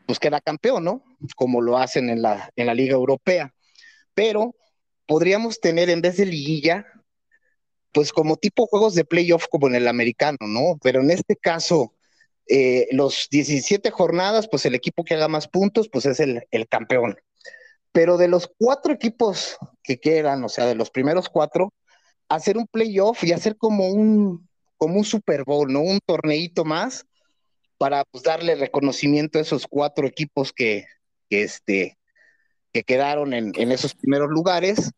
pues 0.08 0.18
queda 0.18 0.42
campeón, 0.42 0.84
¿no? 0.84 1.04
Como 1.36 1.62
lo 1.62 1.78
hacen 1.78 2.10
en 2.10 2.24
la, 2.24 2.50
en 2.56 2.66
la 2.66 2.74
Liga 2.74 2.94
Europea. 2.94 3.54
Pero 4.16 4.56
podríamos 5.06 5.60
tener 5.60 5.92
en 5.92 6.02
vez 6.02 6.18
de 6.18 6.26
liguilla 6.26 6.88
pues 7.98 8.14
como 8.14 8.38
tipo 8.38 8.68
juegos 8.68 8.94
de 8.94 9.06
playoff 9.06 9.48
como 9.50 9.66
en 9.66 9.74
el 9.74 9.88
americano, 9.88 10.38
¿no? 10.42 10.78
Pero 10.84 11.02
en 11.02 11.10
este 11.10 11.36
caso, 11.36 11.96
eh, 12.48 12.88
los 12.92 13.28
17 13.32 13.90
jornadas, 13.90 14.48
pues 14.48 14.68
el 14.68 14.76
equipo 14.76 15.04
que 15.04 15.16
haga 15.16 15.28
más 15.28 15.48
puntos, 15.48 15.90
pues 15.90 16.06
es 16.06 16.20
el, 16.20 16.46
campeón. 16.70 17.18
pero 17.92 18.18
de 18.18 18.28
los 18.28 18.52
cuatro 18.60 18.94
equipos 18.94 19.58
que 19.82 20.00
quedan, 20.00 20.44
o 20.44 20.50
sea, 20.50 20.68
de 20.68 20.76
los 20.76 20.92
primeros 20.92 21.28
cuatro, 21.28 21.74
hacer 22.30 22.60
un 22.60 22.68
playoff 22.68 23.24
y 23.24 23.32
hacer 23.32 23.58
como 23.58 23.88
un, 23.88 24.48
como 24.78 24.98
un 24.98 25.04
Super 25.04 25.44
Bowl, 25.44 25.74
¿no? 25.74 25.82
Un 25.82 26.00
torneito 26.06 26.66
más 26.66 27.04
para 27.80 28.04
pues, 28.12 28.24
darle 28.24 28.54
reconocimiento 28.54 29.40
a 29.40 29.42
esos 29.42 29.66
cuatro 29.68 30.06
equipos 30.06 30.54
que, 30.54 30.86
que, 31.32 31.42
este, 31.42 31.98
que 32.72 32.84
quedaron 32.84 33.34
en, 33.34 33.54
en, 33.56 33.72
esos 33.72 33.96
primeros 33.96 34.30
lugares. 34.30 34.92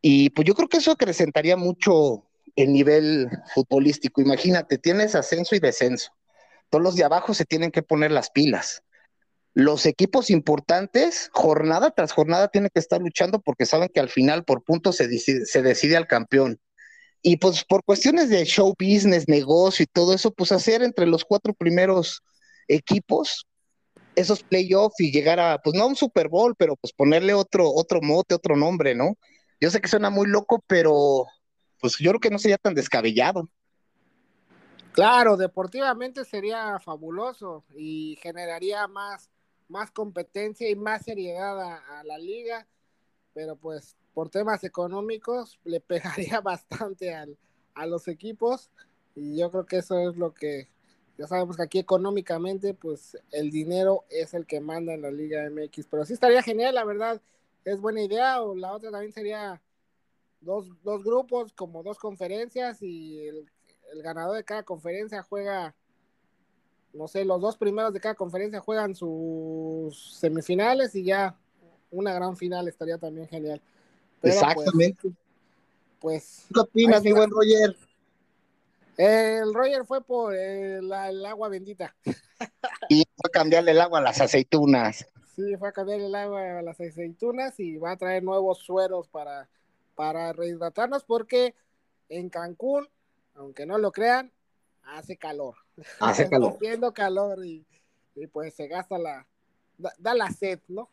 Y 0.00 0.30
pues 0.30 0.46
yo 0.46 0.54
creo 0.54 0.68
que 0.68 0.78
eso 0.78 0.92
acrecentaría 0.92 1.58
mucho 1.58 2.24
el 2.56 2.72
nivel 2.72 3.28
futbolístico. 3.54 4.20
Imagínate, 4.20 4.78
tienes 4.78 5.14
ascenso 5.14 5.54
y 5.54 5.60
descenso. 5.60 6.10
Todos 6.70 6.82
los 6.82 6.96
de 6.96 7.04
abajo 7.04 7.34
se 7.34 7.44
tienen 7.44 7.70
que 7.70 7.82
poner 7.82 8.10
las 8.10 8.30
pilas. 8.30 8.82
Los 9.54 9.86
equipos 9.86 10.30
importantes, 10.30 11.30
jornada 11.32 11.90
tras 11.90 12.12
jornada, 12.12 12.48
tienen 12.48 12.70
que 12.72 12.80
estar 12.80 13.00
luchando 13.00 13.40
porque 13.40 13.66
saben 13.66 13.88
que 13.92 14.00
al 14.00 14.08
final 14.08 14.44
por 14.44 14.62
puntos 14.62 14.96
se 14.96 15.08
decide, 15.08 15.96
al 15.96 16.06
campeón. 16.06 16.60
Y 17.22 17.38
pues 17.38 17.64
por 17.64 17.82
cuestiones 17.82 18.28
de 18.30 18.44
show 18.44 18.74
business, 18.78 19.26
negocio 19.28 19.82
y 19.82 19.86
todo 19.86 20.14
eso, 20.14 20.30
pues 20.30 20.52
hacer 20.52 20.82
entre 20.82 21.06
los 21.06 21.24
cuatro 21.24 21.54
primeros 21.54 22.22
equipos 22.68 23.46
esos 24.14 24.42
playoffs 24.42 25.00
y 25.00 25.10
llegar 25.10 25.40
a, 25.40 25.58
pues 25.58 25.76
no 25.76 25.84
a 25.84 25.86
un 25.86 25.96
Super 25.96 26.28
Bowl, 26.28 26.54
pero 26.56 26.76
pues 26.76 26.92
ponerle 26.92 27.34
otro, 27.34 27.70
otro 27.70 28.00
mote, 28.00 28.34
otro 28.34 28.56
nombre, 28.56 28.94
¿no? 28.94 29.16
Yo 29.60 29.70
sé 29.70 29.80
que 29.80 29.88
suena 29.88 30.10
muy 30.10 30.28
loco, 30.28 30.62
pero 30.66 31.26
pues 31.80 31.96
yo 31.98 32.10
creo 32.10 32.20
que 32.20 32.30
no 32.30 32.38
sería 32.38 32.58
tan 32.58 32.74
descabellado. 32.74 33.48
Claro, 34.92 35.36
deportivamente 35.36 36.24
sería 36.24 36.78
fabuloso 36.80 37.64
y 37.76 38.18
generaría 38.20 38.88
más, 38.88 39.30
más 39.68 39.90
competencia 39.92 40.68
y 40.68 40.74
más 40.74 41.04
seriedad 41.04 41.60
a, 41.60 42.02
la 42.02 42.18
liga, 42.18 42.66
pero 43.32 43.54
pues 43.54 43.96
por 44.12 44.28
temas 44.28 44.64
económicos 44.64 45.60
le 45.64 45.80
pegaría 45.80 46.40
bastante 46.42 47.14
al, 47.14 47.38
a 47.74 47.86
los 47.86 48.08
equipos 48.08 48.70
y 49.14 49.36
yo 49.36 49.50
creo 49.50 49.66
que 49.66 49.78
eso 49.78 50.10
es 50.10 50.16
lo 50.16 50.34
que 50.34 50.68
ya 51.16 51.26
sabemos 51.26 51.56
que 51.56 51.62
aquí 51.62 51.78
económicamente 51.78 52.74
pues 52.74 53.16
el 53.30 53.50
dinero 53.50 54.04
es 54.08 54.34
el 54.34 54.46
que 54.46 54.60
manda 54.60 54.94
en 54.94 55.02
la 55.02 55.10
Liga 55.10 55.44
MX, 55.44 55.86
pero 55.88 56.04
sí 56.04 56.12
estaría 56.12 56.42
genial, 56.42 56.74
la 56.74 56.84
verdad 56.84 57.20
es 57.64 57.80
buena 57.80 58.02
idea 58.02 58.42
o 58.42 58.54
la 58.54 58.72
otra 58.72 58.90
también 58.90 59.12
sería 59.12 59.60
dos, 60.40 60.68
dos 60.82 61.04
grupos 61.04 61.52
como 61.52 61.82
dos 61.82 61.98
conferencias 61.98 62.82
y 62.82 63.26
el, 63.26 63.50
el 63.92 64.02
ganador 64.02 64.36
de 64.36 64.44
cada 64.44 64.62
conferencia 64.62 65.22
juega 65.22 65.74
no 66.92 67.06
sé, 67.06 67.24
los 67.24 67.40
dos 67.40 67.56
primeros 67.56 67.92
de 67.92 68.00
cada 68.00 68.14
conferencia 68.14 68.60
juegan 68.60 68.94
sus 68.94 70.18
semifinales 70.18 70.94
y 70.94 71.04
ya 71.04 71.36
una 71.90 72.12
gran 72.12 72.36
final 72.36 72.68
estaría 72.68 72.98
también 72.98 73.28
genial. 73.28 73.60
Pero 74.20 74.34
Exactamente. 74.34 75.10
Pues. 76.00 76.46
¿Qué 76.52 76.60
opinas, 76.60 77.02
mi 77.02 77.12
buen 77.12 77.30
Roger? 77.30 77.76
El 78.96 79.54
Roger 79.54 79.84
fue 79.84 80.02
por 80.02 80.34
el, 80.34 80.92
el 80.92 81.26
agua 81.26 81.48
bendita. 81.48 81.94
y 82.88 83.04
fue 83.16 83.28
a 83.28 83.30
cambiarle 83.30 83.70
el 83.70 83.80
agua 83.80 84.00
a 84.00 84.02
las 84.02 84.20
aceitunas. 84.20 85.06
Sí, 85.36 85.56
fue 85.56 85.68
a 85.68 85.72
cambiarle 85.72 86.06
el 86.06 86.14
agua 86.14 86.58
a 86.58 86.62
las 86.62 86.80
aceitunas 86.80 87.58
y 87.60 87.76
va 87.76 87.92
a 87.92 87.96
traer 87.96 88.24
nuevos 88.24 88.58
sueros 88.58 89.08
para, 89.08 89.48
para 89.98 90.32
rehidratarnos 90.32 91.02
porque 91.02 91.56
en 92.08 92.30
Cancún, 92.30 92.88
aunque 93.34 93.66
no 93.66 93.78
lo 93.78 93.90
crean, 93.90 94.32
hace 94.84 95.16
calor. 95.16 95.56
Hace 95.98 96.28
calor. 96.28 96.52
Haciendo 96.54 96.94
calor 96.94 97.44
y, 97.44 97.66
y, 98.14 98.28
pues 98.28 98.54
se 98.54 98.68
gasta 98.68 98.96
la, 98.96 99.26
da, 99.76 99.92
da, 99.98 100.14
la 100.14 100.30
sed, 100.30 100.60
¿no? 100.68 100.88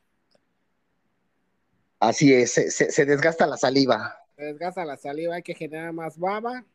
Así 1.99 2.34
es, 2.34 2.51
se, 2.51 2.72
se, 2.72 2.91
se, 2.91 3.06
desgasta 3.06 3.45
la 3.45 3.58
saliva. 3.58 4.18
Se 4.38 4.43
desgasta 4.45 4.84
la 4.84 4.97
saliva, 4.97 5.36
hay 5.36 5.43
que 5.43 5.53
generar 5.53 5.93
más 5.93 6.18
baba, 6.18 6.66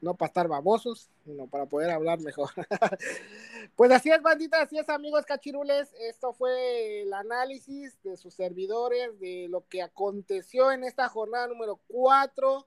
no 0.00 0.14
para 0.14 0.28
estar 0.28 0.46
babosos, 0.46 1.10
sino 1.30 1.46
para 1.46 1.66
poder 1.66 1.90
hablar 1.90 2.20
mejor. 2.20 2.50
pues 3.76 3.90
así 3.90 4.10
es, 4.10 4.22
bandita, 4.22 4.62
así 4.62 4.78
es, 4.78 4.88
amigos 4.88 5.24
cachirules. 5.24 5.92
Esto 6.00 6.32
fue 6.32 7.02
el 7.02 7.12
análisis 7.12 8.00
de 8.02 8.16
sus 8.16 8.34
servidores, 8.34 9.18
de 9.20 9.46
lo 9.48 9.66
que 9.68 9.82
aconteció 9.82 10.72
en 10.72 10.84
esta 10.84 11.08
jornada 11.08 11.46
número 11.46 11.80
4 11.88 12.66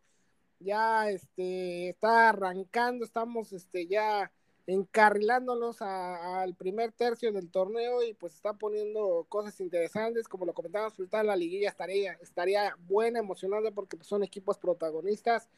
ya 0.63 1.09
este, 1.09 1.89
está 1.89 2.29
arrancando, 2.29 3.05
estamos 3.05 3.53
este, 3.53 3.85
ya 3.87 4.31
encarrilándonos 4.65 5.81
al 5.81 6.55
primer 6.55 6.93
tercio 6.93 7.33
del 7.33 7.51
torneo 7.51 8.01
y 8.01 8.13
pues 8.13 8.33
está 8.33 8.53
poniendo 8.53 9.25
cosas 9.27 9.59
interesantes, 9.59 10.27
como 10.27 10.45
lo 10.45 10.53
comentábamos 10.53 10.93
la 11.11 11.35
liguilla 11.35 11.69
estaría, 11.69 12.13
estaría 12.21 12.75
buena, 12.87 13.19
emocionante 13.19 13.71
porque 13.73 13.97
pues, 13.97 14.07
son 14.07 14.23
equipos 14.23 14.57
protagonistas, 14.57 15.49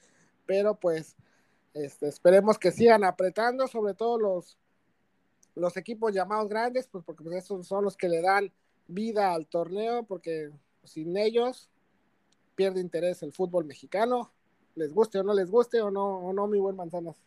pero 0.47 0.75
pues 0.75 1.15
este, 1.75 2.07
esperemos 2.07 2.57
que 2.57 2.71
sigan 2.71 3.03
apretando, 3.03 3.67
sobre 3.67 3.93
todo 3.93 4.17
los, 4.17 4.57
los 5.55 5.75
equipos 5.75 6.13
llamados 6.13 6.47
grandes, 6.47 6.87
pues 6.87 7.03
porque 7.03 7.23
pues, 7.23 7.35
esos 7.43 7.67
son 7.67 7.83
los 7.83 7.97
que 7.97 8.07
le 8.07 8.21
dan 8.21 8.51
vida 8.87 9.33
al 9.33 9.45
torneo, 9.45 10.03
porque 10.03 10.51
sin 10.85 11.17
ellos 11.17 11.69
pierde 12.55 12.79
interés 12.79 13.21
el 13.23 13.33
fútbol 13.33 13.65
mexicano, 13.65 14.31
les 14.75 14.93
guste 14.93 15.19
o 15.19 15.23
no 15.23 15.33
les 15.33 15.51
guste 15.51 15.81
o 15.81 15.91
no, 15.91 16.19
o 16.19 16.31
no 16.31 16.47
mi 16.47 16.59
buen 16.59 16.77
manzanas. 16.77 17.17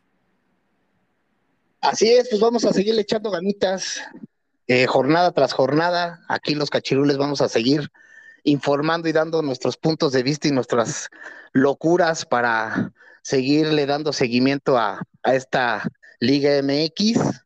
Así 1.83 2.11
es, 2.11 2.31
pues 2.31 2.41
vamos 2.41 2.65
a 2.65 2.73
seguir 2.73 2.99
echando 2.99 3.31
ganitas 3.31 4.01
eh, 4.67 4.87
jornada 4.87 5.33
tras 5.33 5.53
jornada. 5.53 6.25
Aquí 6.29 6.55
los 6.55 6.71
cachirules 6.71 7.19
vamos 7.19 7.43
a 7.43 7.49
seguir 7.51 7.93
informando 8.49 9.09
y 9.09 9.13
dando 9.13 9.43
nuestros 9.43 9.77
puntos 9.77 10.13
de 10.13 10.23
vista 10.23 10.49
y 10.49 10.53
nuestras 10.53 11.09
locuras 11.53 12.25
para 12.25 12.93
seguirle 13.23 13.87
dando 13.87 14.13
seguimiento 14.13 14.79
a, 14.79 15.03
esta 15.25 15.83
Liga 16.21 16.63
MX. 16.63 17.45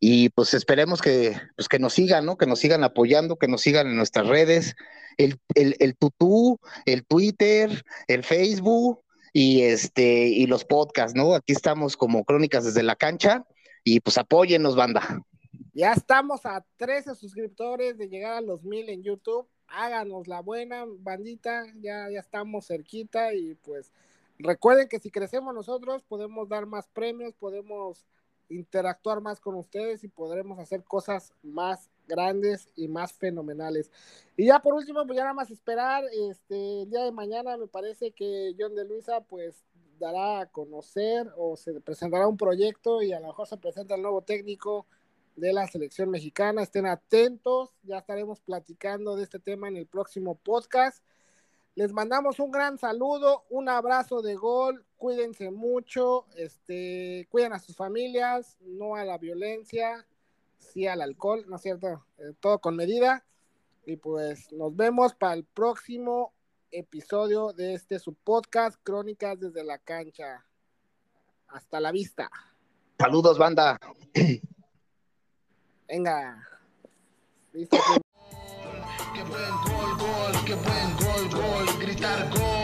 Y 0.00 0.28
pues 0.30 0.54
esperemos 0.54 1.00
que, 1.00 1.40
pues 1.56 1.68
que 1.68 1.78
nos 1.78 1.94
sigan, 1.94 2.26
¿no? 2.26 2.36
Que 2.36 2.46
nos 2.46 2.58
sigan 2.58 2.84
apoyando, 2.84 3.36
que 3.36 3.48
nos 3.48 3.62
sigan 3.62 3.86
en 3.86 3.96
nuestras 3.96 4.26
redes, 4.26 4.74
el, 5.16 5.38
el, 5.54 5.76
el 5.78 5.96
tutú, 5.96 6.58
el 6.84 7.04
Twitter, 7.04 7.84
el 8.06 8.22
Facebook, 8.22 9.04
y 9.34 9.62
este 9.62 10.28
y 10.28 10.46
los 10.46 10.64
podcasts, 10.64 11.14
¿no? 11.14 11.34
Aquí 11.34 11.52
estamos 11.52 11.96
como 11.96 12.24
Crónicas 12.24 12.64
desde 12.64 12.84
la 12.84 12.94
cancha 12.94 13.44
y 13.82 14.00
pues 14.00 14.16
apóyennos, 14.16 14.76
banda. 14.76 15.22
Ya 15.74 15.92
estamos 15.92 16.46
a 16.46 16.64
13 16.76 17.16
suscriptores 17.16 17.98
de 17.98 18.08
llegar 18.08 18.34
a 18.34 18.40
los 18.40 18.62
mil 18.62 18.88
en 18.88 19.02
YouTube. 19.02 19.48
Háganos 19.68 20.28
la 20.28 20.40
buena, 20.40 20.84
bandita, 20.86 21.64
ya, 21.80 22.08
ya 22.10 22.20
estamos 22.20 22.66
cerquita 22.66 23.34
y 23.34 23.54
pues 23.54 23.92
recuerden 24.38 24.88
que 24.88 25.00
si 25.00 25.10
crecemos 25.10 25.54
nosotros 25.54 26.02
podemos 26.02 26.48
dar 26.48 26.66
más 26.66 26.88
premios, 26.88 27.34
podemos 27.34 28.06
interactuar 28.48 29.20
más 29.20 29.40
con 29.40 29.54
ustedes 29.54 30.04
y 30.04 30.08
podremos 30.08 30.58
hacer 30.58 30.84
cosas 30.84 31.32
más 31.42 31.90
grandes 32.06 32.68
y 32.76 32.88
más 32.88 33.12
fenomenales. 33.12 33.90
Y 34.36 34.46
ya 34.46 34.60
por 34.60 34.74
último, 34.74 35.06
pues 35.06 35.16
ya 35.16 35.22
nada 35.22 35.34
más 35.34 35.50
esperar, 35.50 36.04
este, 36.30 36.82
el 36.82 36.90
día 36.90 37.04
de 37.04 37.12
mañana 37.12 37.56
me 37.56 37.66
parece 37.66 38.12
que 38.12 38.54
John 38.58 38.74
de 38.74 38.84
Luisa 38.84 39.20
pues 39.22 39.64
dará 39.98 40.40
a 40.40 40.46
conocer 40.46 41.30
o 41.36 41.56
se 41.56 41.80
presentará 41.80 42.26
un 42.26 42.36
proyecto 42.36 43.02
y 43.02 43.12
a 43.12 43.20
lo 43.20 43.28
mejor 43.28 43.46
se 43.46 43.56
presenta 43.56 43.94
el 43.94 44.02
nuevo 44.02 44.22
técnico 44.22 44.86
de 45.36 45.52
la 45.52 45.66
selección 45.66 46.10
mexicana. 46.10 46.62
Estén 46.62 46.86
atentos, 46.86 47.70
ya 47.82 47.98
estaremos 47.98 48.40
platicando 48.40 49.16
de 49.16 49.24
este 49.24 49.38
tema 49.38 49.68
en 49.68 49.76
el 49.76 49.86
próximo 49.86 50.36
podcast. 50.36 51.02
Les 51.74 51.92
mandamos 51.92 52.38
un 52.38 52.52
gran 52.52 52.78
saludo, 52.78 53.44
un 53.50 53.68
abrazo 53.68 54.22
de 54.22 54.36
gol, 54.36 54.86
cuídense 54.96 55.50
mucho, 55.50 56.26
este, 56.36 57.26
cuiden 57.30 57.52
a 57.52 57.58
sus 57.58 57.74
familias, 57.74 58.56
no 58.60 58.94
a 58.94 59.04
la 59.04 59.18
violencia, 59.18 60.06
sí 60.58 60.86
al 60.86 61.02
alcohol, 61.02 61.44
¿no 61.48 61.56
es 61.56 61.62
cierto? 61.62 62.04
Eh, 62.18 62.32
todo 62.38 62.60
con 62.60 62.76
medida. 62.76 63.24
Y 63.86 63.96
pues 63.96 64.52
nos 64.52 64.74
vemos 64.76 65.14
para 65.14 65.34
el 65.34 65.44
próximo 65.44 66.32
episodio 66.70 67.52
de 67.52 67.74
este 67.74 67.98
su 67.98 68.14
podcast, 68.14 68.78
Crónicas 68.82 69.40
desde 69.40 69.64
la 69.64 69.78
cancha. 69.78 70.44
Hasta 71.48 71.80
la 71.80 71.92
vista. 71.92 72.30
Saludos, 72.98 73.36
banda. 73.36 73.78
Venga. 75.88 76.46
¿Listo? 77.52 77.76
Qué 79.14 79.22
buen 79.22 79.50
gol, 79.64 79.96
gol, 79.98 80.44
qué 80.44 80.54
buen 80.54 80.96
gol, 80.96 81.28
gol, 81.30 81.78
gritar 81.78 82.30
gol. 82.30 82.63